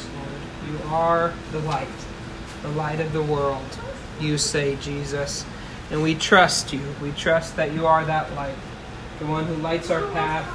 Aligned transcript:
Yes, 0.00 0.08
Lord. 0.14 0.28
You 0.70 0.78
are 0.88 1.34
the 1.52 1.60
light, 1.60 1.88
the 2.62 2.68
light 2.70 3.00
of 3.00 3.12
the 3.12 3.22
world. 3.22 3.78
You 4.20 4.38
say, 4.38 4.76
Jesus. 4.76 5.44
And 5.90 6.02
we 6.02 6.14
trust 6.14 6.72
you. 6.72 6.80
We 7.02 7.12
trust 7.12 7.56
that 7.56 7.72
you 7.72 7.86
are 7.86 8.04
that 8.04 8.32
light, 8.34 8.54
the 9.18 9.26
one 9.26 9.44
who 9.46 9.54
lights 9.56 9.90
our 9.90 10.06
path, 10.12 10.48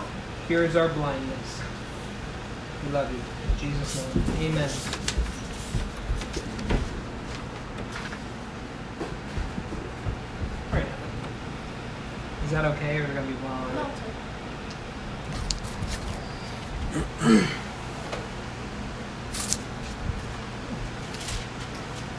cures 0.48 0.76
our 0.76 0.90
blindness. 0.90 1.62
We 2.86 2.92
love 2.92 3.12
you. 3.12 3.20
In 3.20 3.74
Jesus' 3.74 4.16
name, 4.16 4.26
amen. 4.52 4.70
Right. 10.72 10.86
Is 12.46 12.52
that 12.52 12.66
okay, 12.66 13.00
or 13.00 13.04
is 13.04 13.10
it 13.10 13.14
going 13.14 13.28
to 13.28 13.34
be 13.34 13.40
long? 17.28 17.50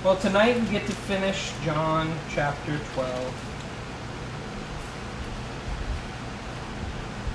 Well, 0.06 0.16
tonight 0.19 0.55
we 0.60 0.66
get 0.69 0.87
to 0.87 0.92
finish 0.92 1.51
John 1.65 2.16
chapter 2.30 2.78
12. 2.95 3.34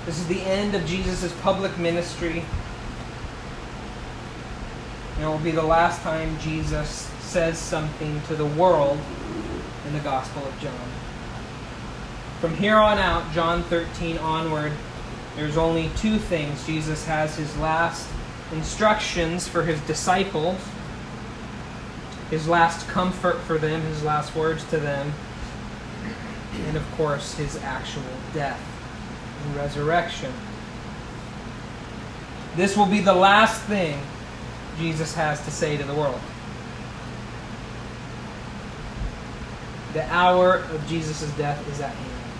This 0.06 0.18
is 0.18 0.26
the 0.26 0.40
end 0.40 0.74
of 0.74 0.86
Jesus' 0.86 1.34
public 1.42 1.76
ministry. 1.76 2.42
And 5.16 5.24
it 5.24 5.26
will 5.26 5.38
be 5.40 5.50
the 5.50 5.62
last 5.62 6.00
time 6.00 6.38
Jesus 6.38 7.10
says 7.20 7.58
something 7.58 8.22
to 8.28 8.34
the 8.34 8.46
world 8.46 8.98
in 9.86 9.92
the 9.92 10.00
Gospel 10.00 10.42
of 10.42 10.58
John. 10.58 10.88
From 12.40 12.56
here 12.56 12.76
on 12.76 12.96
out, 12.96 13.30
John 13.34 13.64
13 13.64 14.16
onward, 14.16 14.72
there's 15.36 15.58
only 15.58 15.90
two 15.98 16.16
things. 16.16 16.64
Jesus 16.64 17.04
has 17.04 17.36
his 17.36 17.54
last 17.58 18.08
instructions 18.50 19.46
for 19.46 19.62
his 19.62 19.78
disciples, 19.82 20.58
his 22.32 22.48
last 22.48 22.88
comfort 22.88 23.38
for 23.40 23.58
them, 23.58 23.82
his 23.82 24.02
last 24.02 24.34
words 24.34 24.64
to 24.70 24.78
them, 24.78 25.12
and 26.66 26.78
of 26.78 26.92
course, 26.92 27.34
his 27.34 27.58
actual 27.58 28.02
death 28.32 28.58
and 29.44 29.54
resurrection. 29.54 30.32
This 32.56 32.74
will 32.74 32.86
be 32.86 33.00
the 33.00 33.12
last 33.12 33.60
thing 33.64 34.00
Jesus 34.78 35.14
has 35.14 35.44
to 35.44 35.50
say 35.50 35.76
to 35.76 35.84
the 35.84 35.94
world. 35.94 36.22
The 39.92 40.06
hour 40.06 40.54
of 40.54 40.86
Jesus' 40.88 41.30
death 41.32 41.68
is 41.70 41.80
at 41.82 41.90
hand. 41.90 42.30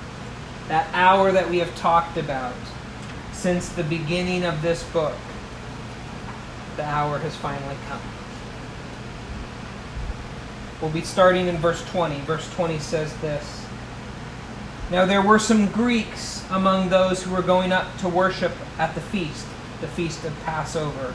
That 0.69 0.89
hour 0.95 1.33
that 1.33 1.51
we 1.51 1.59
have 1.59 1.77
talked 1.77 2.17
about 2.17 2.55
since 3.33 3.69
the 3.69 3.85
beginning 3.85 4.47
of 4.47 4.63
this 4.63 4.83
book, 4.85 5.17
the 6.77 6.85
hour 6.87 7.19
has 7.19 7.37
finally 7.37 7.77
come. 7.91 8.01
We'll 10.83 10.91
be 10.91 11.03
starting 11.03 11.47
in 11.47 11.59
verse 11.59 11.83
20. 11.91 12.23
Verse 12.23 12.53
20 12.55 12.81
says 12.81 13.17
this 13.19 13.65
Now 14.91 15.07
there 15.07 15.23
were 15.23 15.39
some 15.39 15.69
Greeks 15.69 16.45
among 16.51 16.89
those 16.89 17.23
who 17.23 17.31
were 17.31 17.41
going 17.41 17.71
up 17.71 17.97
to 17.99 18.09
worship 18.09 18.51
at 18.79 18.97
the 18.97 19.01
feast, 19.01 19.47
the 19.81 19.87
feast 19.87 20.25
of 20.25 20.39
Passover. 20.41 21.15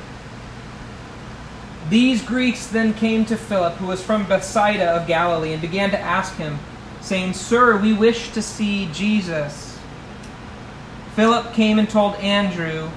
These 1.90 2.22
Greeks 2.22 2.68
then 2.68 2.94
came 2.94 3.26
to 3.26 3.36
Philip, 3.36 3.74
who 3.74 3.88
was 3.88 4.02
from 4.02 4.26
Bethsaida 4.26 4.86
of 4.92 5.06
Galilee, 5.06 5.52
and 5.52 5.62
began 5.62 5.90
to 5.92 6.00
ask 6.00 6.36
him, 6.36 6.60
saying, 7.02 7.34
Sir, 7.34 7.78
we 7.78 7.92
wish 7.92 8.32
to 8.32 8.42
see 8.42 8.90
Jesus. 8.94 9.78
Philip 11.16 11.54
came 11.54 11.78
and 11.78 11.90
told 11.90 12.16
Andrew. 12.16 12.90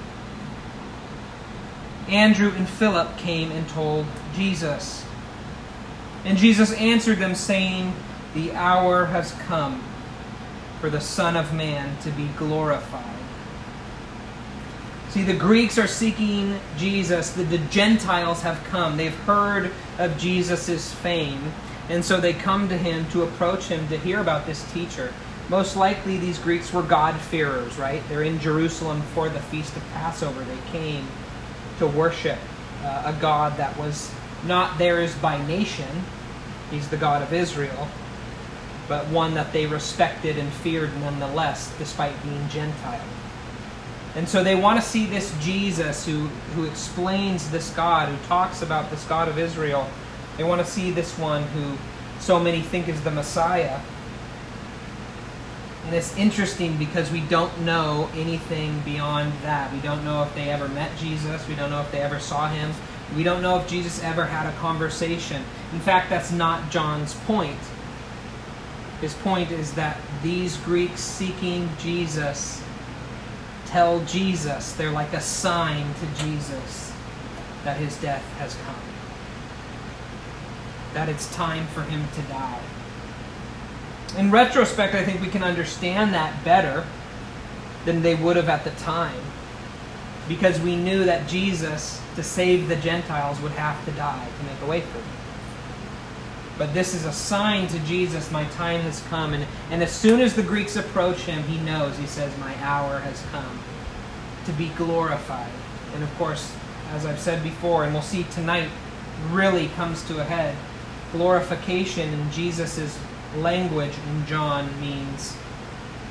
Andrew 2.07 2.53
and 2.55 2.67
Philip 2.67 3.17
came 3.17 3.51
and 3.51 3.67
told 3.67 4.05
Jesus. 4.35 5.05
And 6.23 6.37
Jesus 6.37 6.71
answered 6.73 7.17
them, 7.17 7.35
saying, 7.35 7.93
The 8.33 8.53
hour 8.53 9.05
has 9.05 9.31
come 9.47 9.83
for 10.79 10.89
the 10.89 11.01
Son 11.01 11.35
of 11.35 11.53
Man 11.53 11.97
to 12.01 12.11
be 12.11 12.27
glorified. 12.37 13.05
See, 15.09 15.23
the 15.23 15.35
Greeks 15.35 15.77
are 15.77 15.87
seeking 15.87 16.59
Jesus. 16.77 17.31
The, 17.31 17.43
the 17.43 17.57
Gentiles 17.57 18.43
have 18.43 18.63
come. 18.65 18.95
They've 18.95 19.13
heard 19.13 19.71
of 19.97 20.17
Jesus' 20.17 20.93
fame. 20.93 21.51
And 21.89 22.05
so 22.05 22.21
they 22.21 22.31
come 22.33 22.69
to 22.69 22.77
him 22.77 23.09
to 23.09 23.23
approach 23.23 23.65
him 23.65 23.87
to 23.89 23.97
hear 23.97 24.19
about 24.21 24.45
this 24.45 24.71
teacher. 24.71 25.13
Most 25.49 25.75
likely, 25.75 26.17
these 26.17 26.39
Greeks 26.39 26.71
were 26.71 26.83
God-fearers, 26.83 27.77
right? 27.77 28.01
They're 28.07 28.23
in 28.23 28.39
Jerusalem 28.39 29.01
for 29.13 29.27
the 29.27 29.41
Feast 29.41 29.75
of 29.75 29.83
Passover. 29.91 30.45
They 30.45 30.71
came 30.71 31.05
to 31.79 31.87
worship 31.87 32.39
uh, 32.83 33.13
a 33.13 33.21
God 33.21 33.57
that 33.57 33.75
was 33.77 34.13
not 34.45 34.77
theirs 34.77 35.15
by 35.15 35.45
nation. 35.47 36.03
He's 36.69 36.87
the 36.89 36.97
God 36.97 37.21
of 37.21 37.33
Israel, 37.33 37.87
but 38.87 39.07
one 39.07 39.33
that 39.33 39.51
they 39.53 39.65
respected 39.65 40.37
and 40.37 40.51
feared 40.51 40.95
nonetheless, 40.99 41.73
despite 41.77 42.21
being 42.23 42.47
Gentile. 42.49 43.01
And 44.15 44.27
so 44.27 44.43
they 44.43 44.55
want 44.55 44.81
to 44.81 44.85
see 44.85 45.05
this 45.05 45.33
Jesus 45.39 46.05
who, 46.05 46.27
who 46.55 46.65
explains 46.65 47.49
this 47.49 47.69
God, 47.71 48.09
who 48.09 48.27
talks 48.27 48.61
about 48.61 48.89
this 48.89 49.05
God 49.05 49.29
of 49.29 49.37
Israel. 49.37 49.87
They 50.37 50.43
want 50.43 50.65
to 50.65 50.69
see 50.69 50.91
this 50.91 51.17
one 51.17 51.43
who 51.43 51.77
so 52.19 52.39
many 52.39 52.61
think 52.61 52.87
is 52.89 53.01
the 53.01 53.11
Messiah. 53.11 53.79
And 55.85 55.95
it's 55.95 56.15
interesting 56.17 56.77
because 56.77 57.11
we 57.11 57.21
don't 57.21 57.61
know 57.61 58.09
anything 58.13 58.81
beyond 58.81 59.33
that. 59.43 59.73
We 59.73 59.79
don't 59.79 60.03
know 60.03 60.23
if 60.23 60.33
they 60.35 60.49
ever 60.49 60.67
met 60.69 60.95
Jesus. 60.97 61.47
We 61.47 61.55
don't 61.55 61.69
know 61.69 61.81
if 61.81 61.91
they 61.91 62.01
ever 62.01 62.19
saw 62.19 62.49
him. 62.49 62.71
We 63.15 63.23
don't 63.23 63.41
know 63.41 63.59
if 63.59 63.67
Jesus 63.67 64.01
ever 64.03 64.25
had 64.25 64.47
a 64.47 64.57
conversation. 64.57 65.43
In 65.73 65.79
fact, 65.79 66.09
that's 66.09 66.31
not 66.31 66.71
John's 66.71 67.13
point. 67.13 67.59
His 69.01 69.13
point 69.15 69.51
is 69.51 69.73
that 69.73 69.97
these 70.23 70.57
Greeks 70.57 71.01
seeking 71.01 71.69
Jesus 71.79 72.63
tell 73.65 73.99
Jesus, 74.05 74.73
they're 74.73 74.91
like 74.91 75.13
a 75.13 75.21
sign 75.21 75.87
to 75.95 76.23
Jesus 76.23 76.93
that 77.63 77.77
his 77.77 77.97
death 77.97 78.23
has 78.37 78.55
come. 78.65 78.75
That 80.93 81.09
it's 81.09 81.33
time 81.33 81.67
for 81.67 81.81
him 81.83 82.05
to 82.15 82.21
die. 82.23 82.59
In 84.17 84.29
retrospect, 84.29 84.93
I 84.93 85.03
think 85.03 85.21
we 85.21 85.27
can 85.27 85.43
understand 85.43 86.13
that 86.13 86.43
better 86.43 86.85
than 87.85 88.01
they 88.01 88.15
would 88.15 88.35
have 88.35 88.49
at 88.49 88.63
the 88.63 88.71
time. 88.71 89.21
Because 90.31 90.61
we 90.61 90.77
knew 90.77 91.03
that 91.03 91.27
Jesus, 91.27 92.01
to 92.15 92.23
save 92.23 92.69
the 92.69 92.77
Gentiles, 92.77 93.41
would 93.41 93.51
have 93.51 93.83
to 93.83 93.91
die 93.91 94.25
to 94.39 94.45
make 94.45 94.61
a 94.61 94.65
way 94.65 94.79
for 94.79 94.97
them. 94.97 95.07
But 96.57 96.73
this 96.73 96.93
is 96.93 97.05
a 97.05 97.11
sign 97.11 97.67
to 97.67 97.79
Jesus, 97.79 98.31
my 98.31 98.45
time 98.45 98.79
has 98.79 99.01
come. 99.09 99.33
And, 99.33 99.45
and 99.71 99.83
as 99.83 99.91
soon 99.91 100.21
as 100.21 100.33
the 100.33 100.41
Greeks 100.41 100.77
approach 100.77 101.23
him, 101.23 101.43
he 101.43 101.59
knows, 101.59 101.97
he 101.97 102.05
says, 102.05 102.31
my 102.37 102.55
hour 102.63 102.99
has 102.99 103.21
come 103.29 103.59
to 104.45 104.53
be 104.53 104.69
glorified. 104.77 105.51
And 105.95 106.01
of 106.01 106.17
course, 106.17 106.55
as 106.91 107.05
I've 107.05 107.19
said 107.19 107.43
before, 107.43 107.83
and 107.83 107.91
we'll 107.91 108.01
see 108.01 108.23
tonight, 108.31 108.69
really 109.31 109.67
comes 109.75 110.01
to 110.07 110.21
a 110.21 110.23
head. 110.23 110.55
Glorification 111.11 112.07
in 112.07 112.31
Jesus' 112.31 112.97
language 113.35 113.95
in 114.07 114.25
John 114.27 114.79
means 114.79 115.35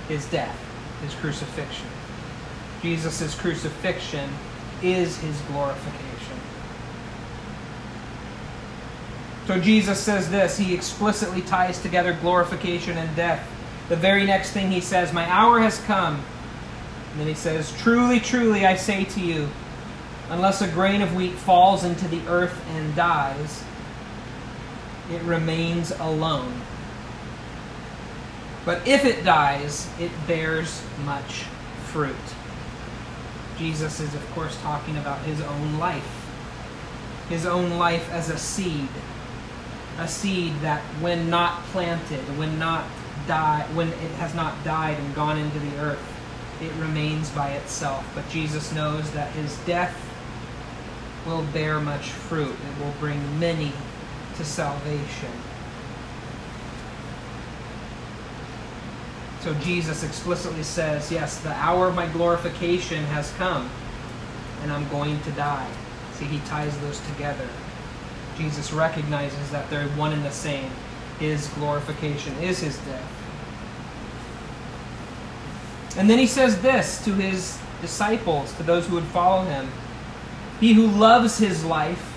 his 0.09 0.27
death, 0.27 0.59
his 1.03 1.15
crucifixion. 1.15 1.87
Jesus' 2.83 3.35
crucifixion 3.35 4.31
is 4.83 5.19
his 5.19 5.39
glorification. 5.43 6.01
So 9.47 9.61
Jesus 9.61 9.99
says 9.99 10.31
this, 10.31 10.57
he 10.59 10.75
explicitly 10.75 11.43
ties 11.43 11.83
together 11.83 12.17
glorification 12.21 12.97
and 12.97 13.15
death. 13.17 13.47
The 13.89 13.97
very 13.97 14.25
next 14.25 14.53
thing 14.53 14.71
he 14.71 14.81
says, 14.81 15.13
My 15.13 15.29
hour 15.29 15.61
has 15.61 15.79
come. 15.81 16.23
And 17.11 17.21
then 17.21 17.27
he 17.27 17.35
says, 17.35 17.77
Truly, 17.79 18.21
truly, 18.21 18.65
I 18.65 18.77
say 18.77 19.05
to 19.05 19.21
you, 19.21 19.49
unless 20.29 20.63
a 20.63 20.69
grain 20.69 21.03
of 21.03 21.17
wheat 21.17 21.33
falls 21.33 21.83
into 21.83 22.07
the 22.07 22.25
earth 22.29 22.65
and 22.69 22.95
dies, 22.95 23.65
it 25.11 25.21
remains 25.23 25.91
alone. 25.91 26.61
But 28.65 28.87
if 28.87 29.05
it 29.05 29.25
dies, 29.25 29.91
it 29.99 30.13
bears 30.29 30.85
much 31.05 31.43
fruit. 31.87 32.15
Jesus 33.61 34.01
is, 34.01 34.15
of 34.15 34.31
course, 34.31 34.59
talking 34.63 34.97
about 34.97 35.19
his 35.21 35.39
own 35.43 35.79
life. 35.79 36.27
His 37.29 37.45
own 37.45 37.79
life 37.79 38.11
as 38.11 38.31
a 38.31 38.39
seed. 38.39 38.89
A 39.99 40.09
seed 40.09 40.55
that, 40.63 40.81
when 41.03 41.29
not 41.29 41.63
planted, 41.65 42.21
when 42.39 42.59
not 42.59 42.87
die, 43.27 43.67
when 43.75 43.89
it 43.89 44.13
has 44.13 44.35
not 44.35 44.65
died 44.65 44.99
and 44.99 45.15
gone 45.15 45.37
into 45.37 45.59
the 45.59 45.79
earth, 45.79 46.03
it 46.63 46.73
remains 46.81 47.29
by 47.29 47.51
itself. 47.51 48.03
But 48.15 48.27
Jesus 48.31 48.73
knows 48.73 49.11
that 49.11 49.31
his 49.33 49.55
death 49.67 49.95
will 51.27 51.43
bear 51.53 51.81
much 51.81 52.09
fruit. 52.09 52.55
It 52.55 52.83
will 52.83 52.95
bring 52.99 53.39
many 53.39 53.73
to 54.37 54.45
salvation. 54.45 55.33
So 59.41 59.55
Jesus 59.55 60.05
explicitly 60.05 60.63
says, 60.63 61.11
Yes, 61.11 61.41
the 61.41 61.53
hour 61.53 61.89
of 61.89 61.95
my 61.95 62.07
glorification 62.09 63.05
has 63.07 63.33
come, 63.33 63.71
and 64.63 64.73
I'm 64.73 64.89
going 64.91 65.21
to 65.23 65.31
die. 65.33 65.71
See, 66.15 66.27
he 66.27 66.39
ties 66.41 66.79
those 66.81 67.01
together. 67.13 67.49
Jesus 68.37 68.73
recognizes 68.73 69.51
that 69.51 69.69
they're 69.71 69.89
one 69.91 70.13
and 70.13 70.25
the 70.25 70.31
same. 70.31 70.71
His 71.19 71.49
glorification 71.49 72.35
is 72.39 72.61
his 72.61 72.77
death. 72.79 73.13
And 75.97 76.09
then 76.09 76.19
he 76.19 76.27
says 76.27 76.61
this 76.63 77.03
to 77.05 77.15
his 77.15 77.59
disciples, 77.81 78.53
to 78.55 78.63
those 78.63 78.87
who 78.87 78.95
would 78.97 79.05
follow 79.05 79.45
him 79.45 79.69
He 80.61 80.75
who 80.75 80.87
loves 80.87 81.39
his 81.39 81.65
life 81.65 82.17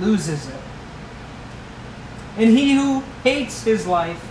loses 0.00 0.48
it. 0.48 0.60
And 2.36 2.50
he 2.50 2.74
who 2.74 3.02
hates 3.24 3.64
his 3.64 3.86
life 3.86 4.27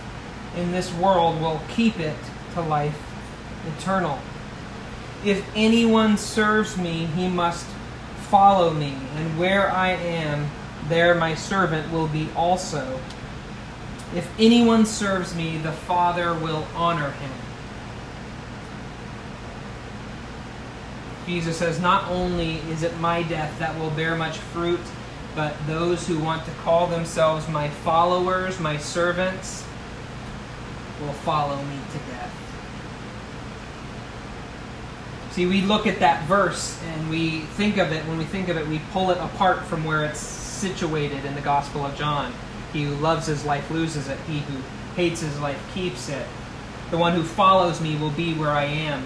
in 0.58 0.72
this 0.72 0.92
world 0.94 1.40
will 1.40 1.60
keep 1.68 1.98
it 2.00 2.16
to 2.54 2.60
life 2.60 3.00
eternal. 3.78 4.18
If 5.24 5.44
anyone 5.54 6.16
serves 6.16 6.76
me, 6.76 7.06
he 7.06 7.28
must 7.28 7.66
follow 8.28 8.72
me, 8.72 8.94
and 9.16 9.38
where 9.38 9.70
I 9.70 9.90
am, 9.90 10.50
there 10.88 11.14
my 11.14 11.34
servant 11.34 11.92
will 11.92 12.08
be 12.08 12.28
also. 12.36 13.00
If 14.14 14.30
anyone 14.38 14.86
serves 14.86 15.34
me, 15.34 15.58
the 15.58 15.72
Father 15.72 16.34
will 16.34 16.66
honor 16.74 17.10
him. 17.10 17.30
Jesus 21.26 21.58
says, 21.58 21.78
Not 21.78 22.10
only 22.10 22.56
is 22.70 22.82
it 22.82 22.98
my 22.98 23.22
death 23.22 23.58
that 23.58 23.78
will 23.78 23.90
bear 23.90 24.16
much 24.16 24.38
fruit, 24.38 24.80
but 25.34 25.54
those 25.66 26.06
who 26.06 26.18
want 26.18 26.44
to 26.46 26.50
call 26.62 26.86
themselves 26.86 27.48
my 27.48 27.68
followers, 27.68 28.58
my 28.58 28.78
servants, 28.78 29.67
will 31.00 31.12
follow 31.12 31.56
me 31.56 31.78
to 31.92 31.98
death. 32.12 32.34
See, 35.32 35.46
we 35.46 35.60
look 35.60 35.86
at 35.86 36.00
that 36.00 36.26
verse 36.26 36.82
and 36.82 37.10
we 37.10 37.40
think 37.40 37.76
of 37.76 37.92
it, 37.92 38.04
when 38.06 38.18
we 38.18 38.24
think 38.24 38.48
of 38.48 38.56
it, 38.56 38.66
we 38.66 38.80
pull 38.92 39.10
it 39.10 39.18
apart 39.18 39.64
from 39.64 39.84
where 39.84 40.04
it's 40.04 40.18
situated 40.18 41.24
in 41.24 41.34
the 41.34 41.40
Gospel 41.40 41.86
of 41.86 41.94
John. 41.94 42.32
He 42.72 42.84
who 42.84 42.94
loves 42.96 43.26
his 43.26 43.44
life 43.44 43.70
loses 43.70 44.08
it, 44.08 44.18
he 44.26 44.40
who 44.40 44.60
hates 44.96 45.20
his 45.20 45.38
life 45.38 45.60
keeps 45.72 46.08
it. 46.08 46.26
The 46.90 46.98
one 46.98 47.12
who 47.12 47.22
follows 47.22 47.80
me 47.80 47.96
will 47.96 48.10
be 48.10 48.34
where 48.34 48.50
I 48.50 48.64
am. 48.64 49.04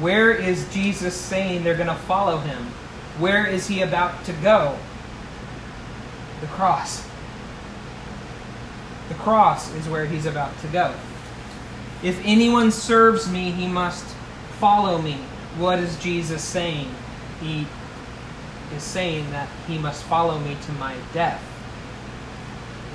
Where 0.00 0.32
is 0.32 0.70
Jesus 0.72 1.14
saying 1.14 1.64
they're 1.64 1.76
going 1.76 1.86
to 1.86 1.94
follow 1.94 2.38
him? 2.38 2.66
Where 3.18 3.46
is 3.46 3.68
he 3.68 3.82
about 3.82 4.24
to 4.24 4.32
go? 4.34 4.76
The 6.40 6.46
cross. 6.48 7.06
The 9.08 9.14
cross 9.14 9.72
is 9.74 9.88
where 9.88 10.06
he's 10.06 10.26
about 10.26 10.58
to 10.60 10.66
go. 10.68 10.94
If 12.02 12.20
anyone 12.24 12.70
serves 12.70 13.30
me, 13.30 13.50
he 13.50 13.66
must 13.66 14.04
follow 14.58 15.00
me. 15.00 15.18
What 15.58 15.78
is 15.78 15.98
Jesus 15.98 16.42
saying? 16.42 16.94
He 17.40 17.66
is 18.74 18.82
saying 18.82 19.30
that 19.30 19.48
he 19.66 19.78
must 19.78 20.02
follow 20.04 20.38
me 20.38 20.56
to 20.66 20.72
my 20.72 20.94
death. 21.12 21.42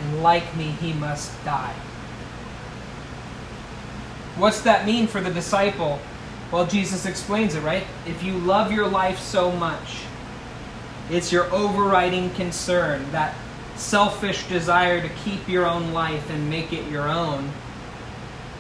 And 0.02 0.24
like 0.24 0.56
me, 0.56 0.66
he 0.66 0.94
must 0.94 1.32
die. 1.44 1.76
What's 4.38 4.62
that 4.62 4.86
mean 4.86 5.08
for 5.08 5.22
the 5.22 5.32
disciple 5.32 6.00
well, 6.52 6.66
Jesus 6.66 7.06
explains 7.06 7.56
it, 7.56 7.62
right? 7.62 7.84
If 8.06 8.24
you 8.24 8.38
love 8.38 8.72
your 8.72 8.88
life 8.88 9.20
so 9.20 9.52
much, 9.52 10.04
it's 11.10 11.32
your 11.32 11.52
overriding 11.54 12.30
concern, 12.32 13.12
that 13.12 13.36
selfish 13.76 14.48
desire 14.48 15.02
to 15.02 15.10
keep 15.26 15.50
your 15.50 15.66
own 15.66 15.92
life 15.92 16.30
and 16.30 16.50
make 16.50 16.72
it 16.72 16.90
your 16.90 17.10
own, 17.10 17.52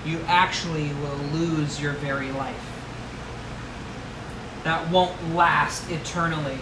you 0.05 0.19
actually 0.27 0.89
will 0.93 1.17
lose 1.33 1.81
your 1.81 1.93
very 1.93 2.31
life. 2.31 2.71
That 4.63 4.89
won't 4.89 5.35
last 5.35 5.89
eternally. 5.89 6.57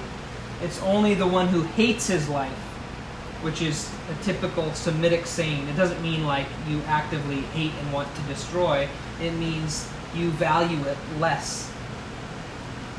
It's 0.62 0.82
only 0.82 1.14
the 1.14 1.28
one 1.28 1.48
who 1.48 1.64
hates 1.64 2.08
his 2.08 2.30
life, 2.30 2.52
which 3.42 3.62
is 3.62 3.90
a 4.12 4.24
typical 4.24 4.74
Semitic 4.74 5.26
saying. 5.26 5.68
It 5.68 5.76
doesn't 5.76 6.02
mean 6.02 6.26
like 6.26 6.48
you 6.68 6.82
actively 6.88 7.42
hate 7.42 7.74
and 7.80 7.94
want 7.94 8.14
to 8.16 8.22
destroy. 8.24 8.88
It 9.22 9.32
means 9.32 9.90
you 10.16 10.30
value 10.32 10.82
it 10.86 10.98
less 11.20 11.72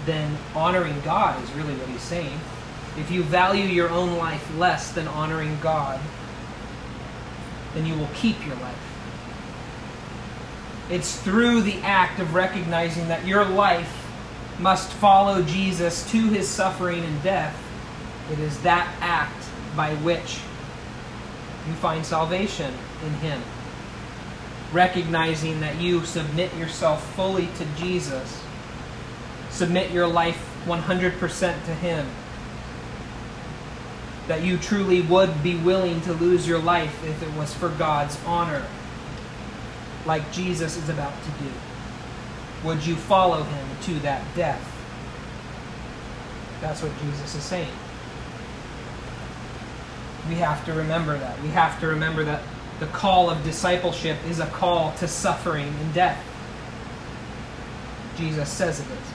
than 0.06 0.36
honoring 0.54 1.00
God, 1.00 1.42
is 1.42 1.50
really 1.52 1.74
what 1.74 1.88
he's 1.88 2.02
saying. 2.02 2.38
If 2.98 3.10
you 3.10 3.22
value 3.22 3.64
your 3.64 3.88
own 3.88 4.16
life 4.18 4.46
less 4.56 4.92
than 4.92 5.08
honoring 5.08 5.58
God, 5.60 6.00
then 7.74 7.86
you 7.86 7.94
will 7.96 8.10
keep 8.14 8.44
your 8.46 8.56
life. 8.56 8.83
It's 10.90 11.18
through 11.20 11.62
the 11.62 11.80
act 11.82 12.20
of 12.20 12.34
recognizing 12.34 13.08
that 13.08 13.26
your 13.26 13.44
life 13.44 14.00
must 14.58 14.90
follow 14.92 15.42
Jesus 15.42 16.08
to 16.10 16.28
his 16.28 16.48
suffering 16.48 17.02
and 17.02 17.22
death. 17.22 17.58
It 18.30 18.38
is 18.38 18.60
that 18.62 18.94
act 19.00 19.44
by 19.76 19.94
which 19.96 20.40
you 21.66 21.74
find 21.74 22.04
salvation 22.04 22.72
in 23.04 23.12
him. 23.14 23.42
Recognizing 24.72 25.60
that 25.60 25.80
you 25.80 26.04
submit 26.04 26.54
yourself 26.56 27.14
fully 27.14 27.48
to 27.58 27.64
Jesus, 27.76 28.42
submit 29.50 29.90
your 29.90 30.06
life 30.06 30.50
100% 30.66 31.64
to 31.64 31.74
Him, 31.74 32.06
that 34.26 34.42
you 34.42 34.56
truly 34.56 35.02
would 35.02 35.42
be 35.42 35.56
willing 35.56 36.00
to 36.02 36.12
lose 36.12 36.48
your 36.48 36.58
life 36.58 37.04
if 37.04 37.22
it 37.22 37.32
was 37.38 37.54
for 37.54 37.68
God's 37.68 38.18
honor, 38.24 38.64
like 40.06 40.30
Jesus 40.32 40.76
is 40.76 40.88
about 40.88 41.12
to 41.22 41.30
do. 41.44 41.50
Would 42.64 42.84
you 42.84 42.96
follow 42.96 43.42
Him 43.42 43.68
to 43.82 43.94
that 44.00 44.22
death? 44.34 44.70
That's 46.60 46.82
what 46.82 46.92
Jesus 47.00 47.34
is 47.34 47.42
saying. 47.42 47.68
We 50.28 50.36
have 50.36 50.64
to 50.64 50.72
remember 50.72 51.18
that. 51.18 51.40
We 51.42 51.48
have 51.48 51.78
to 51.80 51.86
remember 51.86 52.24
that 52.24 52.42
the 52.80 52.86
call 52.86 53.28
of 53.28 53.44
discipleship 53.44 54.16
is 54.28 54.40
a 54.40 54.46
call 54.46 54.92
to 54.94 55.06
suffering 55.06 55.68
and 55.68 55.94
death. 55.94 56.22
Jesus 58.16 58.48
says 58.48 58.80
it 58.80 58.86
is. 58.86 59.14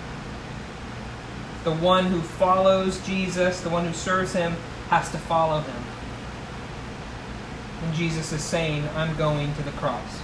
The 1.63 1.73
one 1.73 2.05
who 2.05 2.21
follows 2.21 3.05
Jesus, 3.05 3.61
the 3.61 3.69
one 3.69 3.85
who 3.85 3.93
serves 3.93 4.33
him, 4.33 4.55
has 4.89 5.11
to 5.11 5.17
follow 5.17 5.61
him. 5.61 5.83
And 7.83 7.93
Jesus 7.95 8.31
is 8.31 8.43
saying, 8.43 8.87
I'm 8.95 9.15
going 9.17 9.53
to 9.55 9.63
the 9.63 9.71
cross. 9.71 10.21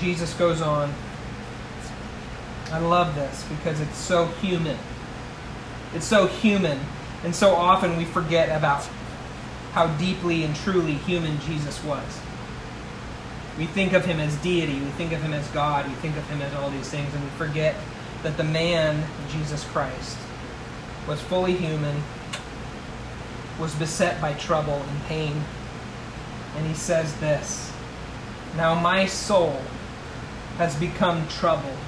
Jesus 0.00 0.32
goes 0.34 0.60
on. 0.60 0.92
I 2.72 2.78
love 2.78 3.14
this 3.14 3.44
because 3.48 3.80
it's 3.80 3.98
so 3.98 4.26
human. 4.26 4.78
It's 5.94 6.06
so 6.06 6.26
human 6.26 6.78
and 7.22 7.34
so 7.34 7.54
often 7.54 7.96
we 7.96 8.04
forget 8.04 8.56
about 8.56 8.88
how 9.72 9.88
deeply 9.98 10.44
and 10.44 10.56
truly 10.56 10.94
human 10.94 11.38
Jesus 11.40 11.82
was. 11.84 12.20
We 13.58 13.66
think 13.66 13.92
of 13.92 14.04
him 14.04 14.20
as 14.20 14.34
deity, 14.36 14.80
we 14.80 14.90
think 14.92 15.12
of 15.12 15.22
him 15.22 15.34
as 15.34 15.46
God, 15.48 15.86
we 15.86 15.94
think 15.96 16.16
of 16.16 16.26
him 16.28 16.40
as 16.40 16.54
all 16.54 16.70
these 16.70 16.88
things, 16.88 17.12
and 17.14 17.22
we 17.22 17.30
forget 17.30 17.74
that 18.22 18.36
the 18.36 18.44
man, 18.44 19.04
Jesus 19.30 19.64
Christ, 19.64 20.16
was 21.06 21.20
fully 21.20 21.54
human, 21.56 22.02
was 23.58 23.74
beset 23.74 24.20
by 24.20 24.32
trouble 24.34 24.82
and 24.88 25.02
pain. 25.04 25.44
And 26.56 26.66
he 26.66 26.74
says 26.74 27.14
this 27.16 27.72
Now 28.56 28.74
my 28.74 29.04
soul 29.04 29.60
has 30.60 30.76
become 30.76 31.26
troubled 31.28 31.78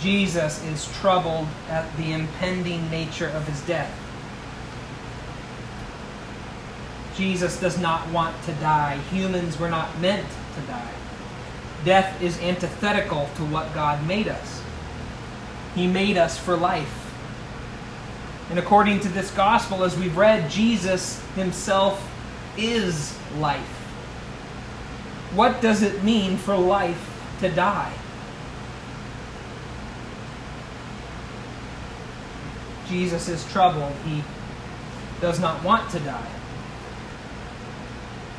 Jesus 0.00 0.64
is 0.64 0.90
troubled 1.00 1.46
at 1.68 1.94
the 1.96 2.12
impending 2.12 2.88
nature 2.90 3.28
of 3.28 3.46
his 3.46 3.60
death. 3.62 3.94
Jesus 7.16 7.60
does 7.60 7.78
not 7.78 8.08
want 8.08 8.42
to 8.44 8.52
die. 8.54 8.96
Humans 9.10 9.58
were 9.58 9.68
not 9.68 10.00
meant 10.00 10.26
to 10.54 10.60
die. 10.66 10.92
Death 11.84 12.20
is 12.22 12.38
antithetical 12.40 13.28
to 13.36 13.44
what 13.44 13.74
God 13.74 14.06
made 14.06 14.26
us. 14.26 14.62
He 15.74 15.86
made 15.86 16.16
us 16.16 16.38
for 16.38 16.56
life. 16.56 16.96
And 18.48 18.58
according 18.58 19.00
to 19.00 19.08
this 19.08 19.30
gospel, 19.30 19.84
as 19.84 19.96
we've 19.96 20.16
read, 20.16 20.50
Jesus 20.50 21.22
himself 21.34 22.10
is 22.56 23.16
life. 23.38 23.79
What 25.34 25.60
does 25.60 25.82
it 25.82 26.02
mean 26.02 26.36
for 26.36 26.56
life 26.56 27.36
to 27.40 27.48
die? 27.48 27.92
Jesus 32.88 33.28
is 33.28 33.44
troubled. 33.52 33.92
He 34.04 34.24
does 35.20 35.38
not 35.38 35.62
want 35.62 35.90
to 35.92 36.00
die 36.00 36.30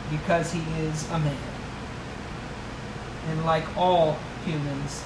because 0.10 0.52
he 0.52 0.60
is 0.82 1.10
a 1.12 1.20
man. 1.20 1.38
And 3.30 3.46
like 3.46 3.66
all 3.78 4.18
humans, 4.46 5.04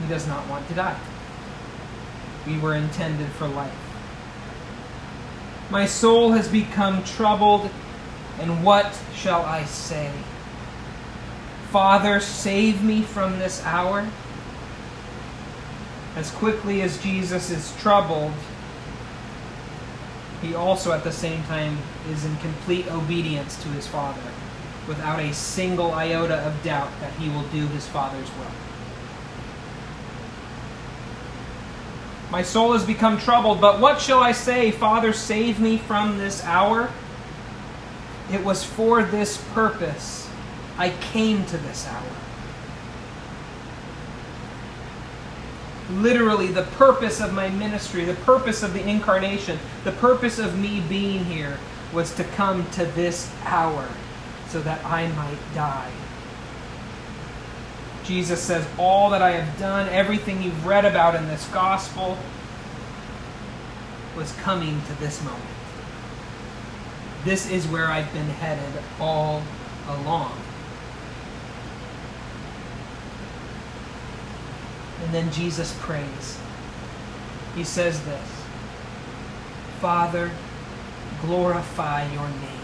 he 0.00 0.08
does 0.08 0.26
not 0.26 0.48
want 0.48 0.66
to 0.68 0.74
die. 0.74 0.98
We 2.46 2.58
were 2.58 2.74
intended 2.74 3.28
for 3.28 3.46
life. 3.46 3.72
My 5.70 5.86
soul 5.86 6.32
has 6.32 6.48
become 6.48 7.04
troubled, 7.04 7.70
and 8.40 8.64
what 8.64 8.98
shall 9.14 9.42
I 9.42 9.64
say? 9.64 10.10
Father, 11.70 12.20
save 12.20 12.82
me 12.82 13.02
from 13.02 13.38
this 13.38 13.64
hour. 13.64 14.08
As 16.16 16.30
quickly 16.30 16.82
as 16.82 17.02
Jesus 17.02 17.50
is 17.50 17.74
troubled, 17.80 18.32
he 20.42 20.54
also 20.54 20.92
at 20.92 21.04
the 21.04 21.12
same 21.12 21.42
time 21.44 21.78
is 22.10 22.24
in 22.24 22.36
complete 22.38 22.86
obedience 22.88 23.62
to 23.62 23.68
his 23.68 23.86
Father, 23.86 24.20
without 24.86 25.20
a 25.20 25.32
single 25.32 25.92
iota 25.92 26.36
of 26.40 26.62
doubt 26.62 26.90
that 27.00 27.12
he 27.14 27.30
will 27.30 27.44
do 27.44 27.66
his 27.68 27.86
Father's 27.86 28.28
will. 28.36 28.50
My 32.30 32.42
soul 32.42 32.72
has 32.72 32.84
become 32.84 33.18
troubled, 33.18 33.60
but 33.60 33.78
what 33.78 34.00
shall 34.00 34.20
I 34.20 34.32
say? 34.32 34.70
Father, 34.70 35.12
save 35.12 35.60
me 35.60 35.78
from 35.78 36.18
this 36.18 36.42
hour. 36.44 36.90
It 38.32 38.44
was 38.44 38.64
for 38.64 39.02
this 39.02 39.36
purpose 39.52 40.28
I 40.78 40.90
came 40.90 41.44
to 41.46 41.58
this 41.58 41.86
hour. 41.86 42.02
Literally, 45.90 46.46
the 46.46 46.62
purpose 46.62 47.20
of 47.20 47.34
my 47.34 47.50
ministry, 47.50 48.04
the 48.04 48.14
purpose 48.14 48.62
of 48.62 48.72
the 48.72 48.88
incarnation, 48.88 49.58
the 49.84 49.92
purpose 49.92 50.38
of 50.38 50.58
me 50.58 50.80
being 50.80 51.26
here 51.26 51.58
was 51.92 52.14
to 52.14 52.24
come 52.24 52.68
to 52.70 52.86
this 52.86 53.30
hour 53.44 53.86
so 54.48 54.60
that 54.62 54.82
I 54.84 55.08
might 55.08 55.54
die. 55.54 55.92
Jesus 58.04 58.40
says, 58.40 58.66
All 58.78 59.10
that 59.10 59.20
I 59.20 59.32
have 59.32 59.58
done, 59.58 59.88
everything 59.90 60.42
you've 60.42 60.66
read 60.66 60.84
about 60.84 61.14
in 61.14 61.28
this 61.28 61.46
gospel, 61.48 62.16
was 64.16 64.32
coming 64.36 64.80
to 64.86 64.94
this 65.00 65.22
moment. 65.22 65.51
This 67.24 67.48
is 67.48 67.68
where 67.68 67.86
I've 67.86 68.12
been 68.12 68.28
headed 68.28 68.82
all 68.98 69.42
along. 69.88 70.36
And 75.04 75.14
then 75.14 75.32
Jesus 75.32 75.76
prays. 75.80 76.38
He 77.54 77.64
says 77.64 78.02
this 78.04 78.44
Father, 79.80 80.30
glorify 81.20 82.10
your 82.12 82.28
name. 82.28 82.62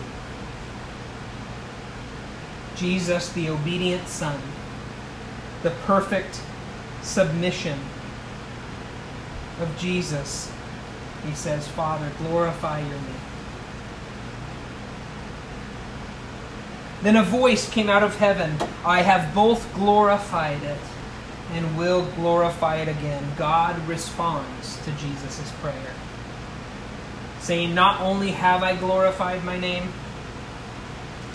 Jesus, 2.76 3.32
the 3.32 3.48
obedient 3.48 4.06
Son, 4.06 4.40
the 5.62 5.70
perfect 5.70 6.40
submission 7.02 7.78
of 9.60 9.76
Jesus, 9.76 10.52
he 11.26 11.34
says, 11.34 11.66
Father, 11.66 12.10
glorify 12.18 12.78
your 12.78 12.90
name. 12.90 13.27
Then 17.02 17.16
a 17.16 17.22
voice 17.22 17.70
came 17.70 17.88
out 17.88 18.02
of 18.02 18.16
heaven 18.16 18.56
I 18.84 19.02
have 19.02 19.34
both 19.34 19.72
glorified 19.74 20.62
it 20.62 20.80
and 21.52 21.78
will 21.78 22.06
glorify 22.12 22.76
it 22.76 22.88
again. 22.88 23.24
God 23.36 23.78
responds 23.86 24.82
to 24.84 24.90
Jesus' 24.92 25.52
prayer, 25.60 25.94
saying, 27.40 27.74
Not 27.74 28.00
only 28.00 28.32
have 28.32 28.62
I 28.62 28.76
glorified 28.76 29.44
my 29.44 29.58
name, 29.58 29.92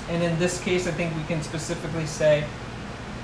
and 0.09 0.21
in 0.21 0.37
this 0.39 0.61
case, 0.61 0.87
I 0.87 0.91
think 0.91 1.15
we 1.15 1.23
can 1.23 1.41
specifically 1.41 2.05
say 2.05 2.43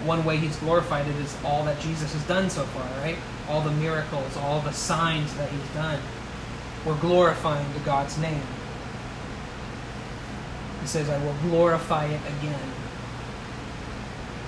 one 0.06 0.24
way 0.24 0.38
he's 0.38 0.56
glorified 0.58 1.08
it 1.08 1.16
is 1.18 1.36
all 1.44 1.66
that 1.66 1.80
Jesus 1.82 2.14
has 2.14 2.24
done 2.24 2.50
so 2.50 2.64
far, 2.64 2.88
right? 3.02 3.18
All 3.50 3.62
the 3.62 3.72
miracles, 3.72 4.38
all 4.38 4.62
the 4.62 4.72
signs 4.72 5.34
that 5.36 5.50
he's 5.50 5.70
done. 5.74 6.00
We're 6.86 7.00
glorifying 7.00 7.72
to 7.74 7.80
God's 7.82 8.18
name. 8.18 8.42
He 10.82 10.88
says, 10.88 11.10
I 11.10 11.24
will 11.24 11.36
glorify 11.42 12.06
it 12.06 12.22
again. 12.40 12.72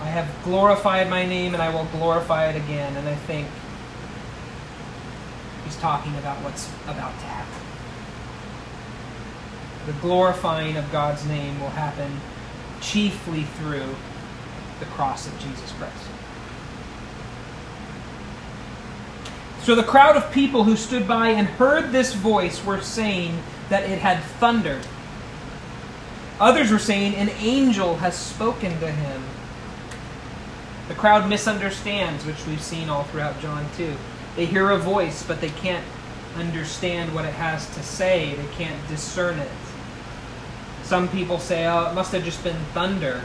I 0.02 0.06
have 0.06 0.28
glorified 0.44 1.10
my 1.10 1.26
name 1.26 1.54
and 1.54 1.62
I 1.62 1.74
will 1.74 1.86
glorify 1.86 2.48
it 2.50 2.56
again. 2.56 2.96
And 2.98 3.08
I 3.08 3.16
think 3.16 3.48
he's 5.66 5.78
talking 5.78 6.16
about 6.18 6.38
what's 6.44 6.68
about 6.86 7.18
to 7.20 7.26
happen. 7.26 7.62
The 9.86 9.94
glorifying 10.02 10.78
of 10.78 10.92
God's 10.92 11.26
name 11.26 11.60
will 11.60 11.70
happen 11.70 12.20
chiefly 12.82 13.44
through 13.44 13.96
the 14.80 14.86
cross 14.86 15.28
of 15.28 15.34
Jesus 15.40 15.72
Christ. 15.74 16.08
So 19.64 19.76
the 19.76 19.84
crowd 19.84 20.18
of 20.18 20.32
people 20.32 20.64
who 20.64 20.76
stood 20.76 21.08
by 21.08 21.30
and 21.30 21.48
heard 21.48 21.92
this 21.92 22.14
voice 22.14 22.66
were 22.66 22.82
saying 22.82 23.44
that 23.70 23.84
it 23.84 24.00
had 24.00 24.24
thundered. 24.40 24.86
Others 26.42 26.72
were 26.72 26.80
saying, 26.80 27.14
An 27.16 27.30
angel 27.40 27.98
has 27.98 28.18
spoken 28.18 28.80
to 28.80 28.92
him. 28.92 29.24
The 30.88 30.96
crowd 30.96 31.30
misunderstands, 31.30 32.26
which 32.26 32.46
we've 32.48 32.62
seen 32.62 32.90
all 32.90 33.04
throughout 33.04 33.40
John 33.40 33.66
2. 33.78 33.96
They 34.36 34.48
hear 34.48 34.72
a 34.72 34.78
voice, 34.78 35.22
but 35.22 35.40
they 35.40 35.52
can't 35.52 35.86
understand 36.36 37.14
what 37.14 37.26
it 37.26 37.34
has 37.36 37.70
to 37.76 37.84
say, 37.84 38.34
they 38.34 38.48
can't 38.56 38.88
discern 38.88 39.38
it. 39.38 39.52
Some 40.84 41.08
people 41.10 41.38
say, 41.38 41.68
oh, 41.68 41.92
it 41.92 41.94
must 41.94 42.12
have 42.12 42.24
just 42.24 42.44
been 42.44 42.58
thunder. 42.74 43.22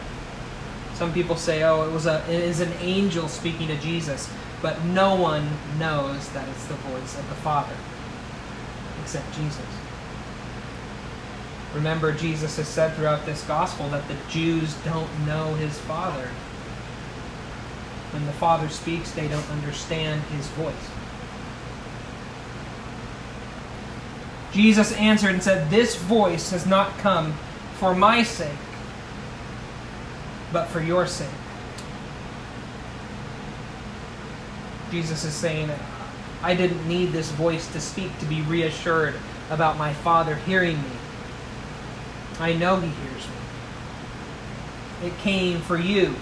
Some 0.94 1.12
people 1.14 1.36
say, 1.36 1.62
oh, 1.62 1.88
it 1.88 1.92
was 1.92 2.06
a 2.06 2.22
it 2.30 2.42
is 2.42 2.60
an 2.60 2.72
angel 2.80 3.28
speaking 3.28 3.68
to 3.68 3.76
Jesus. 3.78 4.30
But 4.60 4.84
no 4.84 5.14
one 5.14 5.48
knows 5.78 6.28
that 6.30 6.48
it's 6.48 6.66
the 6.66 6.74
voice 6.74 7.18
of 7.18 7.28
the 7.28 7.34
Father 7.36 7.74
except 9.02 9.34
Jesus. 9.34 9.66
Remember, 11.76 12.10
Jesus 12.10 12.56
has 12.56 12.66
said 12.66 12.94
throughout 12.94 13.26
this 13.26 13.44
gospel 13.44 13.90
that 13.90 14.08
the 14.08 14.16
Jews 14.30 14.74
don't 14.82 15.26
know 15.26 15.54
his 15.56 15.78
Father. 15.80 16.28
When 18.12 18.24
the 18.24 18.32
Father 18.32 18.70
speaks, 18.70 19.10
they 19.10 19.28
don't 19.28 19.48
understand 19.50 20.22
his 20.22 20.46
voice. 20.48 20.72
Jesus 24.54 24.90
answered 24.94 25.34
and 25.34 25.42
said, 25.42 25.68
This 25.68 25.96
voice 25.96 26.50
has 26.50 26.64
not 26.64 26.96
come 26.96 27.34
for 27.74 27.94
my 27.94 28.22
sake, 28.22 28.48
but 30.50 30.68
for 30.68 30.80
your 30.80 31.06
sake. 31.06 31.28
Jesus 34.90 35.26
is 35.26 35.34
saying, 35.34 35.70
I 36.42 36.54
didn't 36.54 36.88
need 36.88 37.12
this 37.12 37.30
voice 37.32 37.70
to 37.72 37.82
speak 37.82 38.18
to 38.20 38.24
be 38.24 38.40
reassured 38.40 39.14
about 39.50 39.76
my 39.76 39.92
Father 39.92 40.36
hearing 40.36 40.78
me. 40.82 40.90
I 42.38 42.52
know 42.52 42.80
He 42.80 42.88
hears 42.88 43.26
me. 43.28 45.08
It 45.08 45.18
came 45.18 45.60
for 45.60 45.78
you 45.78 46.14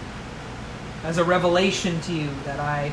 as 1.04 1.18
a 1.18 1.24
revelation 1.24 2.00
to 2.02 2.12
you 2.12 2.28
that 2.44 2.58
I 2.58 2.92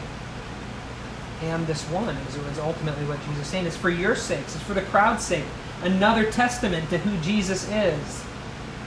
am 1.42 1.66
this 1.66 1.84
one, 1.86 2.16
is 2.18 2.60
ultimately 2.60 3.06
what 3.06 3.20
Jesus 3.26 3.42
is 3.42 3.48
saying. 3.48 3.66
It's 3.66 3.78
for 3.78 3.90
your 3.90 4.16
sakes, 4.16 4.56
it's 4.56 4.64
for 4.64 4.74
the 4.74 4.82
crowd's 4.82 5.24
sake. 5.24 5.46
Another 5.84 6.30
testament 6.32 6.90
to 6.90 7.00
who 7.00 7.20
Jesus 7.24 7.64
is 7.70 8.24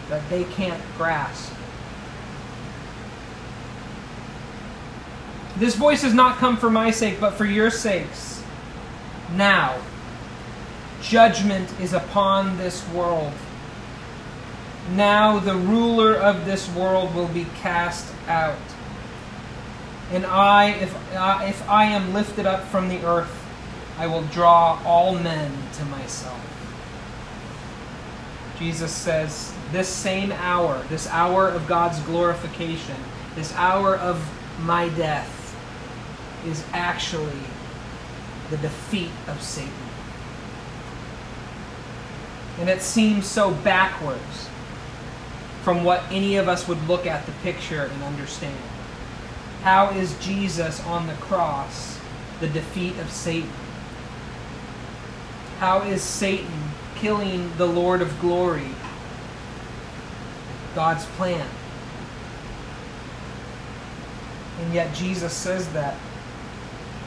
that 0.09 0.29
they 0.31 0.45
can't 0.45 0.81
grasp. 0.97 1.53
This 5.57 5.75
voice 5.75 6.03
has 6.03 6.14
not 6.14 6.38
come 6.38 6.57
for 6.57 6.71
my 6.71 6.91
sake, 6.91 7.21
but 7.21 7.35
for 7.35 7.45
your 7.45 7.71
sakes. 7.71 8.43
Now, 9.33 9.81
judgment 11.00 11.73
is 11.81 11.93
upon 11.93 12.57
this 12.59 12.87
world. 12.91 13.33
Now 14.93 15.38
the 15.38 15.55
ruler 15.55 16.14
of 16.14 16.45
this 16.45 16.69
world 16.71 17.14
will 17.14 17.29
be 17.29 17.47
cast 17.61 18.12
out. 18.29 18.59
And 20.12 20.26
I, 20.26 20.71
if, 20.71 21.14
uh, 21.14 21.41
if 21.43 21.69
I 21.69 21.87
am 21.87 22.12
lifted 22.12 22.47
up 22.47 22.64
from 22.69 22.88
the 22.88 23.05
earth, 23.05 23.45
I 23.99 24.07
will 24.07 24.23
draw 24.23 24.81
all 24.85 25.14
men 25.14 25.53
to 25.75 25.85
myself. 25.87 26.41
Jesus 28.59 28.93
says, 28.93 29.53
this 29.73 29.88
same 29.88 30.31
hour, 30.33 30.83
this 30.88 31.09
hour 31.09 31.49
of 31.49 31.67
God's 31.67 31.99
glorification, 32.00 32.97
this 33.35 33.53
hour 33.55 33.97
of 33.97 34.23
my 34.61 34.88
death, 34.91 35.57
is 36.47 36.64
actually 36.73 37.41
the 38.50 38.57
defeat 38.59 39.11
of 39.26 39.43
Satan. 39.43 39.73
And 42.61 42.69
it 42.69 42.83
seems 42.83 43.26
so 43.26 43.50
backwards 43.50 44.49
from 45.64 45.83
what 45.83 46.02
any 46.11 46.37
of 46.37 46.47
us 46.47 46.68
would 46.68 46.87
look 46.87 47.06
at 47.06 47.25
the 47.25 47.33
picture 47.42 47.85
and 47.85 48.02
understand. 48.02 48.56
How 49.62 49.88
is 49.92 50.14
Jesus 50.18 50.85
on 50.85 51.06
the 51.06 51.14
cross 51.14 51.99
the 52.38 52.49
defeat 52.49 52.99
of 52.99 53.11
Satan? 53.11 53.49
How 55.61 55.80
is 55.80 56.02
Satan 56.02 56.64
killing 56.97 57.56
the 57.56 57.66
Lord 57.66 58.02
of 58.02 58.21
glory 58.21 58.68
God's 60.75 61.06
plan? 61.06 61.49
And 64.61 64.75
yet 64.75 64.94
Jesus 64.94 65.33
says 65.33 65.73
that 65.73 65.97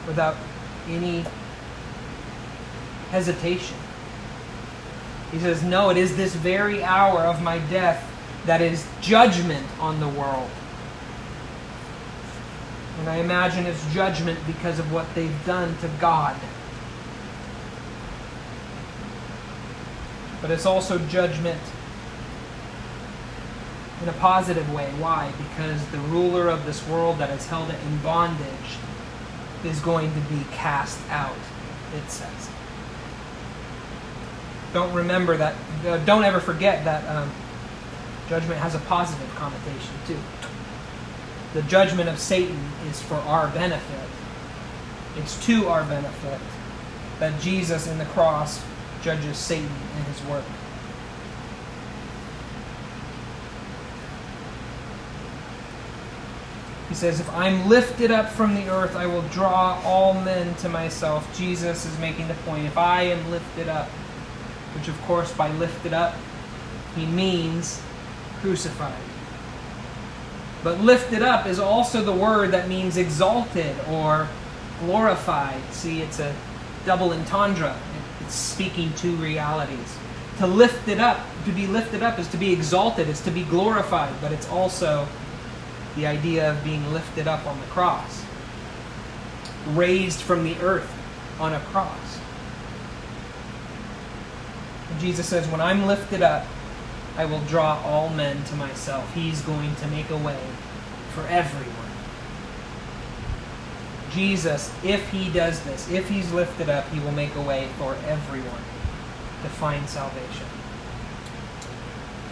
without 0.04 0.34
any 0.88 1.24
hesitation. 3.10 3.76
He 5.30 5.38
says, 5.38 5.62
No, 5.62 5.90
it 5.90 5.96
is 5.96 6.16
this 6.16 6.34
very 6.34 6.82
hour 6.82 7.20
of 7.20 7.40
my 7.40 7.58
death 7.70 8.17
that 8.48 8.62
is 8.62 8.86
judgment 9.02 9.66
on 9.78 10.00
the 10.00 10.08
world. 10.08 10.50
And 12.98 13.08
I 13.10 13.16
imagine 13.16 13.66
it's 13.66 13.92
judgment 13.92 14.38
because 14.46 14.78
of 14.78 14.90
what 14.90 15.06
they've 15.14 15.44
done 15.44 15.76
to 15.82 15.90
God. 16.00 16.34
But 20.40 20.50
it's 20.50 20.64
also 20.64 20.98
judgment 21.08 21.60
in 24.00 24.08
a 24.08 24.12
positive 24.14 24.72
way. 24.72 24.86
Why? 24.98 25.30
Because 25.36 25.86
the 25.88 25.98
ruler 25.98 26.48
of 26.48 26.64
this 26.64 26.86
world 26.88 27.18
that 27.18 27.28
has 27.28 27.46
held 27.48 27.68
it 27.68 27.78
in 27.84 27.98
bondage 27.98 28.78
is 29.62 29.78
going 29.80 30.10
to 30.14 30.20
be 30.20 30.42
cast 30.52 30.98
out, 31.10 31.36
it 31.94 32.10
says. 32.10 32.48
Don't 34.72 34.94
remember 34.94 35.36
that, 35.36 35.54
uh, 35.86 35.98
don't 35.98 36.24
ever 36.24 36.40
forget 36.40 36.84
that 36.86 37.04
um, 37.14 37.30
judgment 38.28 38.60
has 38.60 38.74
a 38.74 38.80
positive 38.80 39.28
connotation 39.34 39.94
too. 40.06 40.18
The 41.54 41.62
judgment 41.62 42.08
of 42.08 42.18
Satan 42.18 42.58
is 42.88 43.00
for 43.00 43.14
our 43.14 43.48
benefit, 43.48 44.08
it's 45.16 45.44
to 45.46 45.66
our 45.68 45.84
benefit 45.84 46.40
that 47.18 47.40
Jesus 47.40 47.86
in 47.86 47.98
the 47.98 48.04
cross 48.06 48.62
judges 49.02 49.36
Satan 49.36 49.70
and 49.96 50.04
his 50.06 50.24
work. 50.26 50.44
He 56.88 56.94
says, 56.94 57.20
If 57.20 57.28
I'm 57.34 57.68
lifted 57.68 58.10
up 58.10 58.30
from 58.30 58.54
the 58.54 58.68
earth, 58.70 58.96
I 58.96 59.06
will 59.06 59.22
draw 59.28 59.80
all 59.84 60.14
men 60.14 60.54
to 60.56 60.68
myself. 60.68 61.36
Jesus 61.36 61.84
is 61.84 61.98
making 61.98 62.28
the 62.28 62.34
point. 62.34 62.66
If 62.66 62.78
I 62.78 63.02
am 63.02 63.30
lifted 63.30 63.68
up, 63.68 63.88
which 64.74 64.88
of 64.88 65.00
course 65.02 65.32
by 65.32 65.50
lifted 65.52 65.92
up, 65.92 66.14
he 66.96 67.04
means 67.04 67.82
crucified. 68.40 69.02
But 70.64 70.80
lifted 70.80 71.22
up 71.22 71.46
is 71.46 71.58
also 71.58 72.02
the 72.02 72.12
word 72.12 72.50
that 72.50 72.68
means 72.68 72.96
exalted 72.96 73.76
or 73.88 74.28
glorified. 74.80 75.60
See, 75.72 76.00
it's 76.00 76.18
a 76.18 76.34
double 76.84 77.12
entendre. 77.12 77.76
It's 78.20 78.34
speaking 78.34 78.92
two 78.94 79.14
realities. 79.16 79.96
To 80.38 80.46
lift 80.46 80.88
it 80.88 80.98
up, 80.98 81.20
to 81.44 81.52
be 81.52 81.66
lifted 81.66 82.02
up 82.02 82.18
is 82.18 82.28
to 82.28 82.36
be 82.36 82.52
exalted, 82.52 83.08
it's 83.08 83.20
to 83.22 83.30
be 83.30 83.42
glorified, 83.44 84.14
but 84.20 84.32
it's 84.32 84.48
also 84.48 85.06
the 85.96 86.06
idea 86.06 86.52
of 86.52 86.62
being 86.62 86.92
lifted 86.92 87.26
up 87.26 87.44
on 87.46 87.58
the 87.60 87.66
cross, 87.66 88.24
raised 89.68 90.20
from 90.20 90.44
the 90.44 90.56
earth 90.60 90.92
on 91.40 91.54
a 91.54 91.60
cross. 91.60 92.20
Jesus 95.00 95.26
says, 95.26 95.46
When 95.48 95.60
I'm 95.60 95.86
lifted 95.86 96.22
up, 96.22 96.46
I 97.18 97.24
will 97.24 97.40
draw 97.40 97.82
all 97.82 98.08
men 98.10 98.44
to 98.44 98.54
myself. 98.54 99.12
He's 99.12 99.42
going 99.42 99.74
to 99.74 99.88
make 99.88 100.08
a 100.08 100.16
way 100.16 100.38
for 101.12 101.26
everyone. 101.26 101.74
Jesus, 104.12 104.72
if 104.84 105.10
he 105.10 105.28
does 105.28 105.60
this, 105.64 105.90
if 105.90 106.08
he's 106.08 106.30
lifted 106.32 106.68
up, 106.68 106.88
he 106.90 107.00
will 107.00 107.10
make 107.10 107.34
a 107.34 107.42
way 107.42 107.68
for 107.76 107.96
everyone 108.06 108.62
to 109.42 109.48
find 109.48 109.88
salvation. 109.88 110.46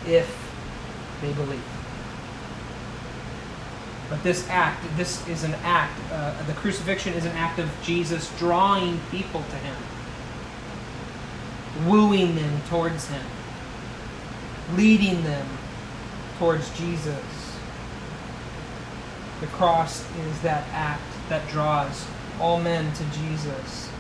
If 0.07 0.33
they 1.21 1.33
believe. 1.33 1.65
But 4.09 4.23
this 4.23 4.49
act, 4.49 4.85
this 4.97 5.27
is 5.27 5.43
an 5.43 5.55
act, 5.65 5.99
uh, 6.13 6.41
the 6.45 6.53
crucifixion 6.53 7.13
is 7.15 7.25
an 7.25 7.33
act 7.33 7.59
of 7.59 7.69
Jesus 7.83 8.31
drawing 8.39 9.01
people 9.11 9.43
to 9.43 9.57
him, 9.57 9.77
wooing 11.89 12.37
them 12.37 12.63
towards 12.69 13.09
him, 13.09 13.27
leading 14.75 15.23
them 15.23 15.47
towards 16.39 16.77
Jesus. 16.79 17.23
The 19.41 19.47
cross 19.49 20.01
is 20.19 20.41
that 20.41 20.67
act 20.73 21.03
that 21.29 21.47
draws 21.49 22.07
all 22.41 22.61
men 22.61 22.93
to 22.95 23.05
Jesus. 23.05 23.91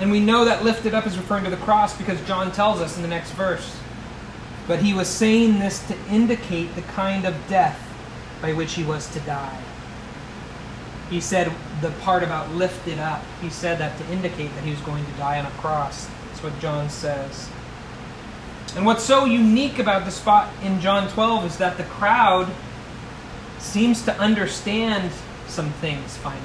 And 0.00 0.10
we 0.12 0.20
know 0.20 0.44
that 0.44 0.64
lifted 0.64 0.94
up 0.94 1.06
is 1.06 1.16
referring 1.16 1.44
to 1.44 1.50
the 1.50 1.56
cross 1.56 1.96
because 1.96 2.24
John 2.26 2.52
tells 2.52 2.80
us 2.80 2.96
in 2.96 3.02
the 3.02 3.08
next 3.08 3.32
verse. 3.32 3.78
But 4.66 4.80
he 4.80 4.94
was 4.94 5.08
saying 5.08 5.58
this 5.58 5.84
to 5.88 5.96
indicate 6.08 6.74
the 6.74 6.82
kind 6.82 7.24
of 7.24 7.34
death 7.48 7.82
by 8.40 8.52
which 8.52 8.74
he 8.74 8.84
was 8.84 9.10
to 9.14 9.20
die. 9.20 9.60
He 11.10 11.20
said 11.20 11.50
the 11.80 11.90
part 12.02 12.22
about 12.22 12.52
lifted 12.52 12.98
up, 12.98 13.24
he 13.40 13.48
said 13.48 13.78
that 13.78 13.98
to 13.98 14.12
indicate 14.12 14.54
that 14.54 14.62
he 14.62 14.70
was 14.70 14.80
going 14.80 15.04
to 15.04 15.12
die 15.12 15.38
on 15.38 15.46
a 15.46 15.50
cross. 15.52 16.08
That's 16.38 16.52
what 16.52 16.62
John 16.62 16.88
says. 16.88 17.50
And 18.76 18.86
what's 18.86 19.02
so 19.02 19.24
unique 19.24 19.80
about 19.80 20.04
the 20.04 20.12
spot 20.12 20.48
in 20.62 20.80
John 20.80 21.08
12 21.08 21.46
is 21.46 21.58
that 21.58 21.76
the 21.76 21.82
crowd 21.82 22.48
seems 23.58 24.02
to 24.04 24.16
understand 24.20 25.10
some 25.48 25.70
things 25.70 26.16
finally. 26.16 26.44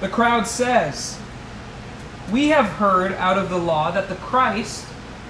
The 0.00 0.08
crowd 0.08 0.46
says, 0.46 1.20
We 2.32 2.48
have 2.48 2.64
heard 2.64 3.12
out 3.12 3.36
of 3.36 3.50
the 3.50 3.58
law 3.58 3.90
that 3.90 4.08
the 4.08 4.14
Christ 4.14 4.86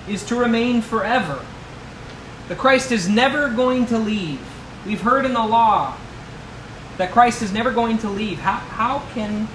is 0.09 0.24
to 0.26 0.37
remain 0.37 0.80
forever. 0.80 1.44
The 2.46 2.54
Christ 2.54 2.92
is 2.92 3.09
never 3.09 3.48
going 3.48 3.87
to 3.87 3.98
leave. 3.98 4.40
We've 4.87 5.00
heard 5.00 5.24
in 5.24 5.33
the 5.33 5.44
law 5.44 5.96
that 6.98 7.11
Christ 7.11 7.42
is 7.42 7.52
never 7.52 7.72
going 7.72 7.98
to 7.98 8.09
leave. 8.09 8.38
How, 8.38 8.59
how 8.59 9.02
can. 9.12 9.48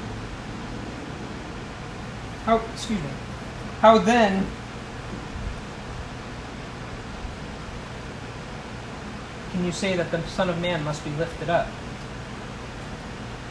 How, 2.50 2.60
excuse 2.74 3.00
me. 3.00 3.10
How 3.80 4.00
then 4.00 4.44
can 9.52 9.64
you 9.64 9.72
say 9.72 9.96
that 9.96 10.10
the 10.10 10.20
Son 10.24 10.50
of 10.50 10.60
Man 10.60 10.84
must 10.84 11.04
be 11.04 11.12
lifted 11.12 11.48
up? 11.48 11.68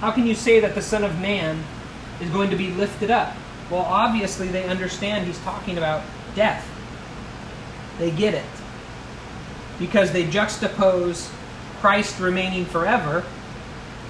How 0.01 0.11
can 0.11 0.27
you 0.27 0.35
say 0.35 0.59
that 0.59 0.75
the 0.75 0.83
Son 0.83 1.05
of 1.05 1.21
Man 1.21 1.63
is 2.21 2.29
going 2.31 2.51
to 2.51 2.57
be 2.57 2.73
lifted 2.73 3.09
up? 3.09 3.37
Well, 3.71 3.83
obviously, 3.83 4.49
they 4.49 4.65
understand 4.65 5.29
he's 5.29 5.39
talking 5.43 5.79
about 5.79 6.03
death. 6.35 6.69
They 8.01 8.11
get 8.11 8.35
it. 8.35 8.45
Because 9.79 10.11
they 10.11 10.25
juxtapose 10.25 11.33
Christ 11.79 12.19
remaining 12.19 12.65
forever 12.65 13.25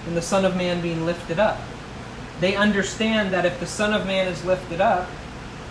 and 0.07 0.16
the 0.16 0.22
Son 0.22 0.46
of 0.46 0.57
Man 0.57 0.81
being 0.81 1.05
lifted 1.05 1.38
up. 1.38 1.61
They 2.40 2.55
understand 2.55 3.33
that 3.33 3.44
if 3.44 3.59
the 3.59 3.66
Son 3.66 3.92
of 3.92 4.07
Man 4.07 4.29
is 4.29 4.44
lifted 4.44 4.81
up, 4.81 5.09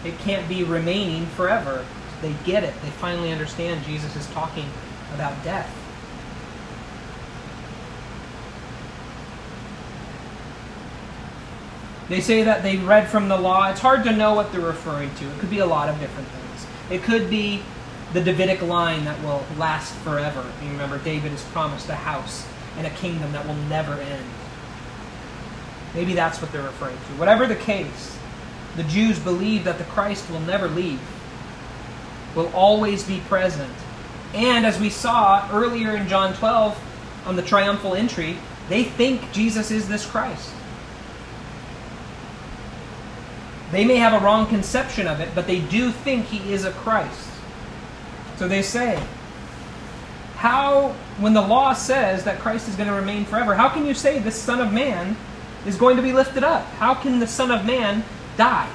it 0.03 0.17
can't 0.19 0.47
be 0.49 0.63
remaining 0.63 1.25
forever. 1.27 1.86
They 2.21 2.34
get 2.45 2.63
it. 2.63 2.73
They 2.82 2.89
finally 2.89 3.32
understand 3.32 3.86
Jesus 3.86 4.15
is 4.15 4.27
talking 4.27 4.69
about 5.13 5.43
death. 5.43 5.73
They 12.10 12.21
say 12.21 12.43
that 12.43 12.63
they 12.63 12.77
read 12.77 13.10
from 13.10 13.27
the 13.27 13.38
law. 13.38 13.69
It's 13.69 13.82
hard 13.82 14.03
to 14.06 14.13
know 14.13 14.34
what 14.34 14.51
they're 14.51 14.62
referring 14.62 15.13
to. 15.15 15.25
It 15.25 15.39
could 15.39 15.49
be 15.49 15.60
a 15.60 15.65
lot 15.65 15.89
of 15.89 15.99
different 15.99 16.27
things. 16.30 16.65
It 16.89 17.03
could 17.03 17.30
be 17.30 17.62
the 18.13 18.21
Davidic 18.21 18.62
line 18.62 19.03
that 19.03 19.21
will 19.21 19.45
last 19.58 19.93
forever. 19.95 20.45
You 20.63 20.69
remember, 20.71 20.97
David 20.99 21.34
is 21.34 21.43
promised 21.43 21.89
a 21.89 21.95
house 21.95 22.47
and 22.77 22.88
a 22.88 22.91
kingdom 22.91 23.34
that 23.34 23.45
will 23.45 23.56
never 23.56 23.93
end. 23.93 24.25
Maybe 25.97 26.13
that's 26.13 26.43
what 26.43 26.51
they're 26.51 26.62
referring 26.62 26.95
to. 26.95 27.13
Whatever 27.13 27.47
the 27.47 27.55
case, 27.55 28.15
the 28.75 28.83
Jews 28.83 29.17
believe 29.17 29.63
that 29.63 29.79
the 29.79 29.83
Christ 29.86 30.29
will 30.29 30.41
never 30.41 30.67
leave, 30.67 31.01
will 32.36 32.51
always 32.53 33.03
be 33.03 33.19
present. 33.21 33.73
And 34.36 34.63
as 34.63 34.79
we 34.79 34.91
saw 34.91 35.49
earlier 35.51 35.95
in 35.95 36.07
John 36.07 36.36
12 36.36 37.23
on 37.25 37.36
the 37.36 37.41
triumphal 37.41 37.95
entry, 37.95 38.38
they 38.69 38.83
think 38.83 39.31
Jesus 39.31 39.71
is 39.71 39.88
this 39.88 40.05
Christ. 40.05 40.51
They 43.71 43.83
may 43.83 43.95
have 43.95 44.21
a 44.21 44.23
wrong 44.23 44.45
conception 44.45 45.07
of 45.07 45.19
it, 45.19 45.29
but 45.33 45.47
they 45.47 45.62
do 45.62 45.89
think 45.89 46.27
he 46.27 46.53
is 46.53 46.63
a 46.63 46.71
Christ. 46.73 47.27
So 48.38 48.47
they 48.47 48.62
say, 48.62 49.03
how, 50.36 50.89
when 51.17 51.33
the 51.33 51.41
law 51.41 51.73
says 51.73 52.23
that 52.25 52.38
Christ 52.38 52.69
is 52.69 52.75
going 52.75 52.88
to 52.88 52.93
remain 52.93 53.25
forever, 53.25 53.55
how 53.55 53.69
can 53.69 53.88
you 53.88 53.95
say 53.95 54.19
this 54.19 54.39
Son 54.39 54.62
of 54.62 54.71
Man 54.71 55.17
is 55.67 55.75
going 55.75 55.97
to 55.97 56.01
be 56.01 56.13
lifted 56.13 56.43
up? 56.43 56.65
How 56.75 56.95
can 56.95 57.19
the 57.19 57.27
Son 57.27 57.51
of 57.51 57.65
Man 57.65 58.03
die? 58.38 58.69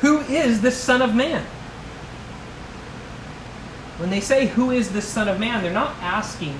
Who 0.00 0.20
is 0.20 0.60
this 0.60 0.76
Son 0.76 1.00
of 1.00 1.14
Man? 1.14 1.42
When 3.98 4.10
they 4.10 4.20
say, 4.20 4.46
Who 4.48 4.70
is 4.70 4.92
this 4.92 5.06
Son 5.06 5.28
of 5.28 5.40
Man? 5.40 5.62
they're 5.62 5.72
not 5.72 5.94
asking, 6.00 6.58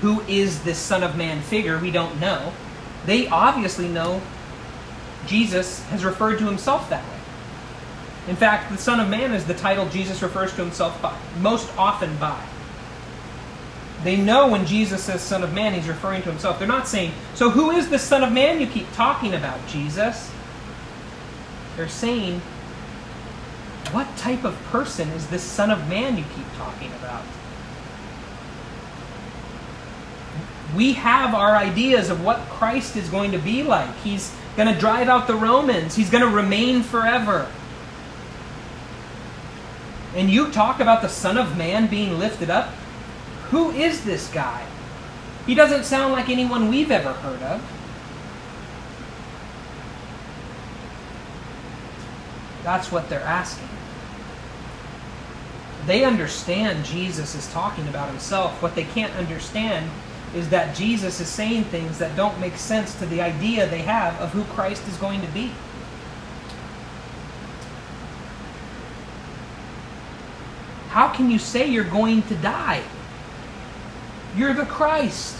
Who 0.00 0.20
is 0.22 0.62
this 0.62 0.78
Son 0.78 1.02
of 1.02 1.16
Man 1.16 1.42
figure? 1.42 1.78
We 1.78 1.90
don't 1.90 2.18
know. 2.20 2.52
They 3.04 3.28
obviously 3.28 3.88
know 3.88 4.22
Jesus 5.26 5.82
has 5.86 6.04
referred 6.04 6.38
to 6.38 6.46
himself 6.46 6.88
that 6.90 7.04
way. 7.04 7.16
In 8.28 8.36
fact, 8.36 8.72
the 8.72 8.78
Son 8.78 8.98
of 8.98 9.08
Man 9.08 9.32
is 9.32 9.44
the 9.44 9.54
title 9.54 9.88
Jesus 9.88 10.22
refers 10.22 10.52
to 10.54 10.62
himself 10.62 11.00
by, 11.02 11.16
most 11.40 11.70
often 11.76 12.16
by. 12.16 12.40
They 14.06 14.16
know 14.16 14.48
when 14.48 14.66
Jesus 14.66 15.02
says 15.02 15.20
Son 15.20 15.42
of 15.42 15.52
Man, 15.52 15.74
he's 15.74 15.88
referring 15.88 16.22
to 16.22 16.30
himself. 16.30 16.58
They're 16.58 16.68
not 16.68 16.86
saying, 16.86 17.12
So 17.34 17.50
who 17.50 17.72
is 17.72 17.88
the 17.90 17.98
Son 17.98 18.22
of 18.22 18.32
Man 18.32 18.60
you 18.60 18.66
keep 18.66 18.90
talking 18.92 19.34
about, 19.34 19.58
Jesus? 19.66 20.30
They're 21.76 21.88
saying, 21.88 22.40
what 23.92 24.16
type 24.16 24.44
of 24.44 24.60
person 24.64 25.08
is 25.10 25.28
this 25.28 25.42
Son 25.42 25.70
of 25.70 25.88
Man 25.88 26.18
you 26.18 26.24
keep 26.34 26.46
talking 26.56 26.90
about? 26.94 27.22
We 30.74 30.94
have 30.94 31.34
our 31.34 31.54
ideas 31.54 32.10
of 32.10 32.24
what 32.24 32.38
Christ 32.48 32.96
is 32.96 33.08
going 33.08 33.32
to 33.32 33.38
be 33.38 33.62
like. 33.62 33.94
He's 33.98 34.34
going 34.56 34.72
to 34.72 34.78
drive 34.78 35.08
out 35.08 35.26
the 35.26 35.36
Romans, 35.36 35.94
He's 35.94 36.10
going 36.10 36.24
to 36.24 36.30
remain 36.30 36.82
forever. 36.82 37.50
And 40.14 40.30
you 40.30 40.50
talk 40.50 40.80
about 40.80 41.02
the 41.02 41.08
Son 41.08 41.36
of 41.36 41.56
Man 41.56 41.86
being 41.88 42.18
lifted 42.18 42.50
up? 42.50 42.72
Who 43.50 43.70
is 43.70 44.04
this 44.04 44.28
guy? 44.32 44.66
He 45.46 45.54
doesn't 45.54 45.84
sound 45.84 46.12
like 46.12 46.28
anyone 46.28 46.68
we've 46.68 46.90
ever 46.90 47.12
heard 47.12 47.42
of. 47.42 47.62
That's 52.64 52.90
what 52.90 53.08
they're 53.08 53.20
asking. 53.20 53.68
They 55.86 56.04
understand 56.04 56.84
Jesus 56.84 57.36
is 57.36 57.50
talking 57.52 57.86
about 57.86 58.08
himself. 58.08 58.60
What 58.60 58.74
they 58.74 58.82
can't 58.82 59.14
understand 59.14 59.88
is 60.34 60.50
that 60.50 60.74
Jesus 60.74 61.20
is 61.20 61.28
saying 61.28 61.64
things 61.64 61.98
that 61.98 62.16
don't 62.16 62.40
make 62.40 62.56
sense 62.56 62.98
to 62.98 63.06
the 63.06 63.20
idea 63.20 63.68
they 63.68 63.82
have 63.82 64.20
of 64.20 64.32
who 64.32 64.42
Christ 64.54 64.86
is 64.88 64.96
going 64.96 65.20
to 65.20 65.28
be. 65.28 65.52
How 70.88 71.08
can 71.08 71.30
you 71.30 71.38
say 71.38 71.66
you're 71.66 71.84
going 71.84 72.22
to 72.22 72.34
die? 72.34 72.82
You're 74.36 74.52
the 74.52 74.66
Christ. 74.66 75.34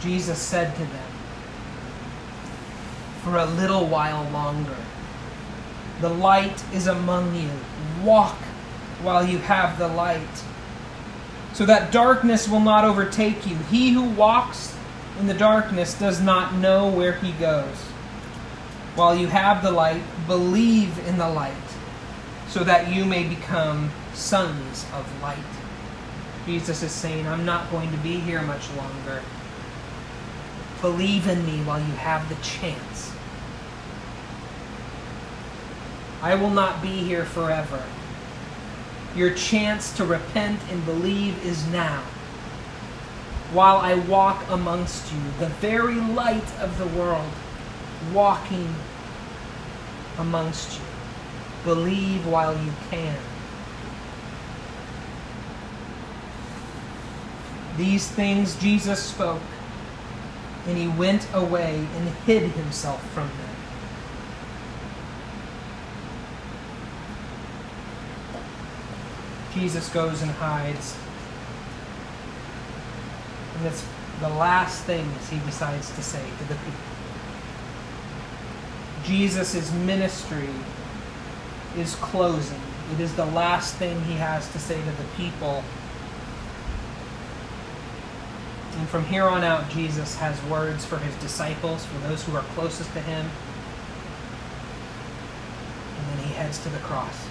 Jesus 0.00 0.38
said 0.38 0.74
to 0.74 0.82
them, 0.82 1.12
For 3.22 3.38
a 3.38 3.46
little 3.46 3.86
while 3.86 4.28
longer, 4.30 4.76
the 6.02 6.10
light 6.10 6.62
is 6.74 6.86
among 6.86 7.34
you. 7.34 7.48
Walk 8.02 8.36
while 9.02 9.26
you 9.26 9.38
have 9.38 9.78
the 9.78 9.88
light, 9.88 10.42
so 11.54 11.64
that 11.64 11.90
darkness 11.90 12.46
will 12.46 12.60
not 12.60 12.84
overtake 12.84 13.46
you. 13.46 13.56
He 13.70 13.92
who 13.92 14.04
walks 14.10 14.76
in 15.18 15.26
the 15.26 15.34
darkness 15.34 15.98
does 15.98 16.20
not 16.20 16.54
know 16.54 16.88
where 16.88 17.12
he 17.12 17.32
goes. 17.32 17.76
While 18.94 19.16
you 19.16 19.28
have 19.28 19.62
the 19.62 19.70
light, 19.70 20.02
believe 20.26 20.98
in 21.06 21.16
the 21.16 21.28
light, 21.28 21.54
so 22.54 22.62
that 22.62 22.94
you 22.94 23.04
may 23.04 23.26
become 23.26 23.90
sons 24.12 24.86
of 24.94 25.20
light. 25.20 25.38
Jesus 26.46 26.84
is 26.84 26.92
saying, 26.92 27.26
I'm 27.26 27.44
not 27.44 27.68
going 27.72 27.90
to 27.90 27.96
be 27.96 28.20
here 28.20 28.42
much 28.42 28.70
longer. 28.76 29.22
Believe 30.80 31.26
in 31.26 31.44
me 31.44 31.64
while 31.64 31.80
you 31.80 31.94
have 31.94 32.28
the 32.28 32.36
chance. 32.36 33.12
I 36.22 36.36
will 36.36 36.50
not 36.50 36.80
be 36.80 37.02
here 37.02 37.24
forever. 37.24 37.82
Your 39.16 39.34
chance 39.34 39.92
to 39.96 40.04
repent 40.04 40.60
and 40.70 40.86
believe 40.86 41.44
is 41.44 41.66
now. 41.66 42.02
While 43.52 43.78
I 43.78 43.94
walk 43.94 44.44
amongst 44.48 45.12
you, 45.12 45.18
the 45.40 45.48
very 45.48 45.96
light 45.96 46.60
of 46.60 46.78
the 46.78 46.86
world, 46.86 47.32
walking 48.12 48.72
amongst 50.18 50.78
you. 50.78 50.93
Believe 51.64 52.26
while 52.26 52.52
you 52.52 52.72
can. 52.90 53.16
These 57.76 58.06
things 58.08 58.54
Jesus 58.56 59.02
spoke, 59.02 59.42
and 60.66 60.76
he 60.76 60.88
went 60.88 61.26
away 61.34 61.86
and 61.96 62.08
hid 62.26 62.52
himself 62.52 63.02
from 63.12 63.26
them. 63.26 63.54
Jesus 69.54 69.88
goes 69.88 70.20
and 70.20 70.30
hides. 70.32 70.96
And 73.56 73.66
it's 73.66 73.86
the 74.20 74.28
last 74.28 74.84
things 74.84 75.28
he 75.28 75.38
decides 75.40 75.94
to 75.94 76.02
say 76.02 76.22
to 76.38 76.44
the 76.44 76.54
people. 76.54 76.80
Jesus' 79.04 79.72
ministry 79.72 80.48
is 81.76 81.94
closing. 81.96 82.60
It 82.92 83.00
is 83.00 83.14
the 83.14 83.26
last 83.26 83.76
thing 83.76 84.00
he 84.04 84.14
has 84.14 84.50
to 84.52 84.58
say 84.58 84.78
to 84.78 84.90
the 84.90 85.04
people. 85.16 85.64
And 88.78 88.88
from 88.88 89.04
here 89.06 89.24
on 89.24 89.44
out, 89.44 89.70
Jesus 89.70 90.16
has 90.16 90.42
words 90.44 90.84
for 90.84 90.98
his 90.98 91.14
disciples, 91.16 91.84
for 91.86 91.98
those 92.08 92.24
who 92.24 92.36
are 92.36 92.42
closest 92.54 92.92
to 92.92 93.00
him. 93.00 93.30
And 95.98 96.08
then 96.18 96.26
he 96.26 96.34
heads 96.34 96.62
to 96.64 96.68
the 96.68 96.78
cross. 96.78 97.26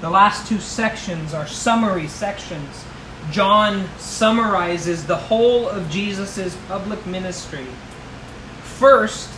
The 0.00 0.10
last 0.10 0.46
two 0.46 0.58
sections 0.58 1.32
are 1.32 1.46
summary 1.46 2.08
sections. 2.08 2.84
John 3.30 3.88
summarizes 3.96 5.06
the 5.06 5.16
whole 5.16 5.66
of 5.68 5.88
Jesus' 5.88 6.56
public 6.68 7.06
ministry. 7.06 7.66
First, 8.62 9.30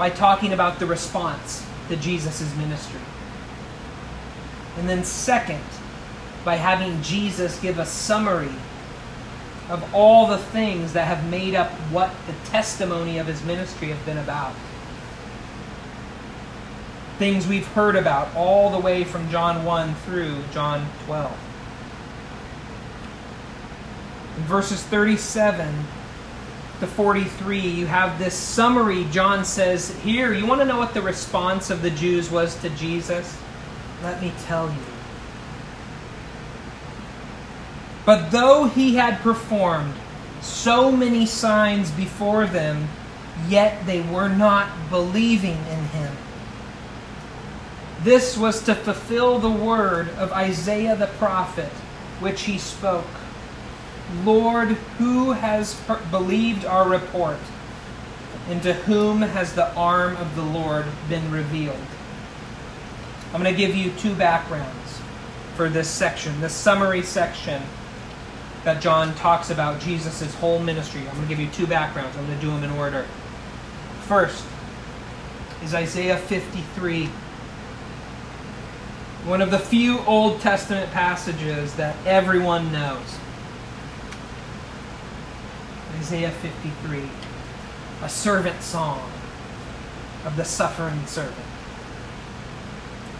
by 0.00 0.08
talking 0.08 0.54
about 0.54 0.78
the 0.78 0.86
response 0.86 1.62
to 1.90 1.96
Jesus' 1.96 2.56
ministry. 2.56 3.02
And 4.78 4.88
then, 4.88 5.04
second, 5.04 5.62
by 6.42 6.56
having 6.56 7.02
Jesus 7.02 7.60
give 7.60 7.78
a 7.78 7.84
summary 7.84 8.54
of 9.68 9.94
all 9.94 10.26
the 10.26 10.38
things 10.38 10.94
that 10.94 11.04
have 11.04 11.28
made 11.28 11.54
up 11.54 11.70
what 11.92 12.10
the 12.26 12.32
testimony 12.50 13.18
of 13.18 13.26
his 13.26 13.44
ministry 13.44 13.88
have 13.88 14.06
been 14.06 14.16
about 14.16 14.54
things 17.18 17.46
we've 17.46 17.66
heard 17.66 17.94
about 17.94 18.34
all 18.34 18.70
the 18.70 18.78
way 18.78 19.04
from 19.04 19.28
John 19.28 19.66
1 19.66 19.94
through 20.06 20.42
John 20.54 20.88
12. 21.04 21.30
In 24.38 24.42
verses 24.44 24.82
37 24.82 25.84
to 26.80 26.86
43, 26.86 27.58
you 27.58 27.86
have 27.86 28.18
this 28.18 28.34
summary. 28.34 29.04
John 29.10 29.44
says, 29.44 29.94
Here, 30.00 30.32
you 30.32 30.46
want 30.46 30.62
to 30.62 30.64
know 30.64 30.78
what 30.78 30.94
the 30.94 31.02
response 31.02 31.68
of 31.68 31.82
the 31.82 31.90
Jews 31.90 32.30
was 32.30 32.60
to 32.62 32.70
Jesus? 32.70 33.38
Let 34.02 34.20
me 34.22 34.32
tell 34.44 34.68
you. 34.68 34.82
But 38.06 38.30
though 38.30 38.64
he 38.64 38.94
had 38.94 39.20
performed 39.20 39.94
so 40.40 40.90
many 40.90 41.26
signs 41.26 41.90
before 41.90 42.46
them, 42.46 42.88
yet 43.46 43.84
they 43.84 44.00
were 44.00 44.28
not 44.28 44.70
believing 44.88 45.58
in 45.70 45.84
him. 45.86 46.16
This 48.02 48.38
was 48.38 48.62
to 48.62 48.74
fulfill 48.74 49.38
the 49.38 49.50
word 49.50 50.08
of 50.10 50.32
Isaiah 50.32 50.96
the 50.96 51.06
prophet, 51.06 51.70
which 52.20 52.42
he 52.42 52.56
spoke 52.56 53.19
Lord, 54.24 54.68
who 54.98 55.32
has 55.32 55.80
believed 56.10 56.64
our 56.64 56.88
report? 56.88 57.38
And 58.48 58.62
to 58.62 58.72
whom 58.72 59.22
has 59.22 59.54
the 59.54 59.72
arm 59.74 60.16
of 60.16 60.34
the 60.34 60.42
Lord 60.42 60.86
been 61.08 61.30
revealed? 61.30 61.78
I'm 63.32 63.42
going 63.42 63.54
to 63.54 63.58
give 63.58 63.76
you 63.76 63.92
two 63.92 64.14
backgrounds 64.14 65.00
for 65.54 65.68
this 65.68 65.88
section, 65.88 66.40
this 66.40 66.54
summary 66.54 67.02
section 67.02 67.62
that 68.64 68.82
John 68.82 69.14
talks 69.14 69.50
about 69.50 69.80
Jesus' 69.80 70.34
whole 70.34 70.58
ministry. 70.58 71.00
I'm 71.02 71.14
going 71.14 71.22
to 71.22 71.28
give 71.28 71.40
you 71.40 71.50
two 71.50 71.66
backgrounds. 71.66 72.16
I'm 72.16 72.26
going 72.26 72.38
to 72.38 72.44
do 72.44 72.50
them 72.50 72.64
in 72.64 72.70
order. 72.70 73.06
First 74.06 74.44
is 75.62 75.74
Isaiah 75.74 76.16
53 76.16 77.08
one 79.24 79.42
of 79.42 79.50
the 79.50 79.58
few 79.58 79.98
Old 80.00 80.40
Testament 80.40 80.90
passages 80.92 81.74
that 81.74 81.94
everyone 82.06 82.72
knows. 82.72 83.18
Isaiah 86.10 86.32
53, 86.32 87.08
a 88.02 88.08
servant 88.08 88.60
song 88.62 89.00
of 90.24 90.34
the 90.36 90.44
suffering 90.44 91.06
servant. 91.06 91.46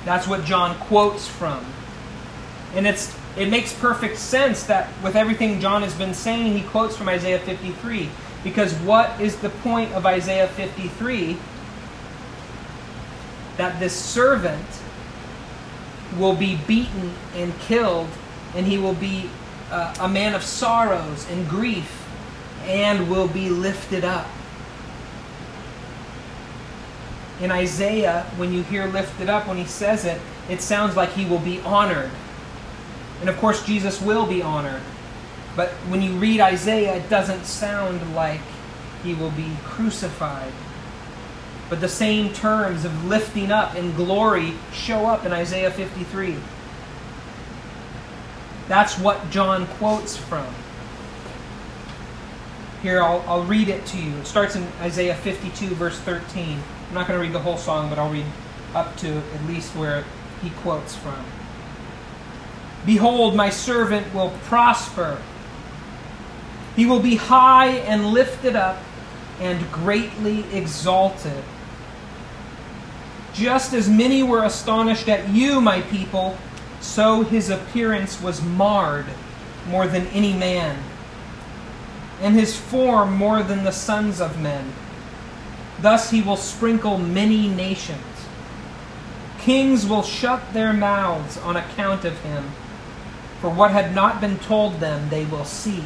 That's 0.04 0.26
what 0.26 0.44
John 0.44 0.76
quotes 0.76 1.28
from. 1.28 1.64
And 2.74 2.88
it's 2.88 3.16
it 3.36 3.48
makes 3.48 3.72
perfect 3.72 4.16
sense 4.16 4.64
that 4.64 4.88
with 5.04 5.14
everything 5.14 5.60
John 5.60 5.82
has 5.82 5.94
been 5.94 6.14
saying, 6.14 6.58
he 6.58 6.64
quotes 6.64 6.96
from 6.96 7.08
Isaiah 7.08 7.38
53. 7.38 8.08
Because 8.42 8.74
what 8.80 9.20
is 9.20 9.36
the 9.36 9.50
point 9.50 9.92
of 9.92 10.04
Isaiah 10.04 10.48
53? 10.48 11.36
That 13.56 13.78
this 13.78 13.94
servant 13.94 14.66
will 16.18 16.34
be 16.34 16.56
beaten 16.66 17.14
and 17.36 17.56
killed, 17.60 18.08
and 18.56 18.66
he 18.66 18.78
will 18.78 18.94
be 18.94 19.30
uh, 19.70 19.94
a 20.00 20.08
man 20.08 20.34
of 20.34 20.42
sorrows 20.42 21.30
and 21.30 21.48
grief, 21.48 22.00
and 22.64 23.10
will 23.10 23.28
be 23.28 23.48
lifted 23.48 24.04
up. 24.04 24.28
In 27.40 27.50
Isaiah, 27.50 28.26
when 28.36 28.52
you 28.52 28.62
hear 28.64 28.86
lifted 28.86 29.28
up, 29.28 29.46
when 29.48 29.56
he 29.56 29.64
says 29.64 30.04
it, 30.04 30.20
it 30.48 30.60
sounds 30.60 30.96
like 30.96 31.12
he 31.12 31.24
will 31.24 31.38
be 31.38 31.60
honored. 31.60 32.10
And 33.20 33.28
of 33.28 33.36
course, 33.38 33.64
Jesus 33.64 34.00
will 34.00 34.26
be 34.26 34.42
honored. 34.42 34.82
But 35.56 35.70
when 35.88 36.02
you 36.02 36.12
read 36.12 36.40
Isaiah, 36.40 36.96
it 36.96 37.08
doesn't 37.08 37.44
sound 37.44 38.14
like 38.14 38.40
he 39.02 39.14
will 39.14 39.30
be 39.30 39.56
crucified. 39.64 40.52
But 41.68 41.80
the 41.80 41.88
same 41.88 42.32
terms 42.32 42.84
of 42.84 43.04
lifting 43.06 43.50
up 43.50 43.74
and 43.74 43.94
glory 43.96 44.54
show 44.72 45.06
up 45.06 45.24
in 45.24 45.32
Isaiah 45.32 45.70
53. 45.70 46.36
That's 48.68 48.98
what 48.98 49.30
John 49.30 49.66
quotes 49.66 50.16
from. 50.16 50.46
Here, 52.82 53.02
I'll, 53.02 53.22
I'll 53.26 53.44
read 53.44 53.68
it 53.68 53.84
to 53.86 53.98
you. 53.98 54.16
It 54.16 54.26
starts 54.26 54.56
in 54.56 54.66
Isaiah 54.80 55.14
52, 55.14 55.74
verse 55.74 55.98
13. 56.00 56.58
I'm 56.88 56.94
not 56.94 57.06
going 57.06 57.18
to 57.18 57.22
read 57.22 57.34
the 57.34 57.40
whole 57.40 57.58
song, 57.58 57.88
but 57.90 57.98
I'll 57.98 58.10
read 58.10 58.26
up 58.74 58.96
to 58.98 59.08
at 59.08 59.44
least 59.46 59.76
where 59.76 60.04
he 60.42 60.50
quotes 60.50 60.96
from. 60.96 61.24
Behold, 62.86 63.36
my 63.36 63.50
servant 63.50 64.14
will 64.14 64.30
prosper. 64.44 65.20
He 66.76 66.86
will 66.86 67.00
be 67.00 67.16
high 67.16 67.68
and 67.68 68.06
lifted 68.06 68.56
up 68.56 68.78
and 69.40 69.70
greatly 69.70 70.44
exalted. 70.52 71.44
Just 73.34 73.74
as 73.74 73.88
many 73.88 74.22
were 74.22 74.44
astonished 74.44 75.08
at 75.08 75.28
you, 75.28 75.60
my 75.60 75.82
people, 75.82 76.38
so 76.80 77.22
his 77.22 77.50
appearance 77.50 78.20
was 78.20 78.42
marred 78.42 79.06
more 79.68 79.86
than 79.86 80.06
any 80.08 80.32
man, 80.32 80.82
and 82.20 82.34
his 82.34 82.56
form 82.56 83.14
more 83.16 83.42
than 83.42 83.64
the 83.64 83.72
sons 83.72 84.20
of 84.20 84.40
men. 84.40 84.72
Thus 85.80 86.10
he 86.10 86.20
will 86.20 86.36
sprinkle 86.36 86.98
many 86.98 87.48
nations. 87.48 88.00
Kings 89.38 89.86
will 89.86 90.02
shut 90.02 90.52
their 90.52 90.72
mouths 90.72 91.38
on 91.38 91.56
account 91.56 92.04
of 92.04 92.20
him. 92.20 92.50
For 93.40 93.48
what 93.48 93.70
had 93.70 93.94
not 93.94 94.20
been 94.20 94.38
told 94.38 94.80
them, 94.80 95.08
they 95.08 95.24
will 95.24 95.46
see, 95.46 95.82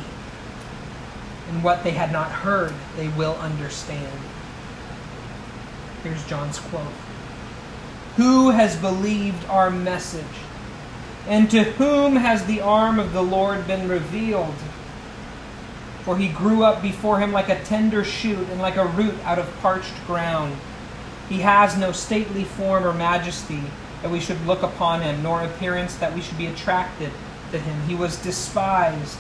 and 1.48 1.62
what 1.62 1.84
they 1.84 1.92
had 1.92 2.10
not 2.10 2.30
heard, 2.30 2.74
they 2.96 3.06
will 3.08 3.36
understand. 3.36 4.18
Here's 6.02 6.26
John's 6.26 6.58
quote 6.58 6.92
Who 8.16 8.50
has 8.50 8.74
believed 8.76 9.48
our 9.48 9.70
message? 9.70 10.24
And 11.28 11.48
to 11.52 11.62
whom 11.62 12.16
has 12.16 12.44
the 12.44 12.60
arm 12.60 12.98
of 12.98 13.12
the 13.12 13.22
Lord 13.22 13.66
been 13.68 13.88
revealed? 13.88 14.56
For 16.04 16.18
he 16.18 16.28
grew 16.28 16.64
up 16.64 16.82
before 16.82 17.18
him 17.18 17.32
like 17.32 17.48
a 17.48 17.62
tender 17.64 18.04
shoot 18.04 18.48
and 18.50 18.60
like 18.60 18.76
a 18.76 18.86
root 18.86 19.14
out 19.24 19.38
of 19.38 19.60
parched 19.60 19.94
ground. 20.06 20.56
He 21.28 21.40
has 21.40 21.78
no 21.78 21.92
stately 21.92 22.44
form 22.44 22.84
or 22.84 22.92
majesty 22.92 23.62
that 24.02 24.10
we 24.10 24.20
should 24.20 24.46
look 24.46 24.62
upon 24.62 25.00
him, 25.00 25.22
nor 25.22 25.42
appearance 25.42 25.96
that 25.96 26.14
we 26.14 26.20
should 26.20 26.36
be 26.36 26.46
attracted 26.46 27.10
to 27.52 27.58
him. 27.58 27.88
He 27.88 27.94
was 27.94 28.16
despised 28.18 29.16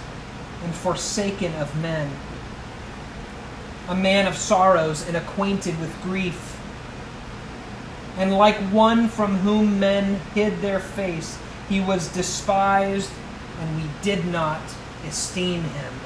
and 0.62 0.74
forsaken 0.74 1.54
of 1.54 1.74
men, 1.80 2.10
a 3.88 3.94
man 3.94 4.26
of 4.26 4.36
sorrows 4.36 5.06
and 5.06 5.16
acquainted 5.16 5.80
with 5.80 6.02
grief. 6.02 6.60
And 8.18 8.36
like 8.36 8.56
one 8.70 9.08
from 9.08 9.38
whom 9.38 9.80
men 9.80 10.20
hid 10.34 10.60
their 10.60 10.80
face, 10.80 11.38
he 11.68 11.80
was 11.80 12.08
despised, 12.08 13.10
and 13.60 13.76
we 13.76 13.88
did 14.02 14.26
not 14.26 14.60
esteem 15.06 15.62
him. 15.62 16.03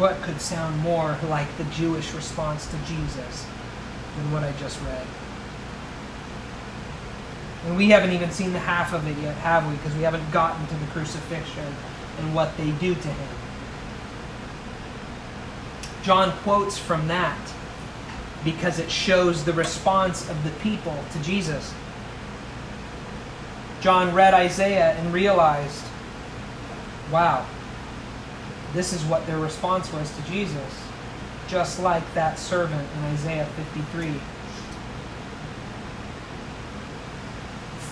What 0.00 0.22
could 0.22 0.40
sound 0.40 0.78
more 0.78 1.18
like 1.28 1.54
the 1.58 1.64
Jewish 1.64 2.14
response 2.14 2.66
to 2.68 2.76
Jesus 2.86 3.44
than 4.16 4.32
what 4.32 4.42
I 4.42 4.52
just 4.52 4.80
read? 4.80 5.06
And 7.66 7.76
we 7.76 7.90
haven't 7.90 8.12
even 8.12 8.30
seen 8.30 8.54
the 8.54 8.60
half 8.60 8.94
of 8.94 9.06
it 9.06 9.22
yet, 9.22 9.36
have 9.36 9.68
we? 9.68 9.76
Because 9.76 9.94
we 9.94 10.00
haven't 10.00 10.30
gotten 10.30 10.66
to 10.68 10.74
the 10.74 10.86
crucifixion 10.86 11.66
and 12.18 12.34
what 12.34 12.56
they 12.56 12.70
do 12.70 12.94
to 12.94 13.08
him. 13.08 13.28
John 16.02 16.32
quotes 16.44 16.78
from 16.78 17.06
that 17.08 17.52
because 18.42 18.78
it 18.78 18.90
shows 18.90 19.44
the 19.44 19.52
response 19.52 20.30
of 20.30 20.44
the 20.44 20.50
people 20.60 20.96
to 21.12 21.22
Jesus. 21.22 21.74
John 23.82 24.14
read 24.14 24.32
Isaiah 24.32 24.92
and 24.92 25.12
realized, 25.12 25.84
wow, 27.12 27.44
this 28.74 28.92
is 28.92 29.04
what 29.04 29.26
their 29.26 29.38
response 29.38 29.92
was 29.92 30.14
to 30.16 30.22
Jesus, 30.30 30.82
just 31.48 31.80
like 31.80 32.14
that 32.14 32.38
servant 32.38 32.88
in 32.96 33.04
Isaiah 33.04 33.46
53. 33.46 34.14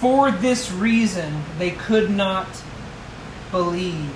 For 0.00 0.30
this 0.30 0.70
reason, 0.70 1.42
they 1.58 1.72
could 1.72 2.10
not 2.10 2.46
believe. 3.50 4.14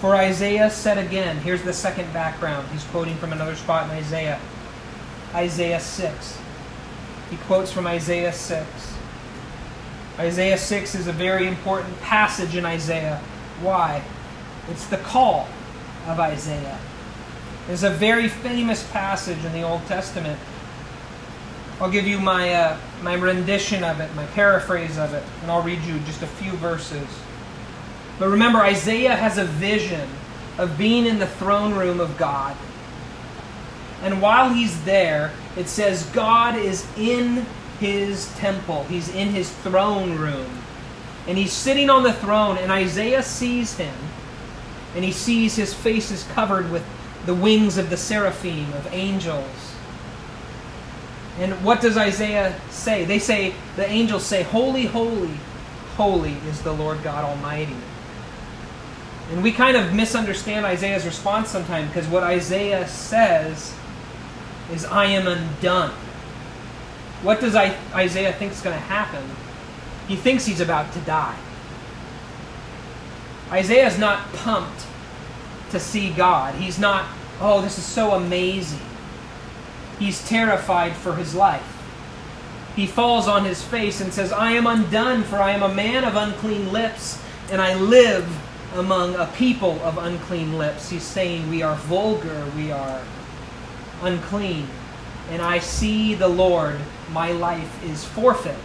For 0.00 0.16
Isaiah 0.16 0.68
said 0.68 0.98
again, 0.98 1.36
here's 1.36 1.62
the 1.62 1.72
second 1.72 2.12
background. 2.12 2.66
He's 2.72 2.82
quoting 2.84 3.14
from 3.18 3.32
another 3.32 3.54
spot 3.54 3.88
in 3.88 3.96
Isaiah. 3.96 4.40
Isaiah 5.32 5.78
6. 5.78 6.38
He 7.30 7.36
quotes 7.36 7.70
from 7.70 7.86
Isaiah 7.86 8.32
6. 8.32 8.66
Isaiah 10.18 10.58
6 10.58 10.94
is 10.96 11.06
a 11.06 11.12
very 11.12 11.46
important 11.46 12.00
passage 12.00 12.56
in 12.56 12.66
Isaiah. 12.66 13.18
Why? 13.60 14.02
It's 14.68 14.86
the 14.86 14.98
call 14.98 15.48
of 16.06 16.20
Isaiah. 16.20 16.78
It's 17.68 17.82
a 17.82 17.90
very 17.90 18.28
famous 18.28 18.88
passage 18.90 19.44
in 19.44 19.52
the 19.52 19.62
Old 19.62 19.84
Testament. 19.86 20.38
I'll 21.80 21.90
give 21.90 22.06
you 22.06 22.20
my, 22.20 22.52
uh, 22.52 22.76
my 23.02 23.14
rendition 23.14 23.82
of 23.82 24.00
it, 24.00 24.14
my 24.14 24.26
paraphrase 24.26 24.98
of 24.98 25.14
it, 25.14 25.22
and 25.42 25.50
I'll 25.50 25.62
read 25.62 25.82
you 25.82 25.98
just 26.00 26.22
a 26.22 26.26
few 26.26 26.52
verses. 26.52 27.06
But 28.18 28.28
remember, 28.28 28.60
Isaiah 28.60 29.16
has 29.16 29.38
a 29.38 29.44
vision 29.44 30.08
of 30.58 30.78
being 30.78 31.06
in 31.06 31.18
the 31.18 31.26
throne 31.26 31.74
room 31.74 31.98
of 31.98 32.16
God. 32.16 32.56
And 34.02 34.20
while 34.20 34.52
he's 34.52 34.84
there, 34.84 35.32
it 35.56 35.68
says 35.68 36.04
God 36.06 36.56
is 36.56 36.86
in 36.96 37.46
his 37.80 38.32
temple, 38.36 38.84
he's 38.84 39.08
in 39.14 39.28
his 39.28 39.50
throne 39.50 40.18
room. 40.18 40.62
And 41.26 41.38
he's 41.38 41.52
sitting 41.52 41.90
on 41.90 42.02
the 42.02 42.12
throne, 42.12 42.58
and 42.58 42.70
Isaiah 42.70 43.22
sees 43.22 43.76
him 43.76 43.94
and 44.94 45.04
he 45.04 45.12
sees 45.12 45.56
his 45.56 45.72
face 45.72 46.10
is 46.10 46.24
covered 46.32 46.70
with 46.70 46.84
the 47.26 47.34
wings 47.34 47.78
of 47.78 47.90
the 47.90 47.96
seraphim, 47.96 48.72
of 48.74 48.86
angels. 48.92 49.74
And 51.38 51.52
what 51.64 51.80
does 51.80 51.96
Isaiah 51.96 52.58
say? 52.70 53.04
They 53.04 53.18
say, 53.18 53.54
the 53.76 53.88
angels 53.88 54.24
say, 54.24 54.42
Holy, 54.42 54.86
holy, 54.86 55.38
holy 55.96 56.34
is 56.48 56.62
the 56.62 56.72
Lord 56.72 57.02
God 57.02 57.24
Almighty. 57.24 57.76
And 59.30 59.42
we 59.42 59.52
kind 59.52 59.76
of 59.76 59.94
misunderstand 59.94 60.66
Isaiah's 60.66 61.06
response 61.06 61.48
sometimes 61.48 61.88
because 61.88 62.06
what 62.08 62.22
Isaiah 62.22 62.86
says 62.86 63.74
is, 64.70 64.84
I 64.84 65.06
am 65.06 65.26
undone. 65.26 65.92
What 67.22 67.40
does 67.40 67.54
Isaiah 67.54 68.32
think 68.32 68.52
is 68.52 68.60
going 68.60 68.76
to 68.76 68.82
happen? 68.82 69.24
He 70.08 70.16
thinks 70.16 70.44
he's 70.44 70.60
about 70.60 70.92
to 70.92 70.98
die. 71.00 71.38
Isaiah 73.52 73.86
is 73.86 73.98
not 73.98 74.32
pumped 74.32 74.86
to 75.70 75.78
see 75.78 76.10
God. 76.10 76.54
He's 76.54 76.78
not, 76.78 77.06
oh, 77.38 77.60
this 77.60 77.76
is 77.76 77.84
so 77.84 78.12
amazing. 78.12 78.80
He's 79.98 80.26
terrified 80.26 80.94
for 80.94 81.16
his 81.16 81.34
life. 81.34 81.68
He 82.74 82.86
falls 82.86 83.28
on 83.28 83.44
his 83.44 83.62
face 83.62 84.00
and 84.00 84.12
says, 84.12 84.32
I 84.32 84.52
am 84.52 84.66
undone, 84.66 85.22
for 85.24 85.36
I 85.36 85.50
am 85.50 85.62
a 85.62 85.74
man 85.74 86.04
of 86.04 86.16
unclean 86.16 86.72
lips, 86.72 87.22
and 87.50 87.60
I 87.60 87.74
live 87.74 88.26
among 88.74 89.16
a 89.16 89.26
people 89.36 89.78
of 89.82 89.98
unclean 89.98 90.56
lips. 90.56 90.88
He's 90.88 91.02
saying, 91.02 91.50
We 91.50 91.62
are 91.62 91.76
vulgar, 91.76 92.46
we 92.56 92.72
are 92.72 93.02
unclean. 94.00 94.66
And 95.28 95.42
I 95.42 95.58
see 95.58 96.14
the 96.14 96.28
Lord, 96.28 96.78
my 97.10 97.32
life 97.32 97.84
is 97.84 98.02
forfeit. 98.02 98.56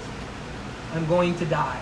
I'm 0.93 1.05
going 1.07 1.35
to 1.35 1.45
die. 1.45 1.81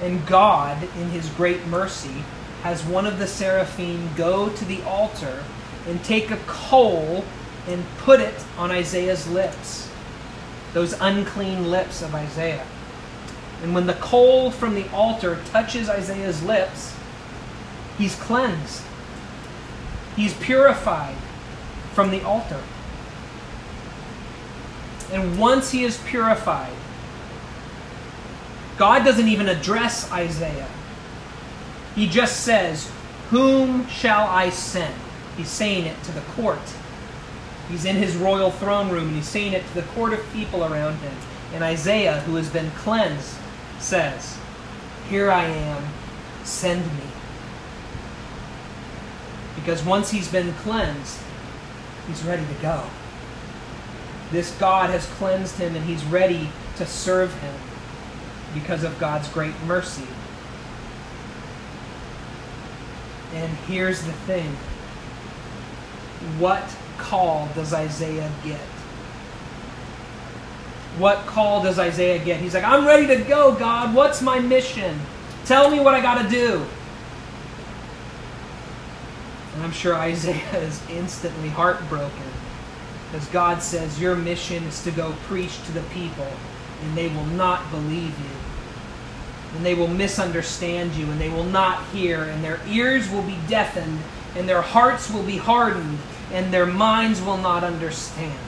And 0.00 0.26
God, 0.26 0.82
in 0.96 1.10
his 1.10 1.28
great 1.30 1.66
mercy, 1.66 2.24
has 2.62 2.84
one 2.84 3.06
of 3.06 3.18
the 3.18 3.26
seraphim 3.26 4.10
go 4.16 4.48
to 4.50 4.64
the 4.64 4.82
altar 4.82 5.44
and 5.86 6.02
take 6.04 6.30
a 6.30 6.38
coal 6.46 7.24
and 7.66 7.84
put 7.98 8.20
it 8.20 8.34
on 8.56 8.70
Isaiah's 8.70 9.28
lips, 9.28 9.90
those 10.72 10.92
unclean 11.00 11.70
lips 11.70 12.02
of 12.02 12.14
Isaiah. 12.14 12.66
And 13.62 13.74
when 13.74 13.86
the 13.86 13.94
coal 13.94 14.50
from 14.50 14.74
the 14.74 14.88
altar 14.92 15.38
touches 15.46 15.88
Isaiah's 15.88 16.42
lips, 16.42 16.94
he's 17.96 18.14
cleansed. 18.14 18.82
He's 20.14 20.34
purified 20.34 21.16
from 21.92 22.10
the 22.10 22.22
altar. 22.22 22.62
And 25.10 25.38
once 25.38 25.70
he 25.70 25.84
is 25.84 25.98
purified, 25.98 26.72
God 28.78 29.04
doesn't 29.04 29.26
even 29.26 29.48
address 29.48 30.10
Isaiah. 30.12 30.68
He 31.96 32.06
just 32.06 32.44
says, 32.44 32.90
Whom 33.30 33.88
shall 33.88 34.28
I 34.28 34.50
send? 34.50 34.94
He's 35.36 35.48
saying 35.48 35.84
it 35.84 36.00
to 36.04 36.12
the 36.12 36.20
court. 36.20 36.60
He's 37.68 37.84
in 37.84 37.96
his 37.96 38.16
royal 38.16 38.50
throne 38.52 38.88
room 38.88 39.08
and 39.08 39.16
he's 39.16 39.28
saying 39.28 39.52
it 39.52 39.66
to 39.66 39.74
the 39.74 39.82
court 39.82 40.12
of 40.12 40.32
people 40.32 40.64
around 40.64 40.96
him. 40.98 41.12
And 41.52 41.64
Isaiah, 41.64 42.20
who 42.20 42.36
has 42.36 42.48
been 42.48 42.70
cleansed, 42.70 43.36
says, 43.80 44.38
Here 45.10 45.30
I 45.30 45.44
am, 45.44 45.84
send 46.44 46.86
me. 46.86 47.10
Because 49.56 49.84
once 49.84 50.10
he's 50.10 50.28
been 50.28 50.52
cleansed, 50.54 51.18
he's 52.06 52.22
ready 52.22 52.46
to 52.46 52.62
go. 52.62 52.84
This 54.30 54.52
God 54.58 54.90
has 54.90 55.06
cleansed 55.06 55.56
him 55.56 55.74
and 55.74 55.84
he's 55.84 56.04
ready 56.04 56.48
to 56.76 56.86
serve 56.86 57.34
him 57.40 57.54
because 58.54 58.84
of 58.84 58.98
God's 58.98 59.28
great 59.28 59.54
mercy. 59.64 60.06
And 63.34 63.52
here's 63.66 64.02
the 64.02 64.12
thing 64.12 64.56
what 66.38 66.64
call 66.96 67.48
does 67.54 67.72
Isaiah 67.72 68.30
get? 68.44 68.60
What 70.98 71.18
call 71.26 71.62
does 71.62 71.78
Isaiah 71.78 72.22
get? 72.24 72.40
He's 72.40 72.54
like, 72.54 72.64
I'm 72.64 72.84
ready 72.84 73.06
to 73.06 73.22
go, 73.22 73.54
God. 73.54 73.94
What's 73.94 74.20
my 74.20 74.40
mission? 74.40 74.98
Tell 75.44 75.70
me 75.70 75.78
what 75.78 75.94
I 75.94 76.00
got 76.00 76.22
to 76.22 76.28
do. 76.28 76.66
And 79.54 79.62
I'm 79.62 79.72
sure 79.72 79.94
Isaiah 79.94 80.54
is 80.58 80.82
instantly 80.90 81.48
heartbroken 81.48 82.32
because 83.10 83.26
God 83.28 83.62
says, 83.62 84.00
Your 84.00 84.16
mission 84.16 84.64
is 84.64 84.82
to 84.84 84.90
go 84.90 85.14
preach 85.24 85.62
to 85.64 85.72
the 85.72 85.82
people, 85.92 86.30
and 86.82 86.96
they 86.96 87.08
will 87.08 87.26
not 87.26 87.70
believe 87.70 88.18
you. 88.18 88.36
And 89.56 89.64
they 89.64 89.74
will 89.74 89.88
misunderstand 89.88 90.94
you, 90.94 91.06
and 91.06 91.20
they 91.20 91.28
will 91.28 91.44
not 91.44 91.84
hear, 91.86 92.22
and 92.22 92.44
their 92.44 92.60
ears 92.68 93.10
will 93.10 93.22
be 93.22 93.38
deafened, 93.48 94.00
and 94.36 94.48
their 94.48 94.62
hearts 94.62 95.10
will 95.10 95.22
be 95.22 95.38
hardened, 95.38 95.98
and 96.32 96.52
their 96.52 96.66
minds 96.66 97.20
will 97.22 97.38
not 97.38 97.64
understand. 97.64 98.38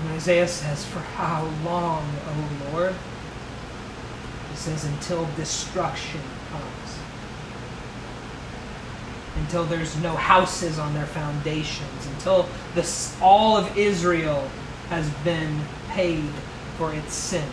And 0.00 0.10
Isaiah 0.10 0.48
says, 0.48 0.84
For 0.84 1.00
how 1.00 1.50
long, 1.64 2.08
O 2.26 2.70
Lord? 2.72 2.94
He 4.50 4.56
says, 4.56 4.84
Until 4.84 5.26
destruction 5.36 6.20
comes. 6.50 6.98
Until 9.36 9.64
there's 9.64 9.96
no 10.02 10.14
houses 10.14 10.78
on 10.78 10.92
their 10.94 11.06
foundations. 11.06 12.06
Until 12.14 12.48
this, 12.74 13.16
all 13.20 13.56
of 13.56 13.76
Israel 13.78 14.48
has 14.88 15.08
been 15.24 15.60
paid 15.88 16.30
for 16.76 16.92
its 16.94 17.14
sin. 17.14 17.48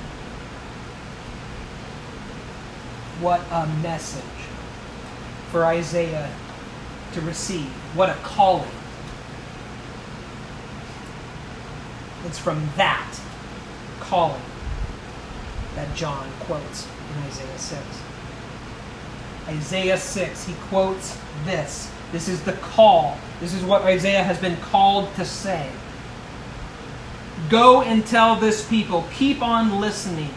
What 3.19 3.41
a 3.51 3.67
message 3.81 4.23
for 5.51 5.65
Isaiah 5.65 6.29
to 7.13 7.21
receive. 7.21 7.67
What 7.95 8.09
a 8.09 8.15
calling. 8.15 8.69
It's 12.25 12.39
from 12.39 12.69
that 12.75 13.19
calling 13.99 14.41
that 15.75 15.93
John 15.95 16.29
quotes 16.41 16.85
in 16.85 17.23
Isaiah 17.23 17.57
6. 17.57 17.81
Isaiah 19.47 19.97
6, 19.97 20.45
he 20.45 20.53
quotes 20.69 21.17
this. 21.45 21.91
This 22.11 22.27
is 22.27 22.41
the 22.43 22.53
call. 22.53 23.17
This 23.39 23.53
is 23.53 23.63
what 23.63 23.81
Isaiah 23.81 24.23
has 24.23 24.37
been 24.37 24.57
called 24.57 25.13
to 25.15 25.25
say. 25.25 25.69
Go 27.49 27.81
and 27.81 28.05
tell 28.05 28.35
this 28.35 28.67
people, 28.67 29.05
keep 29.13 29.41
on 29.41 29.79
listening, 29.79 30.33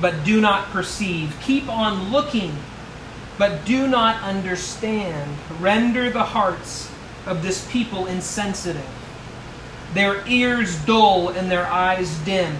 but 0.00 0.24
do 0.24 0.40
not 0.40 0.70
perceive. 0.70 1.36
Keep 1.42 1.68
on 1.68 2.10
looking, 2.10 2.56
but 3.36 3.64
do 3.64 3.86
not 3.86 4.22
understand. 4.22 5.36
Render 5.60 6.10
the 6.10 6.24
hearts 6.24 6.90
of 7.26 7.42
this 7.42 7.70
people 7.70 8.06
insensitive, 8.06 8.88
their 9.92 10.26
ears 10.26 10.76
dull 10.84 11.28
and 11.28 11.50
their 11.50 11.66
eyes 11.66 12.16
dim. 12.20 12.56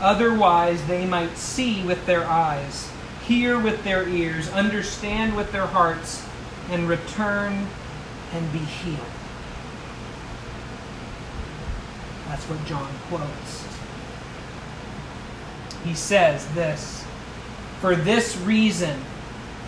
Otherwise, 0.00 0.84
they 0.86 1.06
might 1.06 1.38
see 1.38 1.82
with 1.84 2.04
their 2.06 2.26
eyes, 2.26 2.90
hear 3.26 3.58
with 3.58 3.84
their 3.84 4.08
ears, 4.08 4.50
understand 4.50 5.36
with 5.36 5.52
their 5.52 5.66
hearts, 5.66 6.26
and 6.70 6.88
return 6.88 7.66
and 8.32 8.52
be 8.52 8.58
healed. 8.58 9.13
That's 12.34 12.50
what 12.50 12.64
John 12.64 12.90
quotes. 13.06 13.64
He 15.84 15.94
says 15.94 16.44
this 16.52 17.04
For 17.80 17.94
this 17.94 18.36
reason, 18.38 19.04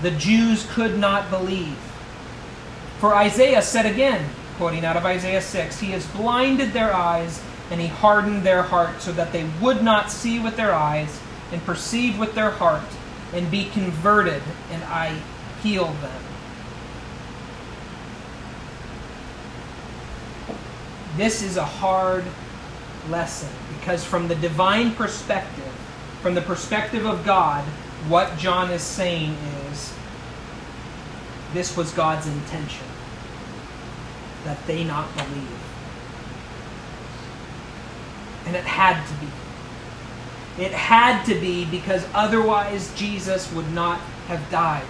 the 0.03 0.11
Jews 0.11 0.67
could 0.71 0.99
not 0.99 1.31
believe. 1.31 1.79
For 2.99 3.15
Isaiah 3.15 3.63
said 3.63 3.87
again, 3.87 4.29
quoting 4.57 4.85
out 4.85 4.97
of 4.97 5.07
Isaiah 5.07 5.43
6, 5.43 5.79
He 5.79 5.93
has 5.93 6.05
blinded 6.09 6.73
their 6.73 6.93
eyes 6.93 7.41
and 7.71 7.81
He 7.81 7.87
hardened 7.87 8.43
their 8.43 8.63
heart 8.63 9.01
so 9.01 9.13
that 9.13 9.31
they 9.31 9.49
would 9.61 9.85
not 9.85 10.11
see 10.11 10.41
with 10.41 10.57
their 10.57 10.75
eyes 10.75 11.21
and 11.53 11.65
perceive 11.65 12.19
with 12.19 12.35
their 12.35 12.51
heart 12.51 12.83
and 13.33 13.49
be 13.49 13.67
converted, 13.67 14.43
and 14.73 14.83
I 14.83 15.17
heal 15.63 15.85
them. 15.85 16.23
This 21.17 21.43
is 21.43 21.57
a 21.57 21.65
hard 21.65 22.25
lesson 23.09 23.49
because, 23.79 24.05
from 24.05 24.29
the 24.29 24.35
divine 24.37 24.95
perspective, 24.95 25.73
from 26.23 26.35
the 26.35 26.43
perspective 26.43 27.07
of 27.07 27.25
God, 27.25 27.65
what 28.09 28.37
John 28.39 28.71
is 28.71 28.83
saying 28.83 29.37
is 29.71 29.93
this 31.53 31.77
was 31.77 31.93
God's 31.93 32.27
intention 32.27 32.87
that 34.45 34.65
they 34.67 34.85
not 34.85 35.15
believe. 35.17 35.63
And 38.47 38.55
it 38.55 38.65
had 38.65 39.05
to 39.07 39.15
be. 39.15 40.63
It 40.63 40.73
had 40.73 41.25
to 41.25 41.35
be 41.35 41.65
because 41.65 42.07
otherwise 42.15 42.95
Jesus 42.95 43.53
would 43.53 43.73
not 43.73 43.99
have 44.29 44.49
died. 44.51 44.87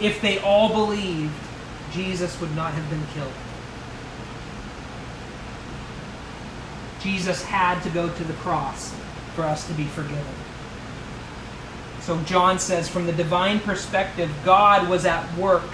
If 0.00 0.20
they 0.22 0.38
all 0.38 0.68
believed, 0.68 1.34
Jesus 1.92 2.40
would 2.40 2.54
not 2.56 2.72
have 2.72 2.88
been 2.88 3.06
killed. 3.14 3.32
Jesus 7.00 7.42
had 7.42 7.80
to 7.82 7.90
go 7.90 8.08
to 8.08 8.24
the 8.24 8.32
cross 8.34 8.94
for 9.34 9.42
us 9.42 9.66
to 9.68 9.74
be 9.74 9.84
forgiven. 9.84 10.34
So 12.00 12.20
John 12.22 12.58
says, 12.58 12.88
from 12.88 13.06
the 13.06 13.12
divine 13.12 13.60
perspective, 13.60 14.30
God 14.44 14.88
was 14.88 15.04
at 15.06 15.36
work, 15.36 15.70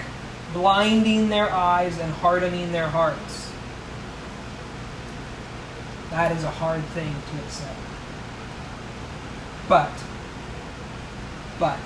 blinding 0.53 1.29
their 1.29 1.51
eyes 1.51 1.99
and 1.99 2.11
hardening 2.13 2.71
their 2.71 2.87
hearts. 2.87 3.51
That 6.11 6.31
is 6.31 6.43
a 6.43 6.51
hard 6.51 6.83
thing 6.85 7.13
to 7.13 7.43
accept. 7.43 7.79
But, 9.67 9.91
but, 11.59 11.79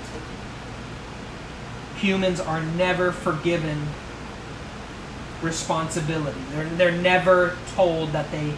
humans 1.96 2.40
are 2.40 2.62
never 2.62 3.12
forgiven 3.12 3.86
responsibility. 5.40 6.40
They're, 6.50 6.68
they're 6.70 6.92
never 6.92 7.56
told 7.74 8.12
that 8.12 8.30
they, 8.30 8.54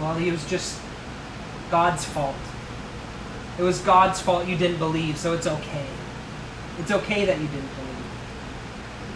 well, 0.00 0.14
he 0.14 0.30
was 0.30 0.44
just 0.48 0.80
God's 1.70 2.04
fault. 2.04 2.36
It 3.58 3.62
was 3.62 3.80
God's 3.80 4.20
fault 4.20 4.46
you 4.46 4.56
didn't 4.56 4.78
believe, 4.78 5.16
so 5.16 5.32
it's 5.32 5.46
okay. 5.46 5.86
It's 6.78 6.90
okay 6.90 7.24
that 7.24 7.38
you 7.40 7.46
didn't 7.48 7.74
believe. 7.74 7.86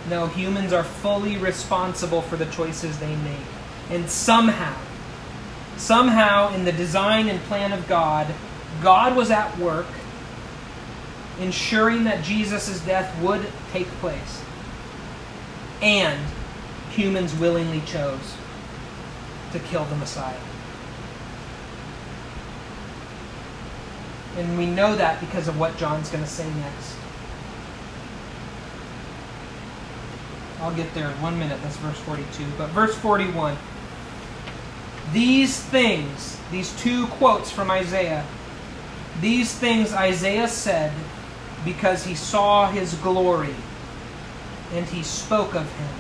No, 0.09 0.27
humans 0.27 0.73
are 0.73 0.83
fully 0.83 1.37
responsible 1.37 2.23
for 2.23 2.37
the 2.37 2.47
choices 2.47 2.99
they 2.99 3.15
make. 3.17 3.47
And 3.91 4.09
somehow, 4.09 4.77
somehow 5.77 6.55
in 6.55 6.65
the 6.65 6.73
design 6.73 7.29
and 7.29 7.39
plan 7.43 7.73
of 7.73 7.87
God, 7.87 8.27
God 8.83 9.15
was 9.15 9.31
at 9.31 9.57
work 9.59 9.87
ensuring 11.39 12.05
that 12.05 12.25
Jesus' 12.25 12.81
death 12.81 13.21
would 13.23 13.47
take 13.73 13.87
place. 13.99 14.43
And 15.83 16.21
humans 16.91 17.35
willingly 17.35 17.83
chose 17.87 18.35
to 19.53 19.59
kill 19.59 19.85
the 19.85 19.97
Messiah. 19.97 20.37
And 24.41 24.57
we 24.57 24.65
know 24.65 24.97
that 24.97 25.21
because 25.21 25.49
of 25.49 25.61
what 25.61 25.77
John's 25.77 26.09
going 26.09 26.25
to 26.25 26.31
say 26.31 26.49
next. 26.55 26.97
I'll 30.61 30.75
get 30.75 30.93
there 30.95 31.11
in 31.11 31.21
one 31.21 31.39
minute. 31.39 31.61
That's 31.63 31.77
verse 31.77 31.99
42. 31.99 32.45
But 32.57 32.71
verse 32.71 32.95
41. 32.95 33.55
These 35.13 35.61
things, 35.61 36.39
these 36.51 36.75
two 36.81 37.07
quotes 37.09 37.51
from 37.51 37.71
Isaiah, 37.71 38.25
these 39.21 39.53
things 39.53 39.93
Isaiah 39.93 40.49
said 40.49 40.93
because 41.63 42.05
he 42.05 42.15
saw 42.15 42.71
his 42.71 42.95
glory 42.95 43.55
and 44.73 44.87
he 44.87 45.03
spoke 45.03 45.55
of 45.55 45.71
him. 45.71 45.95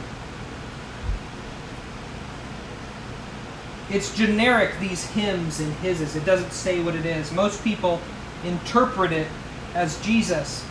It's 3.90 4.16
generic, 4.16 4.78
these 4.80 5.04
hymns 5.08 5.60
and 5.60 5.74
hises. 5.74 6.16
It 6.16 6.24
doesn't 6.24 6.52
say 6.52 6.82
what 6.82 6.94
it 6.94 7.04
is. 7.04 7.32
Most 7.32 7.62
people 7.62 8.00
interpret 8.44 9.12
it 9.12 9.28
as 9.74 10.00
Jesus. 10.04 10.64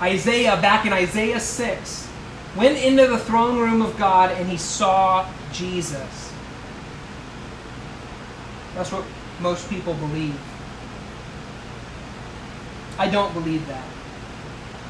Isaiah, 0.00 0.56
back 0.60 0.86
in 0.86 0.92
Isaiah 0.92 1.40
6, 1.40 2.08
went 2.56 2.78
into 2.78 3.06
the 3.06 3.18
throne 3.18 3.58
room 3.58 3.82
of 3.82 3.96
God 3.96 4.30
and 4.32 4.48
he 4.48 4.56
saw 4.56 5.28
Jesus. 5.52 6.32
That's 8.74 8.90
what 8.90 9.04
most 9.40 9.68
people 9.68 9.94
believe. 9.94 10.38
I 12.98 13.08
don't 13.08 13.32
believe 13.32 13.66
that. 13.68 13.84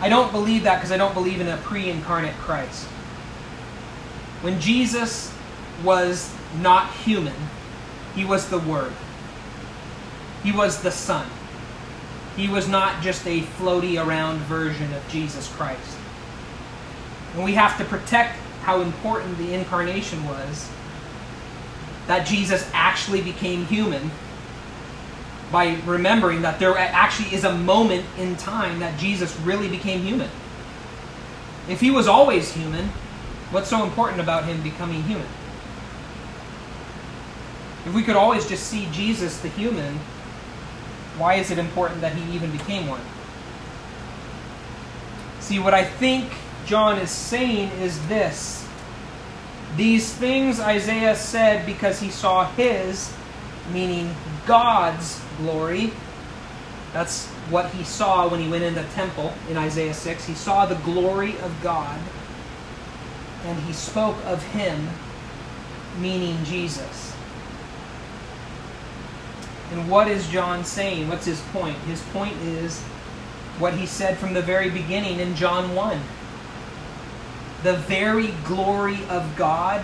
I 0.00 0.08
don't 0.08 0.32
believe 0.32 0.64
that 0.64 0.76
because 0.76 0.92
I 0.92 0.96
don't 0.96 1.14
believe 1.14 1.40
in 1.40 1.48
a 1.48 1.56
pre 1.58 1.88
incarnate 1.88 2.34
Christ. 2.34 2.86
When 4.42 4.60
Jesus 4.60 5.32
was 5.84 6.34
not 6.60 6.92
human, 6.92 7.34
he 8.14 8.24
was 8.24 8.48
the 8.48 8.58
Word, 8.58 8.92
he 10.42 10.52
was 10.52 10.82
the 10.82 10.90
Son. 10.90 11.26
He 12.36 12.48
was 12.48 12.68
not 12.68 13.02
just 13.02 13.26
a 13.26 13.42
floaty 13.42 14.04
around 14.04 14.38
version 14.40 14.92
of 14.94 15.06
Jesus 15.08 15.48
Christ. 15.54 15.96
And 17.34 17.44
we 17.44 17.54
have 17.54 17.78
to 17.78 17.84
protect 17.84 18.36
how 18.62 18.80
important 18.80 19.38
the 19.38 19.54
incarnation 19.54 20.24
was 20.24 20.70
that 22.06 22.26
Jesus 22.26 22.68
actually 22.72 23.22
became 23.22 23.66
human 23.66 24.10
by 25.50 25.76
remembering 25.84 26.42
that 26.42 26.58
there 26.58 26.76
actually 26.78 27.34
is 27.34 27.44
a 27.44 27.54
moment 27.54 28.04
in 28.18 28.36
time 28.36 28.80
that 28.80 28.98
Jesus 28.98 29.38
really 29.40 29.68
became 29.68 30.00
human. 30.00 30.30
If 31.68 31.80
he 31.80 31.90
was 31.90 32.08
always 32.08 32.52
human, 32.52 32.86
what's 33.50 33.68
so 33.68 33.84
important 33.84 34.20
about 34.20 34.46
him 34.46 34.62
becoming 34.62 35.02
human? 35.02 35.26
If 37.84 37.94
we 37.94 38.02
could 38.02 38.16
always 38.16 38.48
just 38.48 38.66
see 38.66 38.88
Jesus 38.92 39.38
the 39.40 39.48
human, 39.48 40.00
why 41.18 41.34
is 41.34 41.50
it 41.50 41.58
important 41.58 42.00
that 42.00 42.14
he 42.14 42.34
even 42.34 42.50
became 42.50 42.86
one? 42.86 43.00
See, 45.40 45.58
what 45.58 45.74
I 45.74 45.84
think 45.84 46.32
John 46.66 46.98
is 46.98 47.10
saying 47.10 47.70
is 47.80 48.06
this 48.08 48.66
These 49.76 50.12
things 50.12 50.60
Isaiah 50.60 51.16
said 51.16 51.66
because 51.66 52.00
he 52.00 52.10
saw 52.10 52.46
his, 52.52 53.12
meaning 53.72 54.14
God's 54.46 55.20
glory. 55.38 55.92
That's 56.92 57.26
what 57.48 57.70
he 57.70 57.84
saw 57.84 58.28
when 58.28 58.40
he 58.40 58.48
went 58.48 58.64
in 58.64 58.74
the 58.74 58.84
temple 58.94 59.32
in 59.48 59.56
Isaiah 59.56 59.94
6. 59.94 60.26
He 60.26 60.34
saw 60.34 60.66
the 60.66 60.74
glory 60.76 61.38
of 61.38 61.54
God, 61.62 61.98
and 63.44 63.58
he 63.60 63.72
spoke 63.72 64.16
of 64.26 64.42
him, 64.52 64.88
meaning 65.98 66.44
Jesus. 66.44 67.14
And 69.72 69.90
what 69.90 70.06
is 70.06 70.28
John 70.28 70.64
saying? 70.64 71.08
What's 71.08 71.24
his 71.24 71.40
point? 71.52 71.76
His 71.78 72.02
point 72.12 72.36
is 72.42 72.80
what 73.58 73.74
he 73.74 73.86
said 73.86 74.18
from 74.18 74.34
the 74.34 74.42
very 74.42 74.68
beginning 74.68 75.18
in 75.18 75.34
John 75.34 75.74
1. 75.74 76.00
The 77.62 77.74
very 77.74 78.28
glory 78.44 78.98
of 79.08 79.34
God, 79.34 79.82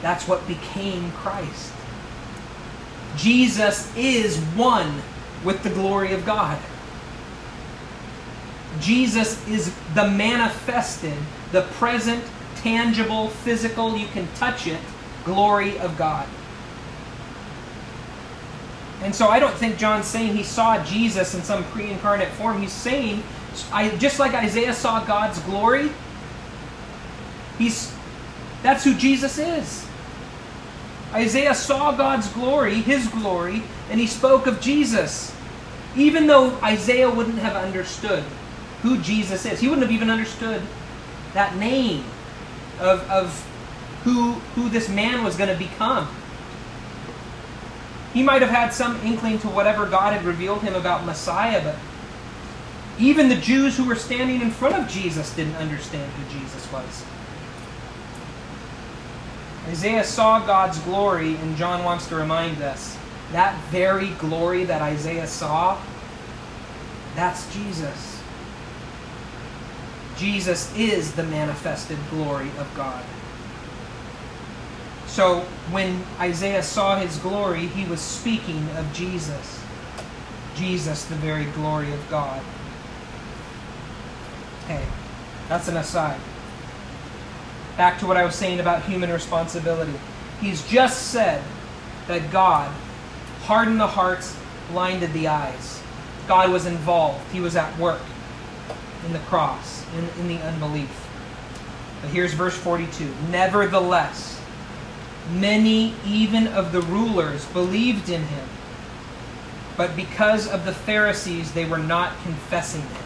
that's 0.00 0.26
what 0.26 0.46
became 0.48 1.12
Christ. 1.12 1.72
Jesus 3.16 3.94
is 3.96 4.38
one 4.56 5.02
with 5.44 5.62
the 5.62 5.70
glory 5.70 6.12
of 6.12 6.24
God. 6.26 6.58
Jesus 8.80 9.46
is 9.46 9.72
the 9.94 10.08
manifested, 10.08 11.16
the 11.52 11.62
present, 11.62 12.24
tangible, 12.56 13.28
physical, 13.28 13.96
you 13.96 14.06
can 14.08 14.26
touch 14.34 14.66
it, 14.66 14.80
glory 15.24 15.78
of 15.78 15.96
God. 15.98 16.26
And 19.02 19.14
so 19.14 19.28
I 19.28 19.40
don't 19.40 19.54
think 19.54 19.78
John's 19.78 20.06
saying 20.06 20.36
he 20.36 20.44
saw 20.44 20.82
Jesus 20.84 21.34
in 21.34 21.42
some 21.42 21.64
pre 21.64 21.90
incarnate 21.90 22.28
form. 22.30 22.60
He's 22.60 22.72
saying, 22.72 23.22
I, 23.72 23.90
just 23.96 24.18
like 24.18 24.32
Isaiah 24.32 24.72
saw 24.72 25.04
God's 25.04 25.40
glory, 25.40 25.90
he's, 27.58 27.92
that's 28.62 28.84
who 28.84 28.94
Jesus 28.94 29.38
is. 29.38 29.86
Isaiah 31.12 31.54
saw 31.54 31.92
God's 31.92 32.28
glory, 32.28 32.76
his 32.76 33.06
glory, 33.08 33.62
and 33.90 34.00
he 34.00 34.06
spoke 34.06 34.46
of 34.46 34.60
Jesus. 34.60 35.34
Even 35.94 36.26
though 36.26 36.52
Isaiah 36.62 37.10
wouldn't 37.10 37.38
have 37.38 37.56
understood 37.56 38.24
who 38.82 38.98
Jesus 38.98 39.44
is, 39.44 39.60
he 39.60 39.68
wouldn't 39.68 39.82
have 39.82 39.92
even 39.92 40.10
understood 40.10 40.62
that 41.34 41.56
name 41.56 42.04
of, 42.80 43.08
of 43.10 43.46
who, 44.04 44.32
who 44.54 44.68
this 44.68 44.88
man 44.88 45.22
was 45.22 45.36
going 45.36 45.50
to 45.50 45.56
become. 45.56 46.08
He 48.12 48.22
might 48.22 48.42
have 48.42 48.50
had 48.50 48.74
some 48.74 49.00
inkling 49.04 49.38
to 49.40 49.48
whatever 49.48 49.86
God 49.86 50.12
had 50.12 50.24
revealed 50.24 50.62
him 50.62 50.74
about 50.74 51.06
Messiah, 51.06 51.62
but 51.62 51.76
even 52.98 53.28
the 53.28 53.36
Jews 53.36 53.76
who 53.76 53.84
were 53.84 53.96
standing 53.96 54.40
in 54.40 54.50
front 54.50 54.74
of 54.74 54.88
Jesus 54.88 55.34
didn't 55.34 55.56
understand 55.56 56.10
who 56.12 56.38
Jesus 56.38 56.70
was. 56.70 57.04
Isaiah 59.68 60.04
saw 60.04 60.44
God's 60.44 60.78
glory, 60.80 61.36
and 61.36 61.56
John 61.56 61.84
wants 61.84 62.06
to 62.08 62.16
remind 62.16 62.60
us 62.60 62.98
that 63.30 63.58
very 63.66 64.08
glory 64.10 64.64
that 64.64 64.82
Isaiah 64.82 65.26
saw, 65.26 65.80
that's 67.14 67.52
Jesus. 67.54 68.20
Jesus 70.16 70.76
is 70.76 71.12
the 71.14 71.22
manifested 71.22 71.98
glory 72.10 72.50
of 72.58 72.70
God. 72.74 73.02
So 75.12 75.40
when 75.70 76.02
Isaiah 76.18 76.62
saw 76.62 76.96
his 76.96 77.18
glory, 77.18 77.66
he 77.66 77.84
was 77.84 78.00
speaking 78.00 78.66
of 78.78 78.90
Jesus. 78.94 79.62
Jesus, 80.56 81.04
the 81.04 81.16
very 81.16 81.44
glory 81.44 81.92
of 81.92 82.08
God. 82.08 82.42
Okay, 84.64 84.82
that's 85.50 85.68
an 85.68 85.76
aside. 85.76 86.18
Back 87.76 87.98
to 87.98 88.06
what 88.06 88.16
I 88.16 88.24
was 88.24 88.34
saying 88.34 88.58
about 88.58 88.84
human 88.84 89.10
responsibility. 89.10 89.92
He's 90.40 90.66
just 90.66 91.08
said 91.08 91.44
that 92.08 92.32
God 92.32 92.72
hardened 93.42 93.80
the 93.80 93.86
hearts, 93.86 94.34
blinded 94.70 95.12
the 95.12 95.28
eyes. 95.28 95.82
God 96.26 96.50
was 96.50 96.64
involved. 96.64 97.30
He 97.32 97.40
was 97.40 97.54
at 97.54 97.78
work 97.78 98.00
in 99.04 99.12
the 99.12 99.18
cross, 99.18 99.84
in, 99.94 100.22
in 100.22 100.28
the 100.28 100.42
unbelief. 100.42 101.06
But 102.00 102.08
here's 102.08 102.32
verse 102.32 102.56
42. 102.56 103.14
Nevertheless, 103.30 104.41
many 105.30 105.94
even 106.06 106.48
of 106.48 106.72
the 106.72 106.80
rulers 106.80 107.44
believed 107.46 108.08
in 108.08 108.22
him. 108.22 108.48
But 109.76 109.96
because 109.96 110.48
of 110.48 110.64
the 110.64 110.72
Pharisees, 110.72 111.52
they 111.52 111.64
were 111.64 111.78
not 111.78 112.12
confessing 112.22 112.82
him. 112.82 113.04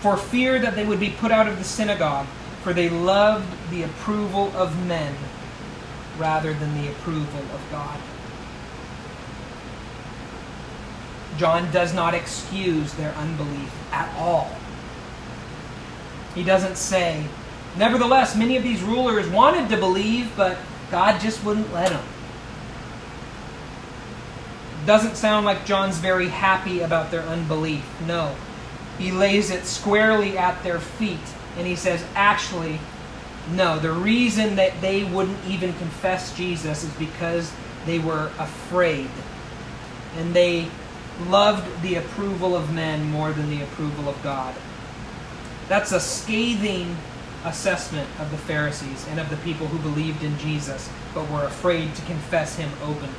For 0.00 0.16
fear 0.16 0.58
that 0.58 0.76
they 0.76 0.84
would 0.84 1.00
be 1.00 1.10
put 1.10 1.32
out 1.32 1.48
of 1.48 1.58
the 1.58 1.64
synagogue, 1.64 2.26
for 2.62 2.72
they 2.72 2.88
loved 2.88 3.70
the 3.70 3.82
approval 3.82 4.52
of 4.56 4.86
men 4.86 5.14
rather 6.18 6.52
than 6.54 6.80
the 6.80 6.90
approval 6.90 7.40
of 7.40 7.60
God. 7.70 7.98
John 11.36 11.70
does 11.72 11.92
not 11.92 12.14
excuse 12.14 12.92
their 12.94 13.12
unbelief 13.14 13.72
at 13.92 14.14
all. 14.16 14.54
He 16.34 16.44
doesn't 16.44 16.76
say, 16.76 17.24
Nevertheless, 17.76 18.36
many 18.36 18.56
of 18.56 18.62
these 18.62 18.82
rulers 18.82 19.28
wanted 19.28 19.68
to 19.70 19.76
believe, 19.76 20.30
but 20.36 20.56
God 20.90 21.20
just 21.20 21.44
wouldn't 21.44 21.72
let 21.72 21.90
them. 21.90 22.04
Doesn't 24.86 25.16
sound 25.16 25.46
like 25.46 25.64
John's 25.64 25.98
very 25.98 26.28
happy 26.28 26.80
about 26.80 27.10
their 27.10 27.22
unbelief. 27.22 27.84
No. 28.06 28.34
He 28.98 29.10
lays 29.10 29.50
it 29.50 29.64
squarely 29.64 30.36
at 30.36 30.62
their 30.62 30.78
feet 30.78 31.18
and 31.56 31.66
he 31.66 31.76
says, 31.76 32.04
actually, 32.14 32.80
no, 33.52 33.78
the 33.78 33.92
reason 33.92 34.56
that 34.56 34.80
they 34.80 35.04
wouldn't 35.04 35.38
even 35.46 35.72
confess 35.74 36.36
Jesus 36.36 36.84
is 36.84 36.92
because 36.94 37.52
they 37.86 37.98
were 37.98 38.30
afraid. 38.38 39.10
And 40.18 40.34
they 40.34 40.68
loved 41.28 41.82
the 41.82 41.96
approval 41.96 42.56
of 42.56 42.72
men 42.72 43.08
more 43.10 43.32
than 43.32 43.50
the 43.50 43.62
approval 43.62 44.08
of 44.08 44.20
God. 44.22 44.54
That's 45.68 45.92
a 45.92 46.00
scathing 46.00 46.96
assessment 47.44 48.08
of 48.18 48.30
the 48.30 48.38
Pharisees 48.38 49.06
and 49.08 49.20
of 49.20 49.28
the 49.30 49.36
people 49.38 49.66
who 49.66 49.78
believed 49.78 50.22
in 50.22 50.36
Jesus 50.38 50.88
but 51.14 51.30
were 51.30 51.44
afraid 51.44 51.94
to 51.94 52.02
confess 52.02 52.56
him 52.56 52.70
openly. 52.82 53.14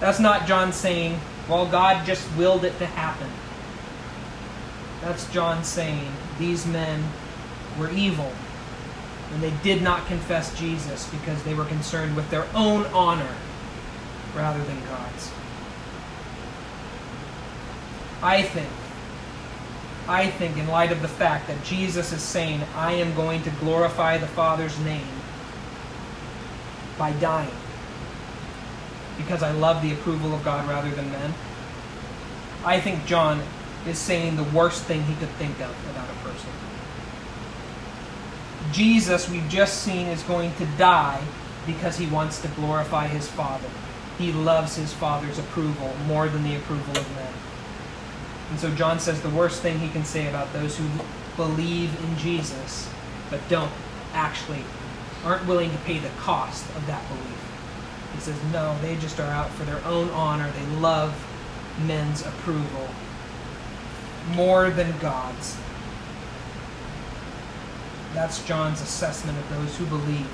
That's 0.00 0.20
not 0.20 0.46
John 0.46 0.72
saying, 0.72 1.20
well, 1.48 1.66
God 1.66 2.06
just 2.06 2.26
willed 2.36 2.64
it 2.64 2.78
to 2.78 2.86
happen. 2.86 3.30
That's 5.00 5.30
John 5.32 5.64
saying, 5.64 6.10
these 6.38 6.66
men 6.66 7.04
were 7.78 7.90
evil, 7.90 8.32
and 9.32 9.42
they 9.42 9.52
did 9.62 9.82
not 9.82 10.06
confess 10.06 10.56
Jesus 10.58 11.08
because 11.10 11.42
they 11.42 11.54
were 11.54 11.64
concerned 11.64 12.16
with 12.16 12.30
their 12.30 12.46
own 12.54 12.86
honor 12.86 13.34
rather 14.34 14.62
than 14.64 14.80
God's. 14.86 15.30
I 18.22 18.42
think, 18.42 18.70
I 20.06 20.28
think, 20.28 20.56
in 20.58 20.68
light 20.68 20.92
of 20.92 21.00
the 21.02 21.08
fact 21.08 21.48
that 21.48 21.64
Jesus 21.64 22.12
is 22.12 22.22
saying, 22.22 22.62
I 22.74 22.92
am 22.92 23.14
going 23.14 23.42
to 23.42 23.50
glorify 23.50 24.18
the 24.18 24.26
Father's 24.26 24.78
name 24.80 25.06
by 26.98 27.12
dying 27.12 27.50
because 29.16 29.42
I 29.42 29.52
love 29.52 29.82
the 29.82 29.92
approval 29.92 30.34
of 30.34 30.44
God 30.44 30.68
rather 30.68 30.90
than 30.90 31.10
men, 31.10 31.34
I 32.64 32.80
think 32.80 33.04
John 33.06 33.42
is 33.86 33.98
saying 33.98 34.36
the 34.36 34.44
worst 34.44 34.84
thing 34.84 35.02
he 35.04 35.14
could 35.16 35.28
think 35.30 35.60
of 35.60 35.74
about 35.90 36.08
a 36.08 36.28
person. 36.28 36.50
Jesus, 38.72 39.28
we've 39.28 39.48
just 39.48 39.82
seen, 39.82 40.06
is 40.06 40.22
going 40.22 40.54
to 40.56 40.66
die 40.78 41.22
because 41.66 41.96
he 41.96 42.06
wants 42.06 42.40
to 42.42 42.48
glorify 42.48 43.06
his 43.06 43.28
Father. 43.28 43.68
He 44.18 44.32
loves 44.32 44.76
his 44.76 44.92
Father's 44.92 45.38
approval 45.38 45.94
more 46.06 46.28
than 46.28 46.42
the 46.42 46.56
approval 46.56 46.96
of 46.96 47.14
men. 47.14 47.32
And 48.50 48.60
so 48.60 48.74
John 48.74 49.00
says 49.00 49.20
the 49.20 49.30
worst 49.30 49.62
thing 49.62 49.78
he 49.78 49.88
can 49.88 50.04
say 50.04 50.28
about 50.28 50.52
those 50.52 50.76
who 50.76 50.84
believe 51.36 51.98
in 52.04 52.18
Jesus 52.18 52.88
but 53.30 53.40
don't 53.48 53.72
actually 54.12 54.62
aren't 55.24 55.46
willing 55.46 55.70
to 55.70 55.78
pay 55.78 55.98
the 55.98 56.10
cost 56.18 56.64
of 56.76 56.86
that 56.86 57.06
belief. 57.08 57.44
He 58.14 58.20
says, 58.20 58.36
no, 58.52 58.76
they 58.80 58.96
just 58.96 59.18
are 59.18 59.30
out 59.30 59.50
for 59.50 59.64
their 59.64 59.82
own 59.84 60.08
honor. 60.10 60.50
They 60.50 60.76
love 60.76 61.12
men's 61.86 62.24
approval 62.24 62.88
more 64.34 64.70
than 64.70 64.96
God's. 64.98 65.56
That's 68.12 68.44
John's 68.44 68.80
assessment 68.80 69.36
of 69.36 69.50
those 69.50 69.76
who 69.76 69.86
believe. 69.86 70.28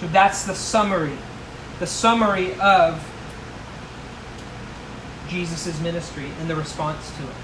So 0.00 0.06
that's 0.08 0.44
the 0.44 0.54
summary. 0.54 1.18
The 1.80 1.86
summary 1.86 2.54
of 2.60 3.04
Jesus' 5.28 5.80
ministry 5.80 6.30
and 6.40 6.48
the 6.48 6.56
response 6.56 7.10
to 7.16 7.24
it. 7.24 7.34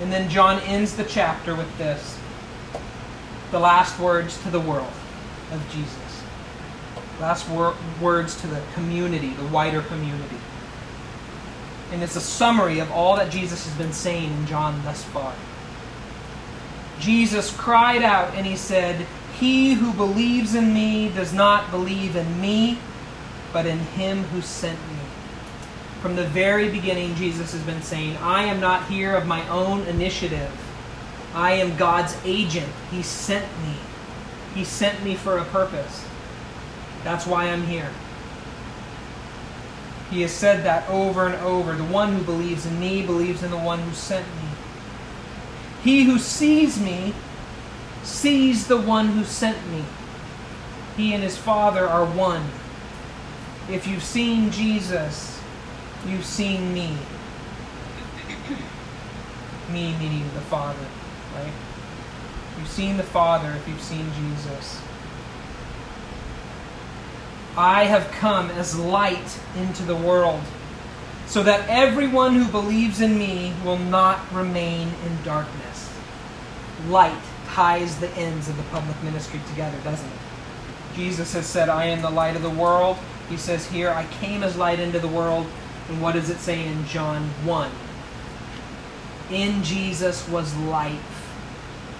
And 0.00 0.12
then 0.12 0.28
John 0.28 0.60
ends 0.62 0.96
the 0.96 1.04
chapter 1.04 1.54
with 1.54 1.78
this 1.78 2.18
the 3.50 3.58
last 3.60 3.98
words 4.00 4.42
to 4.42 4.50
the 4.50 4.60
world 4.60 4.92
of 5.52 5.64
Jesus. 5.70 6.22
Last 7.20 7.48
wor- 7.48 7.74
words 8.00 8.40
to 8.40 8.46
the 8.46 8.60
community, 8.74 9.30
the 9.30 9.46
wider 9.46 9.82
community. 9.82 10.36
And 11.92 12.02
it's 12.02 12.16
a 12.16 12.20
summary 12.20 12.80
of 12.80 12.90
all 12.90 13.16
that 13.16 13.30
Jesus 13.30 13.64
has 13.64 13.74
been 13.76 13.92
saying 13.92 14.32
in 14.32 14.46
John 14.46 14.82
thus 14.84 15.04
far. 15.04 15.32
Jesus 16.98 17.54
cried 17.56 18.02
out 18.02 18.34
and 18.34 18.44
he 18.44 18.56
said, 18.56 19.06
He 19.38 19.74
who 19.74 19.92
believes 19.92 20.54
in 20.54 20.72
me 20.72 21.10
does 21.10 21.32
not 21.32 21.70
believe 21.70 22.16
in 22.16 22.40
me, 22.40 22.78
but 23.52 23.66
in 23.66 23.78
him 23.78 24.24
who 24.24 24.40
sent 24.40 24.78
me. 24.78 24.98
From 26.00 26.16
the 26.16 26.24
very 26.24 26.70
beginning, 26.70 27.14
Jesus 27.16 27.52
has 27.52 27.62
been 27.62 27.82
saying, 27.82 28.16
I 28.18 28.44
am 28.44 28.60
not 28.60 28.86
here 28.86 29.14
of 29.14 29.26
my 29.26 29.46
own 29.48 29.82
initiative. 29.86 30.50
I 31.34 31.52
am 31.52 31.76
God's 31.76 32.16
agent. 32.24 32.72
He 32.90 33.02
sent 33.02 33.46
me. 33.62 33.74
He 34.54 34.64
sent 34.64 35.04
me 35.04 35.16
for 35.16 35.36
a 35.36 35.44
purpose. 35.44 36.06
That's 37.04 37.26
why 37.26 37.48
I'm 37.48 37.64
here. 37.66 37.90
He 40.10 40.22
has 40.22 40.32
said 40.32 40.64
that 40.64 40.88
over 40.88 41.26
and 41.26 41.34
over. 41.36 41.74
The 41.74 41.84
one 41.84 42.14
who 42.14 42.22
believes 42.22 42.64
in 42.64 42.80
me 42.80 43.04
believes 43.04 43.42
in 43.42 43.50
the 43.50 43.58
one 43.58 43.80
who 43.80 43.92
sent 43.92 44.26
me. 44.26 44.48
He 45.82 46.04
who 46.04 46.18
sees 46.18 46.80
me 46.80 47.12
sees 48.06 48.68
the 48.68 48.76
one 48.76 49.08
who 49.08 49.24
sent 49.24 49.58
me. 49.70 49.84
He 50.96 51.12
and 51.12 51.22
his 51.22 51.36
Father 51.36 51.86
are 51.86 52.06
one. 52.06 52.44
If 53.68 53.86
you've 53.86 54.02
seen 54.02 54.50
Jesus, 54.50 55.40
you've 56.06 56.24
seen 56.24 56.72
me. 56.72 56.96
me 59.70 59.94
meaning 59.98 60.24
the 60.34 60.40
Father, 60.42 60.86
right? 61.34 61.52
You've 62.58 62.68
seen 62.68 62.96
the 62.96 63.02
Father 63.02 63.50
if 63.52 63.68
you've 63.68 63.82
seen 63.82 64.10
Jesus. 64.14 64.80
I 67.56 67.84
have 67.84 68.10
come 68.12 68.50
as 68.50 68.78
light 68.78 69.40
into 69.56 69.82
the 69.82 69.96
world, 69.96 70.42
so 71.26 71.42
that 71.42 71.68
everyone 71.68 72.36
who 72.36 72.50
believes 72.50 73.00
in 73.00 73.18
me 73.18 73.52
will 73.64 73.78
not 73.78 74.32
remain 74.32 74.88
in 75.04 75.22
darkness. 75.24 75.92
Light 76.88 77.12
ties 77.56 77.98
the 78.00 78.10
ends 78.18 78.50
of 78.50 78.56
the 78.58 78.62
public 78.64 79.02
ministry 79.02 79.40
together, 79.48 79.78
doesn't 79.82 80.06
it? 80.06 80.18
Jesus 80.94 81.32
has 81.32 81.46
said, 81.46 81.70
I 81.70 81.86
am 81.86 82.02
the 82.02 82.10
light 82.10 82.36
of 82.36 82.42
the 82.42 82.50
world. 82.50 82.98
He 83.30 83.38
says 83.38 83.66
here, 83.66 83.88
I 83.88 84.04
came 84.20 84.42
as 84.42 84.58
light 84.58 84.78
into 84.78 84.98
the 84.98 85.08
world. 85.08 85.46
And 85.88 86.02
what 86.02 86.12
does 86.12 86.28
it 86.28 86.36
say 86.36 86.66
in 86.66 86.86
John 86.86 87.22
1? 87.46 87.70
In 89.30 89.62
Jesus 89.62 90.28
was 90.28 90.54
life, 90.54 91.34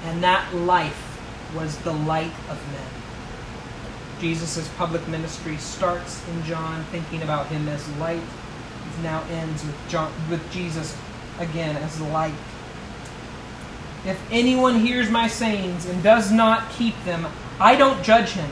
and 0.05 0.23
that 0.23 0.55
life 0.55 1.19
was 1.57 1.79
the 1.79 1.93
light 1.93 2.35
of 2.51 2.61
men. 2.73 4.21
Jesus' 4.21 4.69
public 4.77 5.09
ministry 5.09 5.57
starts 5.57 6.23
in 6.29 6.43
John, 6.45 6.85
thinking 6.85 7.23
about 7.23 7.47
him 7.47 7.67
as 7.69 7.89
light. 7.97 8.21
It 8.21 9.03
now 9.03 9.23
ends 9.31 9.65
with 9.65 9.89
John 9.89 10.13
with 10.29 10.53
Jesus 10.53 10.95
again 11.39 11.77
as 11.77 11.99
light. 11.99 12.35
If 14.07 14.21
anyone 14.31 14.81
hears 14.81 15.11
my 15.11 15.27
sayings 15.27 15.85
and 15.85 16.03
does 16.03 16.31
not 16.31 16.71
keep 16.71 16.95
them, 17.05 17.27
I 17.59 17.75
don't 17.75 18.05
judge 18.05 18.31
him. 18.31 18.49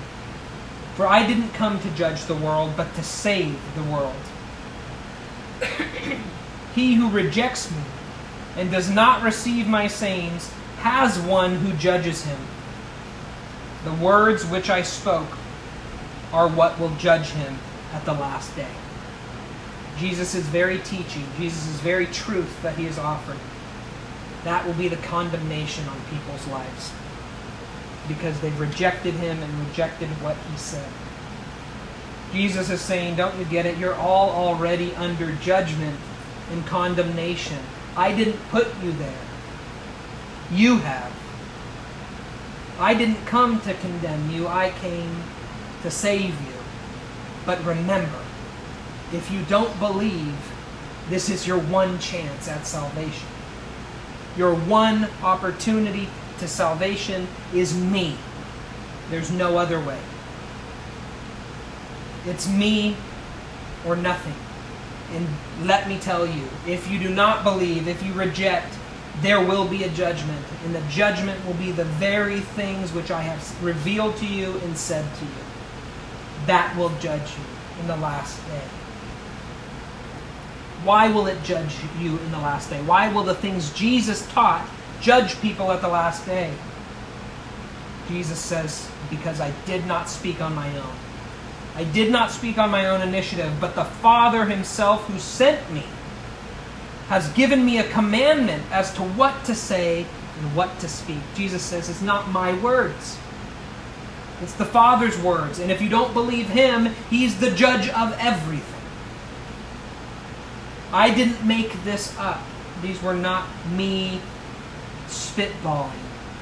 For 0.96 1.06
I 1.06 1.26
didn't 1.26 1.50
come 1.50 1.80
to 1.80 1.90
judge 1.90 2.24
the 2.24 2.34
world, 2.34 2.72
but 2.76 2.92
to 2.96 3.04
save 3.04 3.58
the 3.76 3.84
world. 3.84 4.14
he 6.74 6.94
who 6.94 7.08
rejects 7.08 7.70
me 7.70 7.82
and 8.56 8.70
does 8.70 8.90
not 8.90 9.22
receive 9.22 9.66
my 9.68 9.86
sayings 9.86 10.52
has 10.78 11.18
one 11.20 11.56
who 11.56 11.72
judges 11.74 12.24
him. 12.24 12.38
The 13.84 13.94
words 13.94 14.44
which 14.44 14.70
I 14.70 14.82
spoke 14.82 15.38
are 16.32 16.48
what 16.48 16.78
will 16.80 16.94
judge 16.96 17.28
him 17.28 17.58
at 17.92 18.04
the 18.04 18.12
last 18.12 18.54
day. 18.56 18.70
Jesus' 19.98 20.34
is 20.34 20.46
very 20.46 20.78
teaching, 20.78 21.24
Jesus' 21.38 21.68
is 21.68 21.80
very 21.80 22.06
truth 22.06 22.60
that 22.62 22.76
he 22.76 22.86
is 22.86 22.98
offering, 22.98 23.38
that 24.44 24.64
will 24.66 24.74
be 24.74 24.88
the 24.88 24.96
condemnation 24.96 25.88
on 25.88 26.00
people's 26.10 26.46
lives 26.48 26.92
because 28.06 28.38
they've 28.40 28.60
rejected 28.60 29.14
him 29.14 29.42
and 29.42 29.68
rejected 29.68 30.08
what 30.22 30.36
he 30.50 30.56
said. 30.58 30.88
Jesus 32.32 32.68
is 32.68 32.80
saying, 32.80 33.16
Don't 33.16 33.38
you 33.38 33.44
get 33.46 33.64
it? 33.64 33.78
You're 33.78 33.94
all 33.94 34.30
already 34.30 34.94
under 34.96 35.32
judgment 35.36 35.98
and 36.50 36.66
condemnation. 36.66 37.58
I 37.96 38.14
didn't 38.14 38.40
put 38.50 38.68
you 38.82 38.92
there. 38.92 39.22
You 40.50 40.78
have. 40.78 41.12
I 42.78 42.94
didn't 42.94 43.24
come 43.26 43.60
to 43.62 43.74
condemn 43.74 44.30
you, 44.30 44.48
I 44.48 44.70
came 44.80 45.22
to 45.82 45.90
save 45.90 46.30
you. 46.30 46.54
But 47.46 47.64
remember, 47.64 48.20
if 49.12 49.30
you 49.30 49.42
don't 49.44 49.78
believe, 49.78 50.36
this 51.08 51.28
is 51.28 51.46
your 51.46 51.58
one 51.58 51.98
chance 52.00 52.48
at 52.48 52.66
salvation. 52.66 53.28
Your 54.36 54.54
one 54.54 55.08
opportunity 55.22 56.08
to 56.38 56.48
salvation 56.48 57.28
is 57.52 57.74
me. 57.76 58.16
There's 59.10 59.30
no 59.30 59.58
other 59.58 59.78
way. 59.80 60.00
It's 62.26 62.48
me 62.48 62.96
or 63.86 63.96
nothing. 63.96 64.34
And 65.12 65.28
let 65.66 65.88
me 65.88 65.98
tell 65.98 66.26
you, 66.26 66.48
if 66.66 66.90
you 66.90 66.98
do 66.98 67.10
not 67.10 67.44
believe, 67.44 67.86
if 67.86 68.02
you 68.02 68.12
reject, 68.14 68.74
there 69.20 69.44
will 69.44 69.68
be 69.68 69.84
a 69.84 69.88
judgment. 69.90 70.44
And 70.64 70.74
the 70.74 70.82
judgment 70.88 71.44
will 71.46 71.54
be 71.54 71.70
the 71.70 71.84
very 71.84 72.40
things 72.40 72.92
which 72.92 73.10
I 73.10 73.22
have 73.22 73.62
revealed 73.62 74.16
to 74.16 74.26
you 74.26 74.58
and 74.64 74.76
said 74.76 75.04
to 75.18 75.24
you. 75.24 75.30
That 76.46 76.76
will 76.76 76.90
judge 76.98 77.30
you 77.38 77.80
in 77.80 77.86
the 77.86 77.96
last 77.96 78.44
day. 78.48 78.62
Why 80.84 81.08
will 81.08 81.26
it 81.26 81.42
judge 81.42 81.74
you 81.98 82.18
in 82.18 82.30
the 82.30 82.38
last 82.38 82.68
day? 82.68 82.80
Why 82.82 83.12
will 83.12 83.24
the 83.24 83.34
things 83.34 83.72
Jesus 83.72 84.30
taught 84.32 84.68
judge 85.00 85.40
people 85.40 85.72
at 85.72 85.80
the 85.80 85.88
last 85.88 86.26
day? 86.26 86.52
Jesus 88.08 88.38
says, 88.38 88.88
Because 89.08 89.40
I 89.40 89.52
did 89.64 89.86
not 89.86 90.10
speak 90.10 90.42
on 90.42 90.54
my 90.54 90.68
own. 90.78 90.94
I 91.74 91.84
did 91.84 92.12
not 92.12 92.30
speak 92.30 92.58
on 92.58 92.70
my 92.70 92.86
own 92.86 93.00
initiative, 93.00 93.52
but 93.60 93.74
the 93.74 93.84
Father 93.84 94.44
Himself 94.44 95.04
who 95.06 95.18
sent 95.18 95.72
me 95.72 95.84
has 97.08 97.28
given 97.30 97.64
me 97.64 97.78
a 97.78 97.88
commandment 97.90 98.62
as 98.70 98.92
to 98.94 99.02
what 99.02 99.44
to 99.44 99.54
say 99.54 100.06
and 100.38 100.56
what 100.56 100.78
to 100.80 100.88
speak. 100.88 101.18
Jesus 101.34 101.62
says, 101.62 101.88
It's 101.88 102.02
not 102.02 102.30
my 102.30 102.52
words. 102.60 103.18
It's 104.42 104.54
the 104.54 104.64
Father's 104.64 105.18
words. 105.18 105.58
And 105.58 105.70
if 105.72 105.80
you 105.80 105.88
don't 105.88 106.12
believe 106.12 106.48
Him, 106.48 106.94
He's 107.08 107.40
the 107.40 107.50
judge 107.50 107.88
of 107.88 108.14
everything. 108.18 108.74
I 110.94 111.12
didn't 111.12 111.44
make 111.44 111.82
this 111.82 112.16
up. 112.18 112.40
These 112.80 113.02
were 113.02 113.14
not 113.14 113.48
me 113.72 114.20
spitballing 115.08 115.90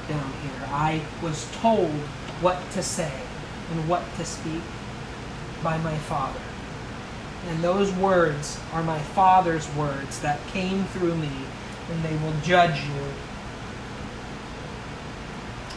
down 0.07 0.31
here. 0.43 0.67
I 0.67 1.01
was 1.23 1.49
told 1.53 1.89
what 2.39 2.59
to 2.73 2.83
say 2.83 3.11
and 3.71 3.89
what 3.89 4.03
to 4.17 4.23
speak 4.23 4.61
by 5.63 5.79
my 5.79 5.97
Father. 5.97 6.39
And 7.49 7.63
those 7.63 7.91
words 7.93 8.59
are 8.73 8.83
my 8.83 8.99
Father's 8.99 9.67
words 9.73 10.19
that 10.19 10.39
came 10.49 10.83
through 10.83 11.15
me, 11.15 11.31
and 11.89 12.03
they 12.03 12.15
will 12.17 12.39
judge 12.43 12.79
you. 12.79 13.05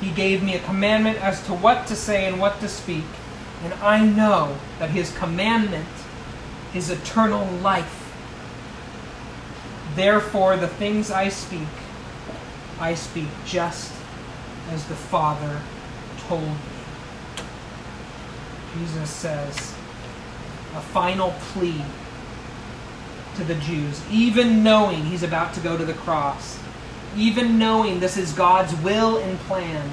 He 0.07 0.11
gave 0.13 0.43
me 0.43 0.55
a 0.55 0.61
commandment 0.61 1.19
as 1.25 1.43
to 1.47 1.55
what 1.55 1.87
to 1.87 1.97
say 1.97 2.27
and 2.27 2.39
what 2.39 2.61
to 2.61 2.69
speak, 2.69 3.07
and 3.65 3.73
I 3.75 4.05
know 4.05 4.59
that 4.81 4.91
His 4.91 5.17
commandment 5.17 5.89
is 6.75 6.91
eternal 6.91 7.47
life. 7.63 8.06
Therefore, 9.97 10.57
the 10.57 10.69
things 10.69 11.11
I 11.11 11.31
speak, 11.31 11.67
I 12.79 12.95
speak 12.95 13.29
just 13.47 13.93
as 14.71 14.87
the 14.87 14.95
Father 14.95 15.61
told 16.29 16.43
me. 16.43 16.57
Jesus 18.79 19.09
says, 19.09 19.57
a 20.75 20.81
final 20.81 21.31
plea 21.39 21.83
to 23.37 23.45
the 23.45 23.55
Jews, 23.55 24.03
even 24.11 24.63
knowing 24.63 25.05
he's 25.05 25.23
about 25.23 25.55
to 25.55 25.61
go 25.61 25.77
to 25.77 25.85
the 25.85 25.95
cross, 25.95 26.59
even 27.17 27.59
knowing 27.59 28.01
this 28.01 28.19
is 28.19 28.33
God's 28.33 28.75
will 28.83 29.17
and 29.19 29.39
plan. 29.41 29.91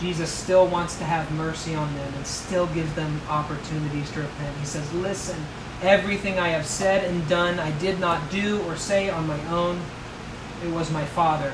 Jesus 0.00 0.30
still 0.30 0.66
wants 0.66 0.98
to 0.98 1.04
have 1.04 1.30
mercy 1.32 1.74
on 1.74 1.94
them 1.94 2.12
and 2.14 2.26
still 2.26 2.66
gives 2.68 2.92
them 2.94 3.20
opportunities 3.28 4.10
to 4.12 4.20
repent. 4.20 4.56
He 4.58 4.66
says, 4.66 4.92
Listen, 4.94 5.40
everything 5.82 6.38
I 6.38 6.48
have 6.48 6.66
said 6.66 7.04
and 7.04 7.28
done, 7.28 7.58
I 7.58 7.70
did 7.72 8.00
not 8.00 8.30
do 8.30 8.62
or 8.62 8.76
say 8.76 9.10
on 9.10 9.26
my 9.26 9.44
own. 9.48 9.80
It 10.64 10.70
was 10.70 10.90
my 10.90 11.04
Father. 11.04 11.52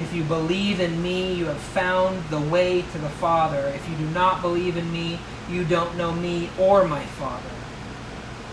If 0.00 0.14
you 0.14 0.24
believe 0.24 0.80
in 0.80 1.02
me, 1.02 1.34
you 1.34 1.46
have 1.46 1.58
found 1.58 2.24
the 2.30 2.40
way 2.40 2.80
to 2.80 2.98
the 2.98 3.10
Father. 3.10 3.70
If 3.74 3.88
you 3.90 3.96
do 3.96 4.06
not 4.10 4.40
believe 4.40 4.76
in 4.78 4.90
me, 4.90 5.18
you 5.50 5.64
don't 5.64 5.96
know 5.96 6.12
me 6.14 6.48
or 6.58 6.88
my 6.88 7.04
Father. 7.04 7.50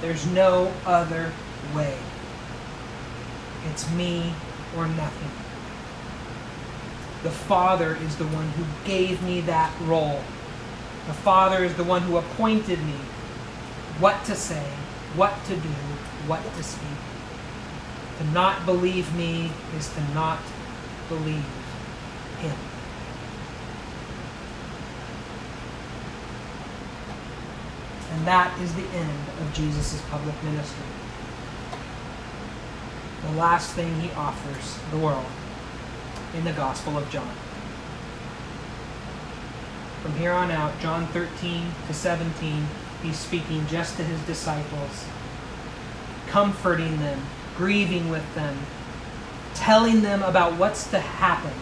There's 0.02 0.26
no 0.28 0.74
other 0.86 1.32
way. 1.74 1.98
It's 3.72 3.90
me 3.94 4.34
or 4.76 4.88
nothing. 4.88 5.32
The 7.24 7.32
Father 7.32 7.98
is 8.02 8.18
the 8.18 8.28
one 8.28 8.50
who 8.50 8.66
gave 8.86 9.22
me 9.24 9.42
that 9.42 9.74
role. 9.82 10.22
The 11.08 11.14
Father 11.14 11.64
is 11.64 11.74
the 11.76 11.84
one 11.84 12.02
who 12.02 12.18
appointed 12.18 12.80
me 12.80 12.96
what 14.00 14.24
to 14.26 14.36
say, 14.36 14.64
what 15.16 15.34
to 15.46 15.56
do, 15.56 15.70
what 16.28 16.42
to 16.56 16.64
speak. 16.64 16.88
To 18.20 18.24
not 18.32 18.66
believe 18.66 19.14
me 19.16 19.52
is 19.78 19.90
to 19.94 20.02
not 20.14 20.40
believe 21.10 21.46
him. 22.40 22.56
And 28.14 28.26
that 28.26 28.58
is 28.62 28.74
the 28.74 28.88
end 28.88 29.28
of 29.42 29.54
Jesus' 29.54 30.02
public 30.10 30.42
ministry. 30.44 30.86
The 33.22 33.32
last 33.34 33.72
thing 33.72 34.00
he 34.00 34.12
offers 34.12 34.80
the 34.92 34.98
world 34.98 35.26
in 36.36 36.46
the 36.46 36.54
Gospel 36.54 36.98
of 36.98 37.10
John. 37.10 37.36
From 40.02 40.16
here 40.16 40.32
on 40.32 40.52
out, 40.52 40.80
John 40.80 41.08
13 41.08 41.66
to 41.88 41.94
17, 41.94 42.68
he's 43.04 43.18
speaking 43.18 43.66
just 43.68 43.98
to 43.98 44.04
his 44.04 44.22
disciples, 44.22 45.06
comforting 46.28 47.00
them, 47.00 47.22
grieving 47.58 48.10
with 48.10 48.36
them, 48.36 48.58
telling 49.56 50.02
them 50.02 50.24
about 50.24 50.54
what's 50.54 50.90
to 50.92 51.00
happen, 51.00 51.54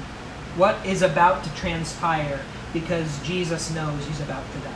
what 0.56 0.84
is 0.86 1.02
about 1.02 1.44
to 1.44 1.54
transpire, 1.56 2.40
because 2.74 3.22
Jesus 3.24 3.74
knows 3.74 4.06
he's 4.06 4.22
about 4.22 4.44
to 4.54 4.60
die. 4.60 4.74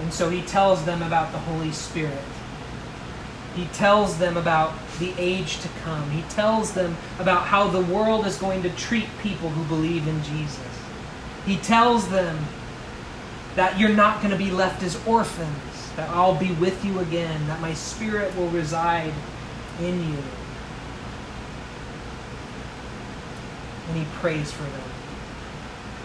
And 0.00 0.12
so 0.12 0.28
he 0.28 0.42
tells 0.42 0.84
them 0.84 1.02
about 1.02 1.32
the 1.32 1.38
Holy 1.38 1.72
Spirit. 1.72 2.18
He 3.54 3.64
tells 3.66 4.18
them 4.18 4.36
about 4.36 4.74
the 4.98 5.14
age 5.16 5.60
to 5.60 5.68
come. 5.82 6.10
He 6.10 6.22
tells 6.22 6.72
them 6.72 6.96
about 7.18 7.46
how 7.46 7.68
the 7.68 7.80
world 7.80 8.26
is 8.26 8.36
going 8.36 8.62
to 8.62 8.70
treat 8.70 9.06
people 9.22 9.48
who 9.48 9.64
believe 9.64 10.06
in 10.06 10.22
Jesus. 10.22 10.60
He 11.46 11.56
tells 11.56 12.10
them 12.10 12.38
that 13.56 13.78
you're 13.78 13.88
not 13.88 14.20
going 14.20 14.30
to 14.30 14.38
be 14.38 14.50
left 14.50 14.82
as 14.82 15.04
orphans, 15.06 15.92
that 15.96 16.08
I'll 16.10 16.38
be 16.38 16.52
with 16.52 16.84
you 16.84 16.98
again, 17.00 17.46
that 17.48 17.60
my 17.60 17.72
spirit 17.74 18.34
will 18.36 18.48
reside 18.50 19.12
in 19.80 19.98
you. 20.10 20.18
And 23.88 23.96
he 23.98 24.04
prays 24.16 24.52
for 24.52 24.64
them. 24.64 24.90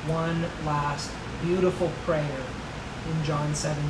One 0.07 0.45
last 0.65 1.11
beautiful 1.43 1.91
prayer 2.05 2.43
in 3.09 3.23
John 3.25 3.53
17. 3.53 3.83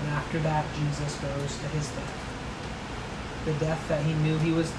And 0.00 0.08
after 0.10 0.40
that, 0.40 0.66
Jesus 0.74 1.14
goes 1.16 1.58
to 1.58 1.68
his 1.68 1.88
death. 1.90 2.16
The 3.44 3.52
death 3.54 3.88
that 3.88 4.04
he 4.04 4.14
knew 4.14 4.38
he 4.38 4.50
was, 4.50 4.72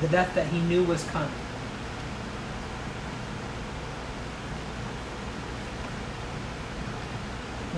the 0.00 0.08
death 0.08 0.34
that 0.34 0.46
he 0.46 0.60
knew 0.60 0.84
was 0.84 1.04
coming. 1.04 1.30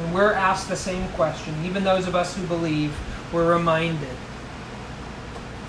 And 0.03 0.15
we're 0.15 0.33
asked 0.33 0.69
the 0.69 0.77
same 0.77 1.07
question. 1.11 1.55
Even 1.65 1.85
those 1.85 2.09
of 2.09 2.17
us 2.17 2.37
who 2.37 2.45
believe, 2.47 2.93
we're 3.33 3.55
reminded 3.55 4.17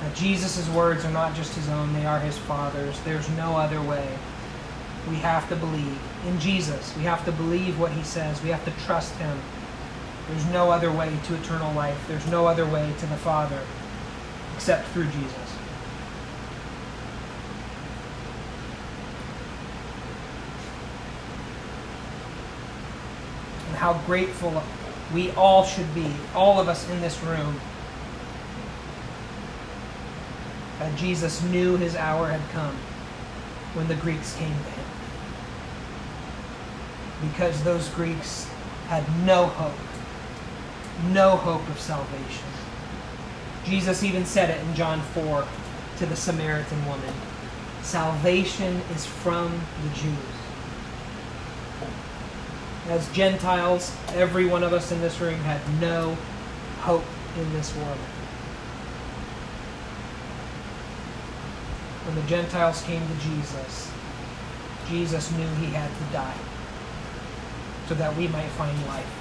that 0.01 0.15
Jesus' 0.15 0.67
words 0.69 1.05
are 1.05 1.11
not 1.11 1.35
just 1.35 1.53
his 1.55 1.69
own, 1.69 1.93
they 1.93 2.05
are 2.05 2.19
his 2.19 2.37
Father's. 2.37 2.99
There's 3.01 3.29
no 3.31 3.55
other 3.55 3.81
way. 3.81 4.07
We 5.09 5.15
have 5.17 5.47
to 5.49 5.55
believe 5.55 5.99
in 6.25 6.39
Jesus. 6.39 6.95
We 6.97 7.03
have 7.03 7.23
to 7.25 7.31
believe 7.31 7.79
what 7.79 7.91
he 7.91 8.03
says. 8.03 8.41
We 8.41 8.49
have 8.49 8.65
to 8.65 8.85
trust 8.85 9.13
him. 9.15 9.39
There's 10.29 10.45
no 10.47 10.71
other 10.71 10.91
way 10.91 11.15
to 11.25 11.35
eternal 11.35 11.73
life. 11.73 12.01
There's 12.07 12.27
no 12.27 12.47
other 12.47 12.65
way 12.65 12.91
to 12.99 13.05
the 13.05 13.17
Father 13.17 13.59
except 14.55 14.87
through 14.89 15.05
Jesus. 15.05 15.57
And 23.67 23.72
how 23.83 23.99
grateful 24.05 24.63
we 25.13 25.29
all 25.31 25.65
should 25.65 25.93
be, 25.93 26.09
all 26.33 26.57
of 26.57 26.69
us 26.69 26.89
in 26.89 27.01
this 27.01 27.21
room, 27.21 27.59
that 30.79 30.97
Jesus 30.97 31.43
knew 31.43 31.75
his 31.75 31.93
hour 31.93 32.29
had 32.29 32.39
come 32.51 32.73
when 33.73 33.85
the 33.89 33.95
Greeks 33.95 34.37
came 34.37 34.47
to 34.53 34.69
him. 34.69 34.85
Because 37.29 37.61
those 37.65 37.89
Greeks 37.89 38.47
had 38.87 39.03
no 39.25 39.47
hope 39.47 39.77
no 41.11 41.35
hope 41.35 41.67
of 41.67 41.77
salvation. 41.77 42.47
Jesus 43.65 44.01
even 44.01 44.25
said 44.25 44.49
it 44.49 44.65
in 44.65 44.75
John 44.75 45.01
4 45.01 45.45
to 45.97 46.05
the 46.05 46.15
Samaritan 46.15 46.85
woman 46.85 47.13
Salvation 47.81 48.81
is 48.95 49.05
from 49.05 49.59
the 49.83 49.89
Jews. 49.99 50.32
As 52.89 53.09
Gentiles, 53.13 53.95
every 54.09 54.45
one 54.45 54.61
of 54.61 54.73
us 54.73 54.91
in 54.91 54.99
this 54.99 55.19
room 55.19 55.39
had 55.39 55.61
no 55.79 56.17
hope 56.81 57.05
in 57.37 57.53
this 57.53 57.73
world. 57.77 57.97
When 62.05 62.15
the 62.15 62.29
Gentiles 62.29 62.81
came 62.83 63.01
to 63.07 63.15
Jesus, 63.15 63.89
Jesus 64.89 65.31
knew 65.31 65.47
he 65.55 65.67
had 65.67 65.89
to 65.89 66.13
die 66.13 66.37
so 67.87 67.95
that 67.95 68.15
we 68.17 68.27
might 68.27 68.49
find 68.49 68.77
life. 68.87 69.19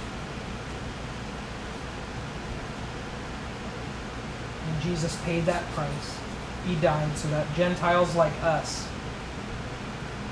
And 4.67 4.81
Jesus 4.81 5.15
paid 5.23 5.45
that 5.45 5.63
price. 5.71 6.19
He 6.67 6.75
died 6.75 7.17
so 7.17 7.29
that 7.29 7.47
Gentiles 7.55 8.15
like 8.15 8.33
us 8.43 8.87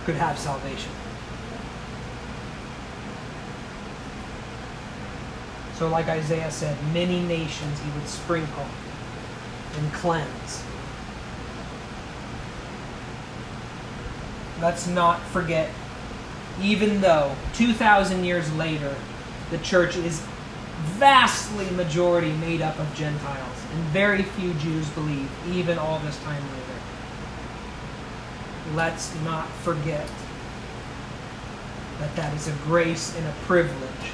could 0.05 0.15
have 0.15 0.38
salvation. 0.38 0.91
So, 5.82 5.88
like 5.88 6.09
Isaiah 6.09 6.51
said, 6.51 6.77
many 6.93 7.21
nations 7.21 7.82
he 7.82 7.89
would 7.89 8.07
sprinkle 8.07 8.67
and 9.79 9.93
cleanse. 9.93 10.63
Let's 14.61 14.86
not 14.86 15.19
forget, 15.23 15.71
even 16.61 17.01
though 17.01 17.36
2,000 17.55 18.23
years 18.23 18.53
later, 18.53 18.93
the 19.49 19.57
church 19.57 19.95
is 19.95 20.21
vastly 20.84 21.67
majority 21.71 22.34
made 22.34 22.61
up 22.61 22.77
of 22.77 22.93
Gentiles, 22.93 23.65
and 23.73 23.84
very 23.86 24.21
few 24.21 24.53
Jews 24.53 24.88
believe, 24.89 25.32
even 25.51 25.79
all 25.79 25.97
this 25.97 26.19
time 26.19 26.43
later. 26.43 26.79
Let's 28.75 29.19
not 29.21 29.49
forget 29.63 30.07
that 31.97 32.15
that 32.15 32.36
is 32.36 32.47
a 32.47 32.53
grace 32.65 33.17
and 33.17 33.25
a 33.25 33.34
privilege. 33.47 34.13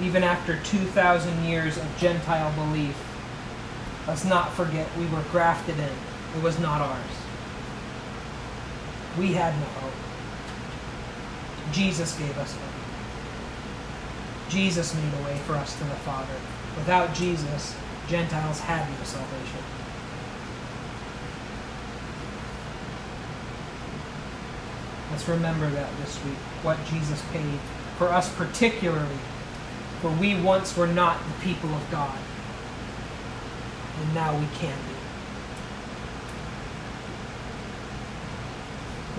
Even 0.00 0.22
after 0.22 0.58
2,000 0.62 1.44
years 1.44 1.76
of 1.76 1.86
Gentile 1.98 2.52
belief, 2.54 2.96
let's 4.06 4.24
not 4.24 4.52
forget 4.54 4.88
we 4.96 5.06
were 5.06 5.22
grafted 5.30 5.78
in. 5.78 5.92
It 6.36 6.42
was 6.42 6.58
not 6.58 6.80
ours. 6.80 7.00
We 9.18 9.32
had 9.32 9.54
no 9.58 9.66
hope. 9.66 9.92
Jesus 11.72 12.16
gave 12.18 12.36
us 12.38 12.54
hope. 12.54 12.62
Jesus 14.48 14.94
made 14.94 15.12
a 15.20 15.24
way 15.24 15.36
for 15.38 15.54
us 15.54 15.76
to 15.78 15.84
the 15.84 15.90
Father. 15.96 16.34
Without 16.76 17.14
Jesus, 17.14 17.76
Gentiles 18.08 18.60
had 18.60 18.88
no 18.88 19.04
salvation. 19.04 19.60
Let's 25.10 25.28
remember 25.28 25.68
that 25.70 25.88
this 25.98 26.24
week, 26.24 26.38
what 26.62 26.78
Jesus 26.86 27.22
paid 27.32 27.58
for 27.98 28.08
us 28.08 28.32
particularly, 28.34 29.18
for 30.00 30.10
we 30.12 30.40
once 30.40 30.76
were 30.76 30.86
not 30.86 31.18
the 31.26 31.44
people 31.44 31.70
of 31.74 31.90
God, 31.90 32.18
and 34.00 34.14
now 34.14 34.32
we 34.38 34.46
can 34.58 34.76
be. 34.76 34.94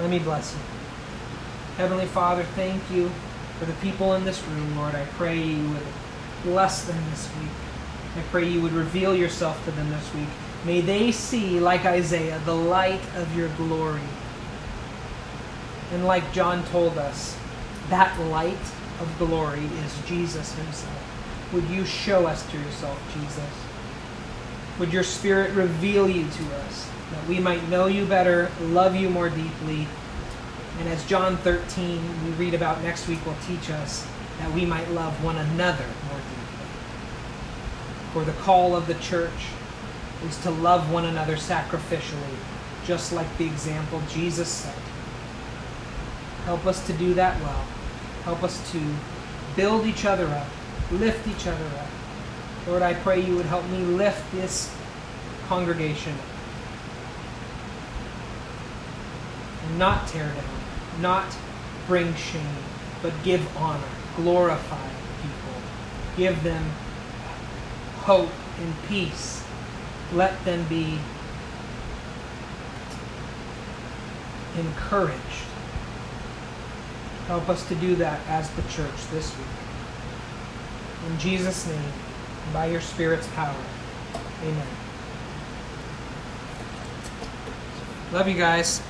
Let 0.01 0.09
me 0.09 0.19
bless 0.19 0.53
you. 0.53 0.59
Heavenly 1.77 2.07
Father, 2.07 2.43
thank 2.43 2.82
you 2.91 3.11
for 3.59 3.65
the 3.65 3.73
people 3.73 4.13
in 4.15 4.25
this 4.25 4.41
room, 4.47 4.77
Lord. 4.77 4.95
I 4.95 5.05
pray 5.17 5.41
you 5.41 5.69
would 5.69 5.86
bless 6.43 6.84
them 6.86 6.97
this 7.11 7.29
week. 7.39 7.51
I 8.17 8.21
pray 8.32 8.49
you 8.49 8.61
would 8.61 8.73
reveal 8.73 9.15
yourself 9.15 9.63
to 9.65 9.71
them 9.71 9.89
this 9.89 10.13
week. 10.13 10.27
May 10.65 10.82
they 10.82 11.11
see, 11.11 11.59
like 11.59 11.86
Isaiah, 11.86 12.41
the 12.45 12.55
light 12.55 13.01
of 13.15 13.36
your 13.38 13.49
glory. 13.49 14.01
And 15.91 16.05
like 16.05 16.34
John 16.34 16.63
told 16.65 16.97
us, 16.97 17.38
that 17.89 18.19
light 18.19 18.57
of 19.01 19.17
glory 19.17 19.65
is 19.83 20.01
Jesus 20.05 20.53
himself. 20.55 21.51
Would 21.53 21.69
you 21.69 21.85
show 21.85 22.27
us 22.27 22.49
to 22.51 22.57
yourself, 22.57 22.99
Jesus? 23.13 23.49
Would 24.79 24.93
your 24.93 25.03
Spirit 25.03 25.51
reveal 25.51 26.07
you 26.07 26.23
to 26.23 26.55
us, 26.55 26.89
that 27.11 27.27
we 27.27 27.39
might 27.39 27.67
know 27.69 27.87
you 27.87 28.05
better, 28.05 28.51
love 28.61 28.95
you 28.95 29.09
more 29.09 29.29
deeply, 29.29 29.87
and 30.79 30.89
as 30.89 31.05
John 31.05 31.37
13, 31.37 32.25
we 32.25 32.31
read 32.31 32.53
about 32.53 32.81
next 32.81 33.07
week, 33.07 33.23
will 33.25 33.35
teach 33.45 33.69
us 33.69 34.07
that 34.39 34.51
we 34.51 34.65
might 34.65 34.89
love 34.89 35.23
one 35.23 35.37
another 35.37 35.85
more 36.07 36.17
deeply. 36.17 36.67
For 38.13 38.23
the 38.23 38.31
call 38.41 38.75
of 38.75 38.87
the 38.87 38.95
church 38.95 39.49
is 40.27 40.37
to 40.39 40.49
love 40.49 40.91
one 40.91 41.05
another 41.05 41.35
sacrificially, 41.35 42.35
just 42.85 43.13
like 43.13 43.37
the 43.37 43.45
example 43.45 44.01
Jesus 44.09 44.47
set. 44.47 44.75
Help 46.45 46.65
us 46.65 46.85
to 46.87 46.93
do 46.93 47.13
that 47.13 47.39
well. 47.41 47.65
Help 48.24 48.43
us 48.43 48.72
to 48.72 48.80
build 49.55 49.86
each 49.86 50.05
other 50.05 50.28
up, 50.28 50.47
lift 50.91 51.28
each 51.28 51.47
other 51.47 51.65
up. 51.78 51.88
Lord, 52.67 52.82
I 52.82 52.93
pray 52.93 53.19
you 53.19 53.36
would 53.36 53.47
help 53.47 53.67
me 53.69 53.80
lift 53.80 54.32
this 54.32 54.74
congregation 55.47 56.15
and 59.65 59.80
not 59.80 60.07
tear 60.07 60.28
down, 60.28 61.01
not 61.01 61.26
bring 61.88 62.13
shame, 62.15 62.55
but 63.01 63.11
give 63.24 63.45
honor, 63.57 63.89
glorify 64.15 64.88
people, 65.22 65.61
give 66.15 66.43
them 66.43 66.63
hope 68.01 68.30
and 68.59 68.74
peace. 68.88 69.43
Let 70.13 70.43
them 70.45 70.65
be 70.67 70.99
encouraged. 74.57 75.50
Help 77.32 77.47
us 77.47 77.65
to 77.69 77.75
do 77.75 77.95
that 77.95 78.19
as 78.27 78.49
the 78.55 78.61
church 78.63 79.07
this 79.09 79.34
week. 79.38 79.47
In 81.07 81.17
Jesus' 81.17 81.65
name, 81.65 81.93
by 82.51 82.65
your 82.65 82.82
Spirit's 82.82 83.25
power. 83.29 83.55
Amen. 84.43 84.67
Love 88.11 88.27
you 88.27 88.36
guys. 88.36 88.82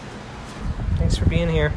Thanks 0.96 1.16
for 1.16 1.26
being 1.26 1.50
here. 1.50 1.72